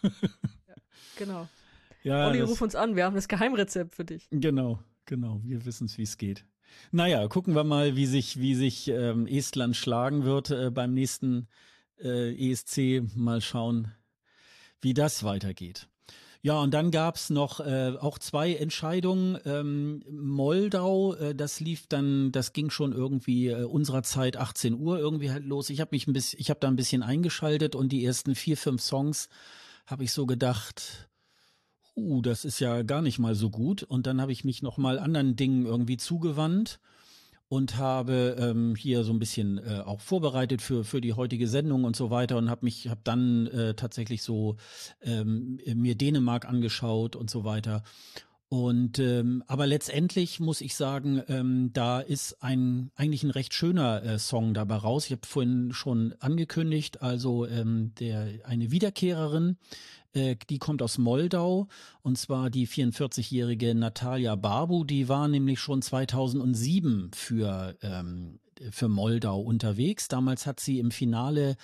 [0.04, 0.10] ja,
[1.16, 1.48] genau.
[2.08, 4.30] Ja, Olli, ruf uns an, wir haben das Geheimrezept für dich.
[4.32, 6.46] Genau, genau, wir wissen es, wie es geht.
[6.92, 11.50] Naja, gucken wir mal, wie sich, wie sich ähm, Estland schlagen wird äh, beim nächsten
[12.02, 13.04] äh, ESC.
[13.14, 13.92] Mal schauen,
[14.80, 15.90] wie das weitergeht.
[16.42, 19.38] Ja, und dann gab's noch äh, auch zwei Entscheidungen.
[19.44, 24.98] Ähm, Moldau, äh, das lief dann, das ging schon irgendwie äh, unserer Zeit 18 Uhr
[24.98, 25.70] irgendwie halt los.
[25.70, 28.56] Ich habe mich ein bisschen, ich habe da ein bisschen eingeschaltet und die ersten vier,
[28.56, 29.28] fünf Songs
[29.88, 31.10] habe ich so gedacht,
[31.98, 33.84] uh, das ist ja gar nicht mal so gut.
[33.84, 36.80] Und dann habe ich mich noch mal anderen Dingen irgendwie zugewandt
[37.50, 41.86] und habe ähm, hier so ein bisschen äh, auch vorbereitet für für die heutige Sendung
[41.86, 44.58] und so weiter und habe mich habe dann äh, tatsächlich so
[45.02, 47.84] ähm, mir Dänemark angeschaut und so weiter
[48.50, 54.02] und ähm, aber letztendlich muss ich sagen, ähm, da ist ein eigentlich ein recht schöner
[54.04, 55.06] äh, Song dabei raus.
[55.06, 59.58] Ich habe vorhin schon angekündigt, also ähm, der eine Wiederkehrerin,
[60.50, 61.68] die kommt aus Moldau
[62.02, 68.40] und zwar die 44-jährige Natalia Barbu, die war nämlich schon 2007 für ähm,
[68.72, 70.08] für Moldau unterwegs.
[70.08, 71.56] Damals hat sie im Finale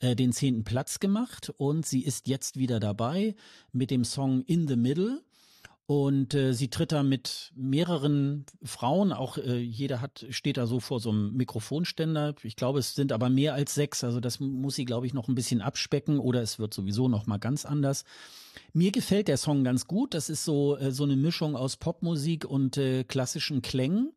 [0.00, 3.34] äh, den zehnten Platz gemacht und sie ist jetzt wieder dabei
[3.72, 5.22] mit dem Song In the Middle.
[5.90, 10.80] Und äh, sie tritt da mit mehreren Frauen, auch äh, jeder hat, steht da so
[10.80, 12.34] vor so einem Mikrofonständer.
[12.42, 14.04] Ich glaube, es sind aber mehr als sechs.
[14.04, 17.26] Also das muss sie, glaube ich, noch ein bisschen abspecken oder es wird sowieso noch
[17.26, 18.04] mal ganz anders.
[18.74, 20.12] Mir gefällt der Song ganz gut.
[20.12, 24.12] Das ist so, äh, so eine Mischung aus Popmusik und äh, klassischen Klängen.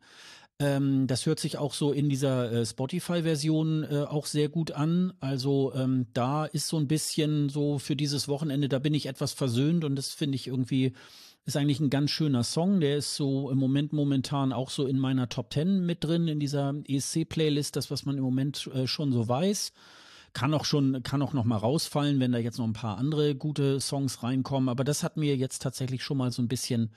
[0.60, 5.14] Ähm, das hört sich auch so in dieser äh, Spotify-Version äh, auch sehr gut an.
[5.22, 9.32] Also ähm, da ist so ein bisschen so für dieses Wochenende, da bin ich etwas
[9.32, 10.92] versöhnt und das finde ich irgendwie
[11.46, 12.80] ist eigentlich ein ganz schöner Song.
[12.80, 16.40] Der ist so im Moment momentan auch so in meiner Top Ten mit drin, in
[16.40, 19.74] dieser ESC-Playlist, das, was man im Moment äh, schon so weiß.
[20.34, 23.36] Kann auch schon, kann auch noch mal rausfallen, wenn da jetzt noch ein paar andere
[23.36, 24.70] gute Songs reinkommen.
[24.70, 26.92] Aber das hat mir jetzt tatsächlich schon mal so ein bisschen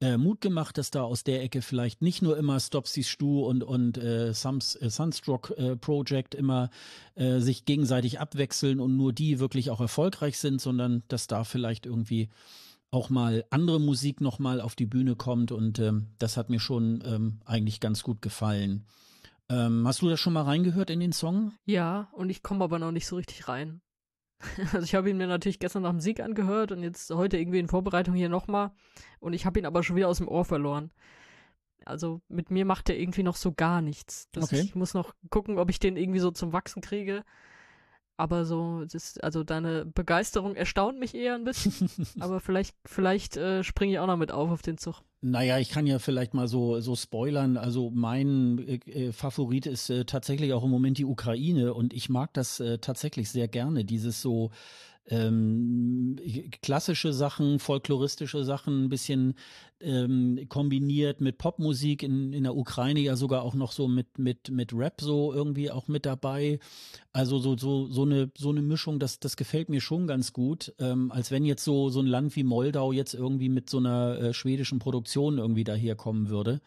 [0.00, 3.62] äh, Mut gemacht, dass da aus der Ecke vielleicht nicht nur immer Stopsy's Stu und,
[3.62, 6.70] und äh, Sums, äh, Sunstroke äh, Project immer
[7.14, 11.86] äh, sich gegenseitig abwechseln und nur die wirklich auch erfolgreich sind, sondern dass da vielleicht
[11.86, 12.28] irgendwie
[12.90, 16.60] auch mal andere Musik noch mal auf die Bühne kommt und ähm, das hat mir
[16.60, 18.86] schon ähm, eigentlich ganz gut gefallen.
[19.48, 21.52] Ähm, hast du das schon mal reingehört in den Song?
[21.64, 23.80] Ja, und ich komme aber noch nicht so richtig rein.
[24.72, 27.58] Also ich habe ihn mir natürlich gestern nach dem Sieg angehört und jetzt heute irgendwie
[27.58, 28.70] in Vorbereitung hier nochmal
[29.18, 30.90] und ich habe ihn aber schon wieder aus dem Ohr verloren.
[31.86, 34.28] Also mit mir macht er irgendwie noch so gar nichts.
[34.36, 34.60] Okay.
[34.60, 37.24] Ich muss noch gucken, ob ich den irgendwie so zum Wachsen kriege.
[38.18, 41.90] Aber so, das, also deine Begeisterung erstaunt mich eher ein bisschen.
[42.20, 45.02] aber vielleicht, vielleicht äh, springe ich auch noch mit auf auf den Zug.
[45.20, 47.56] Naja, ich kann ja vielleicht mal so, so spoilern.
[47.56, 52.08] Also mein äh, äh, Favorit ist äh, tatsächlich auch im Moment die Ukraine und ich
[52.08, 53.84] mag das äh, tatsächlich sehr gerne.
[53.84, 54.50] Dieses so
[55.08, 56.16] ähm,
[56.62, 59.34] klassische Sachen, folkloristische Sachen ein bisschen
[59.80, 64.50] ähm, kombiniert mit Popmusik in, in der Ukraine ja sogar auch noch so mit mit
[64.50, 66.58] mit Rap so irgendwie auch mit dabei.
[67.12, 70.74] Also so so so eine so eine Mischung, das das gefällt mir schon ganz gut,
[70.78, 74.18] ähm, als wenn jetzt so so ein Land wie Moldau jetzt irgendwie mit so einer
[74.18, 76.60] äh, schwedischen Produktion irgendwie daherkommen würde.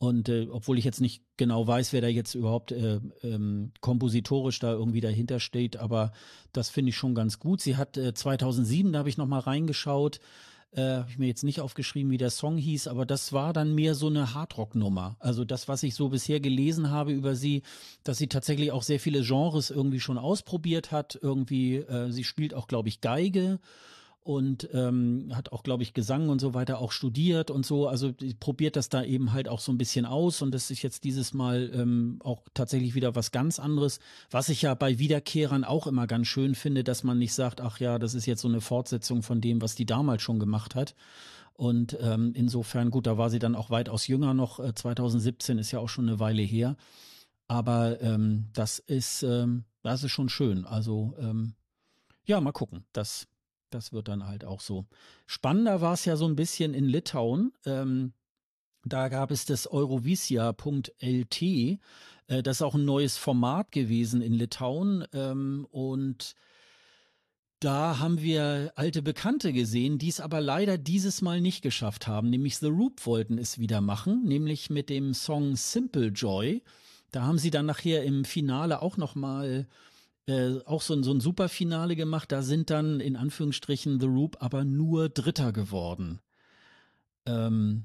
[0.00, 4.58] Und äh, obwohl ich jetzt nicht genau weiß, wer da jetzt überhaupt äh, ähm, kompositorisch
[4.58, 6.12] da irgendwie dahinter steht, aber
[6.54, 7.60] das finde ich schon ganz gut.
[7.60, 10.18] Sie hat äh, 2007, da habe ich noch mal reingeschaut,
[10.72, 13.74] äh, habe ich mir jetzt nicht aufgeschrieben, wie der Song hieß, aber das war dann
[13.74, 15.16] mehr so eine Hardrock-Nummer.
[15.18, 17.60] Also das, was ich so bisher gelesen habe über sie,
[18.02, 21.18] dass sie tatsächlich auch sehr viele Genres irgendwie schon ausprobiert hat.
[21.20, 23.60] Irgendwie, äh, sie spielt auch, glaube ich, Geige
[24.22, 27.88] und ähm, hat auch, glaube ich, Gesang und so weiter auch studiert und so.
[27.88, 31.04] Also probiert das da eben halt auch so ein bisschen aus und das ist jetzt
[31.04, 33.98] dieses Mal ähm, auch tatsächlich wieder was ganz anderes,
[34.30, 37.80] was ich ja bei Wiederkehrern auch immer ganz schön finde, dass man nicht sagt, ach
[37.80, 40.94] ja, das ist jetzt so eine Fortsetzung von dem, was die damals schon gemacht hat.
[41.54, 44.60] Und ähm, insofern, gut, da war sie dann auch weitaus jünger noch.
[44.60, 46.76] Äh, 2017 ist ja auch schon eine Weile her.
[47.48, 50.64] Aber ähm, das ist, ähm, das ist schon schön.
[50.64, 51.54] Also ähm,
[52.24, 52.84] ja, mal gucken.
[52.92, 53.26] Das,
[53.70, 54.86] das wird dann halt auch so.
[55.26, 57.52] Spannender war es ja so ein bisschen in Litauen.
[57.64, 58.12] Ähm,
[58.84, 61.42] da gab es das Eurovisia.lt.
[61.42, 61.78] Äh,
[62.42, 65.06] das ist auch ein neues Format gewesen in Litauen.
[65.12, 66.34] Ähm, und
[67.60, 72.30] da haben wir alte Bekannte gesehen, die es aber leider dieses Mal nicht geschafft haben.
[72.30, 76.62] Nämlich The Roop wollten es wieder machen, nämlich mit dem Song Simple Joy.
[77.12, 79.66] Da haben sie dann nachher im Finale auch nochmal
[80.26, 82.32] äh, auch so, so ein Superfinale gemacht.
[82.32, 86.20] Da sind dann in Anführungsstrichen The Roop aber nur Dritter geworden.
[87.26, 87.84] Ähm,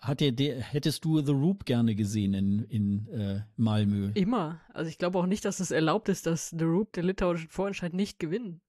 [0.00, 4.10] hat der, der, hättest du The Roop gerne gesehen in, in äh, Malmö?
[4.14, 4.60] Immer.
[4.72, 7.94] Also ich glaube auch nicht, dass es erlaubt ist, dass The Roop den litauischen Vorentscheid
[7.94, 8.60] nicht gewinnen.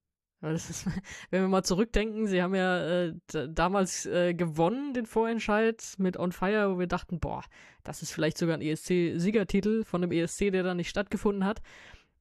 [0.42, 0.86] Ist,
[1.30, 3.14] wenn wir mal zurückdenken, sie haben ja äh,
[3.48, 7.42] damals äh, gewonnen, den Vorentscheid mit On Fire, wo wir dachten, boah,
[7.84, 11.60] das ist vielleicht sogar ein ESC-Siegertitel von dem ESC, der da nicht stattgefunden hat.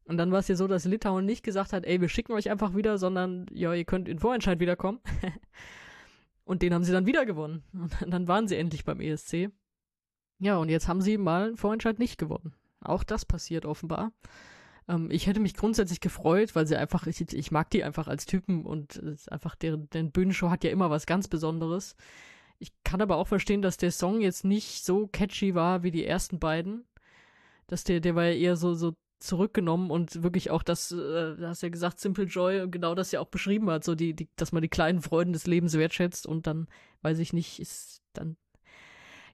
[0.05, 2.49] Und dann war es ja so, dass Litauen nicht gesagt hat, ey, wir schicken euch
[2.49, 4.99] einfach wieder, sondern ja, ihr könnt in Vorentscheid wiederkommen.
[6.45, 7.63] und den haben sie dann wieder gewonnen.
[7.73, 9.49] Und dann waren sie endlich beim ESC.
[10.39, 12.53] Ja, und jetzt haben sie mal einen Vorentscheid nicht gewonnen.
[12.81, 14.11] Auch das passiert offenbar.
[14.87, 18.27] Ähm, ich hätte mich grundsätzlich gefreut, weil sie einfach, ich, ich mag die einfach als
[18.27, 19.01] Typen und
[19.31, 21.95] einfach deren, deren Bühnenshow hat ja immer was ganz Besonderes.
[22.59, 26.05] Ich kann aber auch verstehen, dass der Song jetzt nicht so catchy war wie die
[26.05, 26.85] ersten beiden.
[27.67, 30.95] Dass der, der war ja eher so, so zurückgenommen und wirklich auch das, äh,
[31.35, 34.29] du hast ja gesagt, Simple Joy, genau das ja auch beschrieben hat, so die, die,
[34.35, 36.67] dass man die kleinen Freuden des Lebens wertschätzt und dann,
[37.01, 38.37] weiß ich nicht, ist dann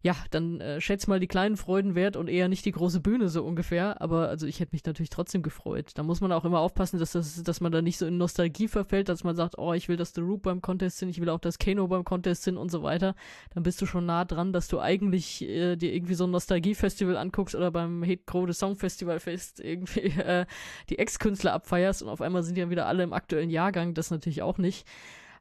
[0.04, 3.30] ja, dann äh, schätz mal die kleinen Freuden wert und eher nicht die große Bühne
[3.30, 4.02] so ungefähr.
[4.02, 5.92] Aber also ich hätte mich natürlich trotzdem gefreut.
[5.94, 8.68] Da muss man auch immer aufpassen, dass das, dass man da nicht so in Nostalgie
[8.68, 11.30] verfällt, dass man sagt, oh, ich will, dass The Roop beim Contest sind, ich will
[11.30, 13.14] auch, dass Kano beim Contest sind und so weiter.
[13.54, 17.16] Dann bist du schon nah dran, dass du eigentlich äh, dir irgendwie so ein Nostalgie-Festival
[17.16, 20.46] anguckst oder beim Hate Crow Song Festival Fest irgendwie äh,
[20.90, 23.94] die Ex-Künstler abfeierst und auf einmal sind die dann wieder alle im aktuellen Jahrgang.
[23.94, 24.88] Das natürlich auch nicht.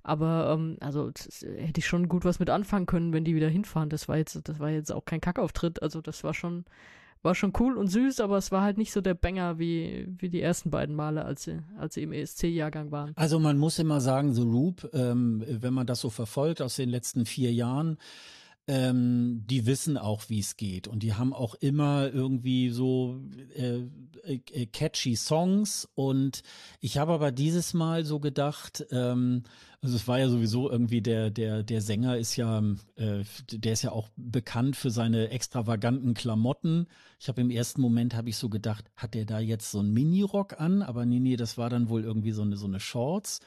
[0.02, 3.48] Aber ähm, also das, hätte ich schon gut was mit anfangen können, wenn die wieder
[3.48, 3.90] hinfahren.
[3.90, 5.82] Das war jetzt, das war jetzt auch kein Kackauftritt.
[5.82, 6.64] Also das war schon,
[7.22, 10.30] war schon cool und süß, aber es war halt nicht so der Banger wie, wie
[10.30, 13.12] die ersten beiden Male, als sie, als sie im ESC-Jahrgang waren.
[13.16, 16.88] Also man muss immer sagen, The Roop, ähm, wenn man das so verfolgt aus den
[16.88, 17.98] letzten vier Jahren,
[18.70, 20.86] ähm, die wissen auch, wie es geht.
[20.86, 23.20] Und die haben auch immer irgendwie so
[23.56, 23.80] äh,
[24.22, 25.88] äh, catchy Songs.
[25.96, 26.44] Und
[26.78, 29.42] ich habe aber dieses Mal so gedacht, ähm,
[29.82, 32.62] also es war ja sowieso irgendwie der, der, der Sänger ist ja,
[32.94, 36.86] äh, der ist ja auch bekannt für seine extravaganten Klamotten.
[37.18, 39.92] Ich habe im ersten Moment habe ich so gedacht, hat der da jetzt so einen
[39.92, 40.82] Minirock an?
[40.82, 43.40] Aber nee, nee, das war dann wohl irgendwie so eine, so eine Shorts.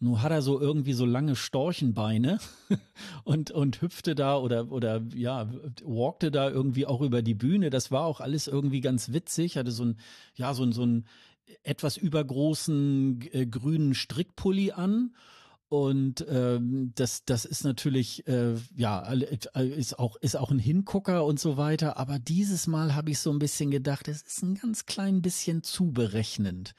[0.00, 2.38] Nun hat er so irgendwie so lange Storchenbeine
[3.24, 5.50] und, und hüpfte da oder, oder ja,
[5.84, 7.70] walkte da irgendwie auch über die Bühne.
[7.70, 9.56] Das war auch alles irgendwie ganz witzig.
[9.56, 9.96] Hatte so ein,
[10.34, 11.06] ja, so ein, so ein
[11.62, 15.12] etwas übergroßen äh, grünen Strickpulli an
[15.68, 21.26] und ähm, das, das ist natürlich, äh, ja, äh, ist auch, ist auch ein Hingucker
[21.26, 21.98] und so weiter.
[21.98, 25.62] Aber dieses Mal habe ich so ein bisschen gedacht, es ist ein ganz klein bisschen
[25.62, 26.74] zu berechnend.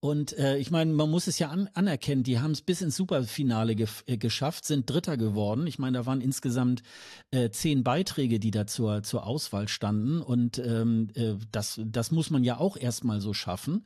[0.00, 2.96] Und äh, ich meine, man muss es ja an, anerkennen, die haben es bis ins
[2.96, 5.66] Superfinale ge äh, geschafft, sind Dritter geworden.
[5.66, 6.82] Ich meine, da waren insgesamt
[7.30, 10.22] äh, zehn Beiträge, die da zur, zur Auswahl standen.
[10.22, 13.84] Und ähm, äh, das, das muss man ja auch erstmal so schaffen.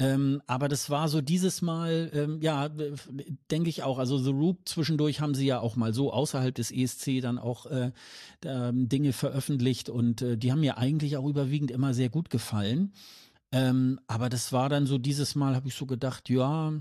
[0.00, 2.68] Ähm, aber das war so dieses Mal, ähm, ja,
[3.48, 3.98] denke ich auch.
[3.98, 7.66] Also The Roop zwischendurch haben sie ja auch mal so außerhalb des ESC dann auch
[7.66, 7.92] äh,
[8.44, 12.92] äh, Dinge veröffentlicht und äh, die haben mir eigentlich auch überwiegend immer sehr gut gefallen.
[13.54, 16.72] Ähm, aber das war dann so dieses Mal, habe ich so gedacht, ja,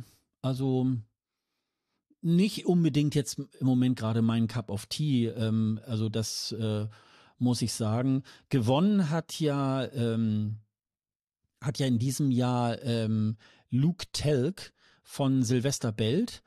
[0.42, 0.88] also
[2.24, 5.28] nicht unbedingt jetzt im Moment gerade mein Cup of Tea.
[5.28, 6.88] Ähm, also das äh,
[7.38, 8.24] muss ich sagen.
[8.50, 10.58] Gewonnen hat ja ähm,
[11.62, 13.38] hat ja in diesem Jahr ähm,
[13.70, 14.74] Luke Telk
[15.04, 16.42] von Sylvester Belt.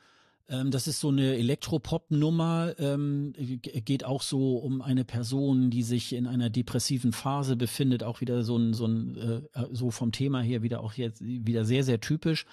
[0.49, 6.13] Ähm, das ist so eine Elektropop-Nummer, ähm, geht auch so um eine Person, die sich
[6.13, 10.41] in einer depressiven Phase befindet, auch wieder so ein, so ein, äh, so vom Thema
[10.41, 12.47] her wieder auch jetzt wieder sehr, sehr typisch.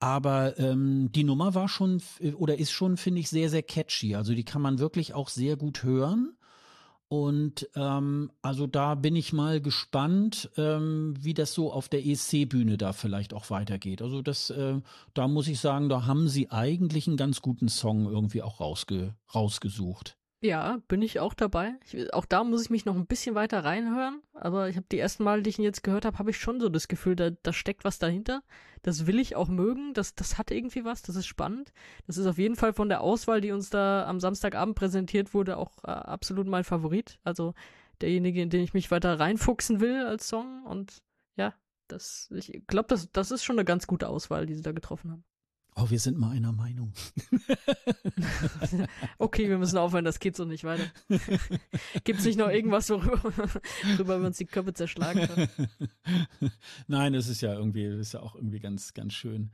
[0.00, 2.02] Aber ähm, die Nummer war schon
[2.36, 4.14] oder ist schon, finde ich, sehr, sehr catchy.
[4.14, 6.37] Also die kann man wirklich auch sehr gut hören.
[7.08, 12.76] Und ähm, also da bin ich mal gespannt, ähm, wie das so auf der ESC-Bühne
[12.76, 14.02] da vielleicht auch weitergeht.
[14.02, 14.80] Also das, äh,
[15.14, 19.14] da muss ich sagen, da haben sie eigentlich einen ganz guten Song irgendwie auch rausge
[19.34, 20.17] rausgesucht.
[20.40, 21.74] Ja, bin ich auch dabei.
[21.84, 24.98] Ich, auch da muss ich mich noch ein bisschen weiter reinhören, aber ich habe die
[24.98, 27.30] ersten Mal, die ich ihn jetzt gehört habe, habe ich schon so das Gefühl, da,
[27.30, 28.44] da steckt was dahinter.
[28.82, 31.72] Das will ich auch mögen, das, das hat irgendwie was, das ist spannend.
[32.06, 35.56] Das ist auf jeden Fall von der Auswahl, die uns da am Samstagabend präsentiert wurde,
[35.56, 37.18] auch äh, absolut mein Favorit.
[37.24, 37.54] Also
[38.00, 40.98] derjenige, in den ich mich weiter reinfuchsen will als Song und
[41.36, 41.52] ja,
[41.88, 45.10] das, ich glaube, das, das ist schon eine ganz gute Auswahl, die sie da getroffen
[45.10, 45.24] haben.
[45.80, 46.92] Oh, wir sind mal einer Meinung.
[49.18, 50.82] okay, wir müssen aufhören, das geht so nicht weiter.
[52.04, 53.32] Gibt es nicht noch irgendwas, worüber,
[53.92, 55.68] worüber wir uns die Köpfe zerschlagen können?
[56.88, 59.52] Nein, es ist ja irgendwie, ist ja auch irgendwie ganz, ganz schön.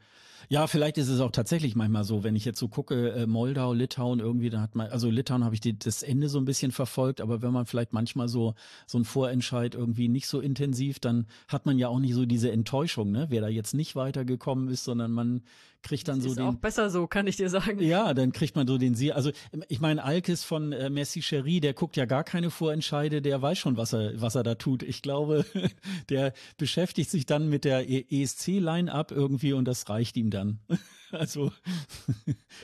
[0.48, 3.72] Ja, vielleicht ist es auch tatsächlich manchmal so, wenn ich jetzt so gucke, äh, Moldau,
[3.72, 6.72] Litauen irgendwie, da hat man, also Litauen habe ich die, das Ende so ein bisschen
[6.72, 8.54] verfolgt, aber wenn man vielleicht manchmal so,
[8.86, 12.50] so ein Vorentscheid irgendwie nicht so intensiv, dann hat man ja auch nicht so diese
[12.50, 15.42] Enttäuschung, ne, wer da jetzt nicht weitergekommen ist, sondern man
[15.84, 16.46] kriegt dann das so ist den.
[16.46, 17.80] auch besser so, kann ich dir sagen.
[17.80, 19.12] Ja, dann kriegt man so den Sie.
[19.12, 19.30] Also
[19.68, 23.58] ich meine, Alkes von äh, Messi Cherie, der guckt ja gar keine Vorentscheide, der weiß
[23.58, 24.82] schon, was er, was er da tut.
[24.82, 25.44] Ich glaube,
[26.08, 30.60] der beschäftigt sich dann mit der ESC-Line-Up irgendwie und das reicht ihm dann.
[31.10, 31.52] also.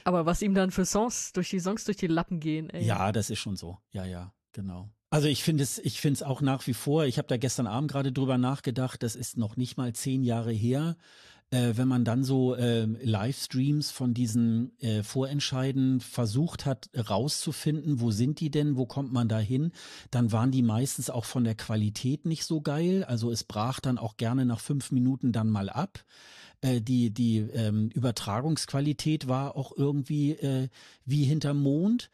[0.04, 2.84] Aber was ihm dann für Songs durch die Songs durch die Lappen gehen, ey.
[2.84, 3.78] Ja, das ist schon so.
[3.92, 4.90] Ja, ja, genau.
[5.10, 7.04] Also ich finde es, ich finde es auch nach wie vor.
[7.04, 9.02] Ich habe da gestern Abend gerade drüber nachgedacht.
[9.02, 10.96] Das ist noch nicht mal zehn Jahre her
[11.50, 18.10] äh, wenn man dann so äh, Livestreams von diesen äh, Vorentscheiden versucht hat rauszufinden, wo
[18.10, 19.72] sind die denn, wo kommt man da hin,
[20.10, 23.04] dann waren die meistens auch von der Qualität nicht so geil.
[23.04, 26.04] Also es brach dann auch gerne nach fünf Minuten dann mal ab
[26.62, 30.68] äh, die die ähm, Übertragungsqualität war auch irgendwie äh,
[31.04, 32.10] wie hinterm Mond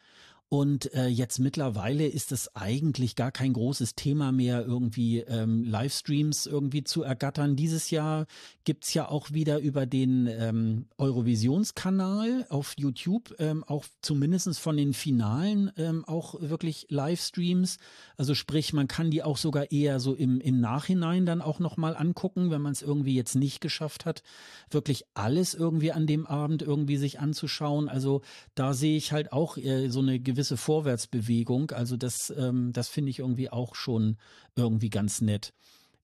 [0.49, 6.45] und äh, jetzt mittlerweile ist es eigentlich gar kein großes Thema mehr, irgendwie ähm, Livestreams
[6.45, 7.57] irgendwie zu ergattern.
[7.57, 8.27] Dieses Jahr
[8.63, 14.93] gibt's ja auch wieder über den ähm, Eurovisionskanal auf YouTube, ähm, auch zumindestens von den
[14.93, 17.77] Finalen ähm, auch wirklich Livestreams.
[18.15, 21.93] Also sprich, man kann die auch sogar eher so im, im Nachhinein dann auch nochmal
[21.93, 24.23] angucken, wenn man es irgendwie jetzt nicht geschafft hat,
[24.69, 27.89] wirklich alles irgendwie an dem Abend irgendwie sich anzuschauen.
[27.89, 28.21] Also
[28.55, 31.71] da sehe ich halt auch äh, so eine gewisse Vorwärtsbewegung.
[31.71, 34.17] Also das, ähm, das finde ich irgendwie auch schon
[34.55, 35.53] irgendwie ganz nett.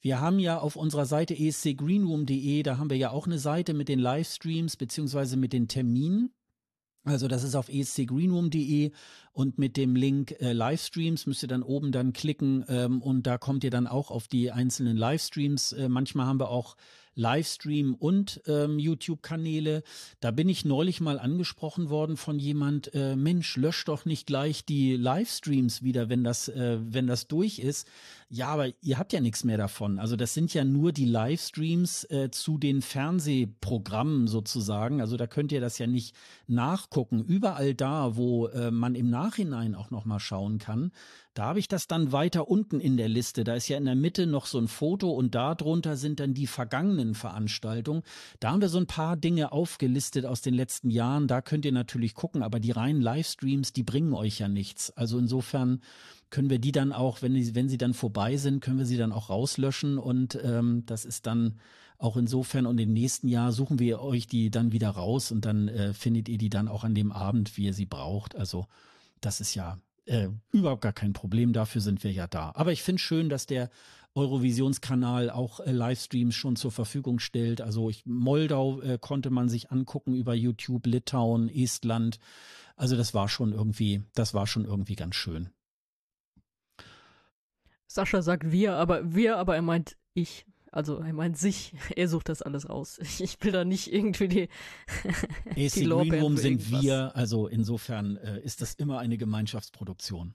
[0.01, 3.87] Wir haben ja auf unserer Seite escgreenroom.de, da haben wir ja auch eine Seite mit
[3.87, 6.33] den Livestreams beziehungsweise mit den Terminen.
[7.05, 8.91] Also das ist auf escgreenroom.de
[9.31, 13.37] und mit dem Link äh, Livestreams müsst ihr dann oben dann klicken ähm, und da
[13.37, 15.73] kommt ihr dann auch auf die einzelnen Livestreams.
[15.73, 16.75] Äh, manchmal haben wir auch
[17.15, 19.83] Livestream und ähm, YouTube-Kanäle.
[20.19, 24.65] Da bin ich neulich mal angesprochen worden von jemand, äh, Mensch, lösch doch nicht gleich
[24.65, 27.87] die Livestreams wieder, wenn das, äh, wenn das durch ist.
[28.29, 29.99] Ja, aber ihr habt ja nichts mehr davon.
[29.99, 35.01] Also das sind ja nur die Livestreams äh, zu den Fernsehprogrammen sozusagen.
[35.01, 36.15] Also da könnt ihr das ja nicht
[36.47, 37.23] nachgucken.
[37.23, 40.91] Überall da, wo äh, man im Nachhinein auch noch mal schauen kann,
[41.33, 43.43] da habe ich das dann weiter unten in der Liste.
[43.43, 46.47] Da ist ja in der Mitte noch so ein Foto und darunter sind dann die
[46.47, 48.03] vergangenen Veranstaltungen.
[48.39, 51.27] Da haben wir so ein paar Dinge aufgelistet aus den letzten Jahren.
[51.27, 54.91] Da könnt ihr natürlich gucken, aber die reinen Livestreams, die bringen euch ja nichts.
[54.91, 55.81] Also insofern
[56.29, 58.97] können wir die dann auch, wenn, die, wenn sie dann vorbei sind, können wir sie
[58.97, 61.59] dann auch rauslöschen und ähm, das ist dann
[61.99, 65.67] auch insofern und im nächsten Jahr suchen wir euch die dann wieder raus und dann
[65.67, 68.35] äh, findet ihr die dann auch an dem Abend, wie ihr sie braucht.
[68.35, 68.65] Also
[69.21, 72.51] das ist ja äh, überhaupt gar kein Problem, dafür sind wir ja da.
[72.55, 73.69] Aber ich finde schön, dass der
[74.15, 77.61] Eurovisionskanal auch äh, Livestreams schon zur Verfügung stellt.
[77.61, 82.19] Also ich, Moldau äh, konnte man sich angucken über YouTube, Litauen, Estland.
[82.75, 85.49] Also das war schon irgendwie, das war schon irgendwie ganz schön.
[87.87, 90.45] Sascha sagt wir, aber wir, aber er meint ich.
[90.73, 92.99] Also er meint sich, er sucht das alles raus.
[93.19, 94.49] Ich will da nicht irgendwie die,
[95.51, 100.33] AC die Green Room sind wir, also insofern äh, ist das immer eine Gemeinschaftsproduktion.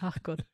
[0.00, 0.44] Ach Gott.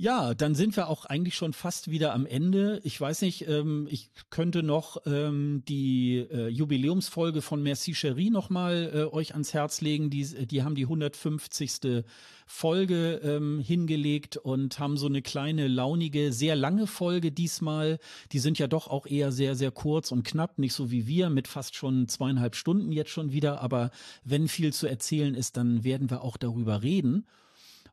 [0.00, 2.80] Ja, dann sind wir auch eigentlich schon fast wieder am Ende.
[2.84, 8.92] Ich weiß nicht, ähm, ich könnte noch ähm, die äh, Jubiläumsfolge von Merci Cherie nochmal
[8.94, 10.08] äh, euch ans Herz legen.
[10.08, 12.04] Die, die haben die 150.
[12.46, 17.98] Folge ähm, hingelegt und haben so eine kleine, launige, sehr lange Folge diesmal.
[18.30, 21.28] Die sind ja doch auch eher sehr, sehr kurz und knapp, nicht so wie wir
[21.28, 23.62] mit fast schon zweieinhalb Stunden jetzt schon wieder.
[23.62, 23.90] Aber
[24.22, 27.26] wenn viel zu erzählen ist, dann werden wir auch darüber reden.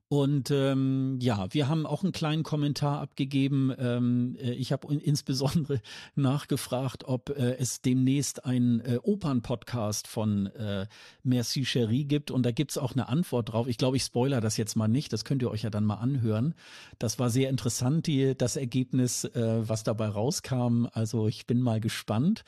[0.08, 3.74] Und ähm, ja, wir haben auch einen kleinen Kommentar abgegeben.
[3.80, 5.82] Ähm, äh, ich habe insbesondere
[6.16, 10.86] nachgefragt, ob äh, es demnächst einen äh, Opern-Podcast von äh,
[11.24, 12.30] Merci Cherie gibt.
[12.30, 13.68] Und da gibt's auch eine Antwort drauf.
[13.68, 15.12] Ich glaube, ich spoiler das jetzt mal nicht.
[15.12, 16.54] Das könnt ihr euch ja dann mal anhören.
[17.00, 20.86] Das war sehr interessant, die, das Ergebnis, äh, was dabei rauskam.
[20.94, 22.44] Also ich bin mal gespannt.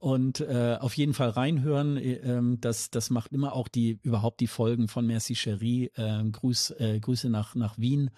[0.00, 1.98] Und äh, auf jeden Fall reinhören.
[1.98, 5.90] Äh, ähm, das, das macht immer auch die überhaupt die Folgen von Merci Cherie.
[5.94, 8.10] Äh, Grüß, äh, Grüße nach, nach Wien.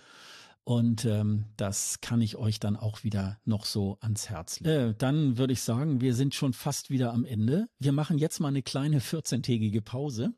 [0.65, 4.91] Und ähm, das kann ich euch dann auch wieder noch so ans Herz legen.
[4.91, 7.67] Äh, dann würde ich sagen, wir sind schon fast wieder am Ende.
[7.81, 10.35] Wir machen jetzt mal eine kleine 14-tägige Pause.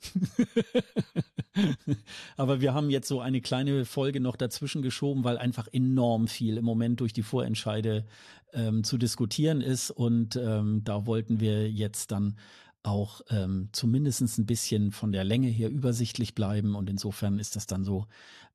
[2.38, 6.56] Aber wir haben jetzt so eine kleine Folge noch dazwischen geschoben, weil einfach enorm viel
[6.56, 8.06] im Moment durch die Vorentscheide
[8.54, 9.90] ähm, zu diskutieren ist.
[9.90, 12.36] Und ähm, da wollten wir jetzt dann
[12.82, 16.74] auch ähm, zumindest ein bisschen von der Länge her übersichtlich bleiben.
[16.74, 18.06] Und insofern ist das dann so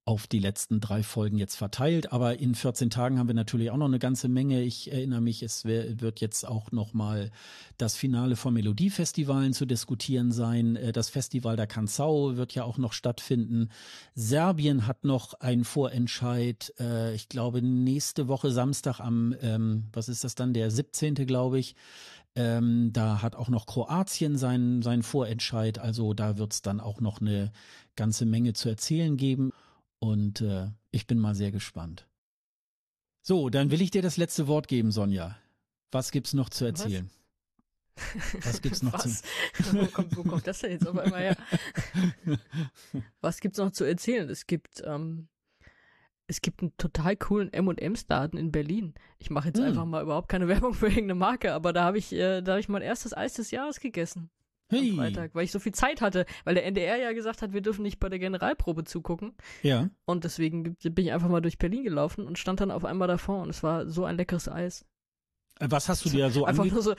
[0.10, 2.12] auf die letzten drei Folgen jetzt verteilt.
[2.12, 4.64] Aber in 14 Tagen haben wir natürlich auch noch eine ganze Menge.
[4.64, 7.30] Ich erinnere mich, es wird jetzt auch noch mal
[7.78, 10.76] das Finale von Melodiefestivalen zu diskutieren sein.
[10.78, 13.70] Äh, das Festival der Canzau wird ja auch noch stattfinden.
[14.16, 16.74] Serbien hat noch einen Vorentscheid.
[16.80, 21.14] Äh, ich glaube, nächste Woche Samstag am, ähm, was ist das dann, der 17.
[21.28, 21.76] glaube ich.
[22.36, 25.78] Ähm, da hat auch noch Kroatien seinen, seinen Vorentscheid.
[25.78, 27.52] Also da wird es dann auch noch eine
[27.96, 29.52] ganze Menge zu erzählen geben.
[30.00, 32.08] Und äh, ich bin mal sehr gespannt.
[33.22, 35.38] So, dann will ich dir das letzte Wort geben, Sonja.
[35.92, 37.10] Was gibt's noch zu erzählen?
[37.96, 39.22] Was, Was gibt's noch Was?
[39.22, 41.38] zu wo, kommt, wo kommt das denn jetzt auf einmal her?
[43.22, 44.30] Was gibt's noch zu erzählen?
[44.30, 45.28] Es gibt ähm,
[46.28, 48.94] es gibt einen total coolen M&M's-Laden in Berlin.
[49.18, 49.66] Ich mache jetzt hm.
[49.66, 52.62] einfach mal überhaupt keine Werbung für irgendeine Marke, aber da habe ich, äh, da habe
[52.62, 54.30] ich mein erstes Eis des Jahres gegessen
[54.70, 54.92] hey.
[54.92, 57.62] am Freitag, weil ich so viel Zeit hatte, weil der NDR ja gesagt hat, wir
[57.62, 59.34] dürfen nicht bei der Generalprobe zugucken.
[59.62, 59.90] Ja.
[60.06, 63.42] Und deswegen bin ich einfach mal durch Berlin gelaufen und stand dann auf einmal davor
[63.42, 64.86] und es war so ein leckeres Eis.
[65.60, 66.96] Was hast du dir so Einfach nur so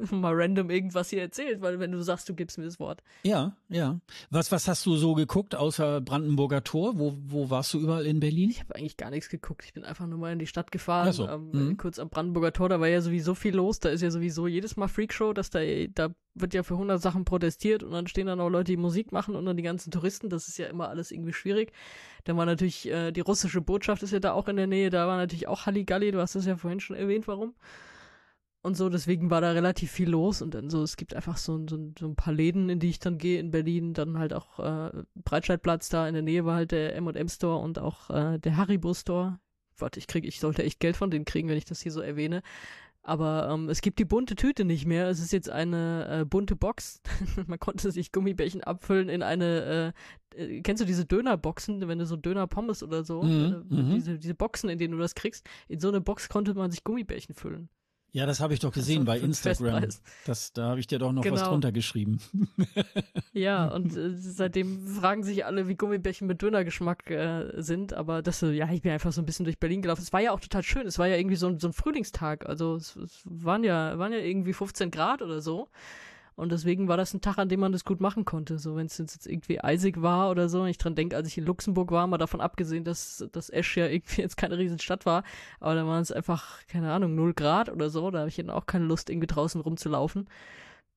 [0.10, 3.02] mal random irgendwas hier erzählt, weil wenn du sagst, du gibst mir das Wort.
[3.22, 4.00] Ja, ja.
[4.30, 6.98] Was, was hast du so geguckt außer Brandenburger Tor?
[6.98, 8.48] Wo, wo warst du überall in Berlin?
[8.48, 9.64] Ich habe eigentlich gar nichts geguckt.
[9.66, 11.12] Ich bin einfach nur mal in die Stadt gefahren.
[11.12, 11.28] So.
[11.28, 11.76] Ähm, mhm.
[11.76, 13.78] Kurz am Brandenburger Tor, da war ja sowieso viel los.
[13.78, 15.60] Da ist ja sowieso jedes Mal Freakshow, dass da,
[15.94, 19.12] da wird ja für 100 Sachen protestiert und dann stehen dann auch Leute, die Musik
[19.12, 20.28] machen und dann die ganzen Touristen.
[20.28, 21.72] Das ist ja immer alles irgendwie schwierig.
[22.24, 24.90] Dann war natürlich, äh, die russische Botschaft ist ja da auch in der Nähe.
[24.90, 26.12] Da war natürlich auch Halligalli.
[26.12, 27.54] Du hast das ja vorhin schon erwähnt, warum.
[28.66, 31.64] Und so, deswegen war da relativ viel los und dann so, es gibt einfach so,
[31.68, 34.58] so, so ein paar Läden, in die ich dann gehe in Berlin, dann halt auch
[34.58, 38.56] äh, Breitscheidplatz da in der Nähe war halt der M&M Store und auch äh, der
[38.56, 39.38] Haribo Store.
[39.78, 42.00] Warte, ich krieg, ich sollte echt Geld von denen kriegen, wenn ich das hier so
[42.00, 42.42] erwähne.
[43.06, 45.06] Aber ähm, es gibt die bunte Tüte nicht mehr.
[45.08, 47.00] Es ist jetzt eine äh, bunte Box.
[47.46, 49.94] Man konnte sich Gummibärchen abfüllen in eine,
[50.34, 53.94] äh, äh, kennst du diese Dönerboxen, wenn du so Döner-Pommes oder so, mhm, äh, mhm.
[53.94, 56.82] diese, diese Boxen, in denen du das kriegst, in so eine Box konnte man sich
[56.82, 57.68] Gummibärchen füllen.
[58.16, 59.88] Ja, das habe ich doch gesehen bei Instagram.
[60.24, 61.34] Das, da habe ich dir doch noch genau.
[61.34, 62.18] was drunter geschrieben.
[63.34, 67.92] ja, und äh, seitdem fragen sich alle, wie Gummibärchen mit Dönergeschmack äh, sind.
[67.92, 70.00] Aber das, äh, ja, ich bin einfach so ein bisschen durch Berlin gelaufen.
[70.00, 70.86] Es war ja auch total schön.
[70.86, 72.48] Es war ja irgendwie so, ein, so ein Frühlingstag.
[72.48, 75.68] Also es, es waren ja, waren ja irgendwie 15 Grad oder so.
[76.36, 78.58] Und deswegen war das ein Tag, an dem man das gut machen konnte.
[78.58, 80.60] So, wenn es jetzt irgendwie eisig war oder so.
[80.60, 83.76] Und ich dran denke, als ich in Luxemburg war, mal davon abgesehen, dass, dass Esch
[83.78, 85.24] ja irgendwie jetzt keine Riesenstadt war.
[85.60, 88.10] Aber da waren es einfach, keine Ahnung, null Grad oder so.
[88.10, 90.28] Da habe ich dann auch keine Lust, irgendwie draußen rumzulaufen.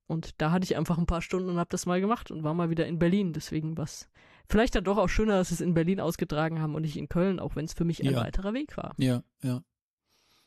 [0.07, 2.53] Und da hatte ich einfach ein paar Stunden und habe das mal gemacht und war
[2.53, 3.31] mal wieder in Berlin.
[3.31, 4.09] Deswegen was.
[4.49, 7.39] Vielleicht dann doch auch schöner, dass es in Berlin ausgetragen haben und nicht in Köln,
[7.39, 8.19] auch wenn es für mich ein ja.
[8.19, 8.93] weiterer Weg war.
[8.97, 9.61] Ja, ja.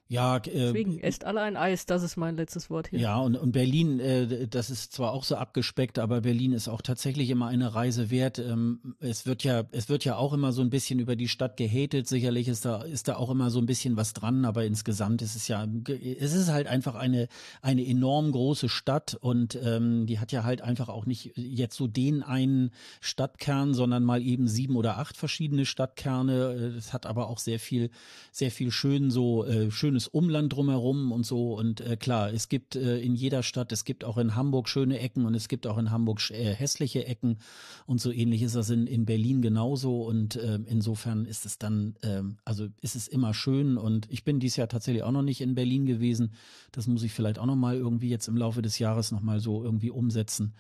[0.09, 2.99] Ja, äh, Deswegen, esst alle ein Eis, das ist mein letztes Wort hier.
[2.99, 6.83] Ja, und, und Berlin, äh, das ist zwar auch so abgespeckt, aber Berlin ist auch
[6.83, 8.39] tatsächlich immer eine Reise wert.
[8.39, 11.57] Ähm, es wird ja, es wird ja auch immer so ein bisschen über die Stadt
[11.57, 12.09] gehatet.
[12.09, 15.35] Sicherlich ist da, ist da auch immer so ein bisschen was dran, aber insgesamt ist
[15.35, 17.29] es ja, es ist halt einfach eine,
[17.63, 21.87] eine enorm große Stadt und ähm, die hat ja halt einfach auch nicht jetzt so
[21.87, 26.75] den einen Stadtkern, sondern mal eben sieben oder acht verschiedene Stadtkerne.
[26.77, 27.91] Es hat aber auch sehr viel,
[28.31, 31.55] sehr viel schön so, äh, schönes schönes Umland drumherum und so.
[31.55, 34.99] Und äh, klar, es gibt äh, in jeder Stadt, es gibt auch in Hamburg schöne
[34.99, 37.37] Ecken und es gibt auch in Hamburg äh, hässliche Ecken.
[37.85, 40.03] Und so ähnlich ist das in, in Berlin genauso.
[40.05, 43.77] Und äh, insofern ist es dann, äh, also ist es immer schön.
[43.77, 46.33] Und ich bin dieses Jahr tatsächlich auch noch nicht in Berlin gewesen.
[46.71, 49.41] Das muss ich vielleicht auch noch mal irgendwie jetzt im Laufe des Jahres noch mal
[49.41, 50.55] so irgendwie umsetzen.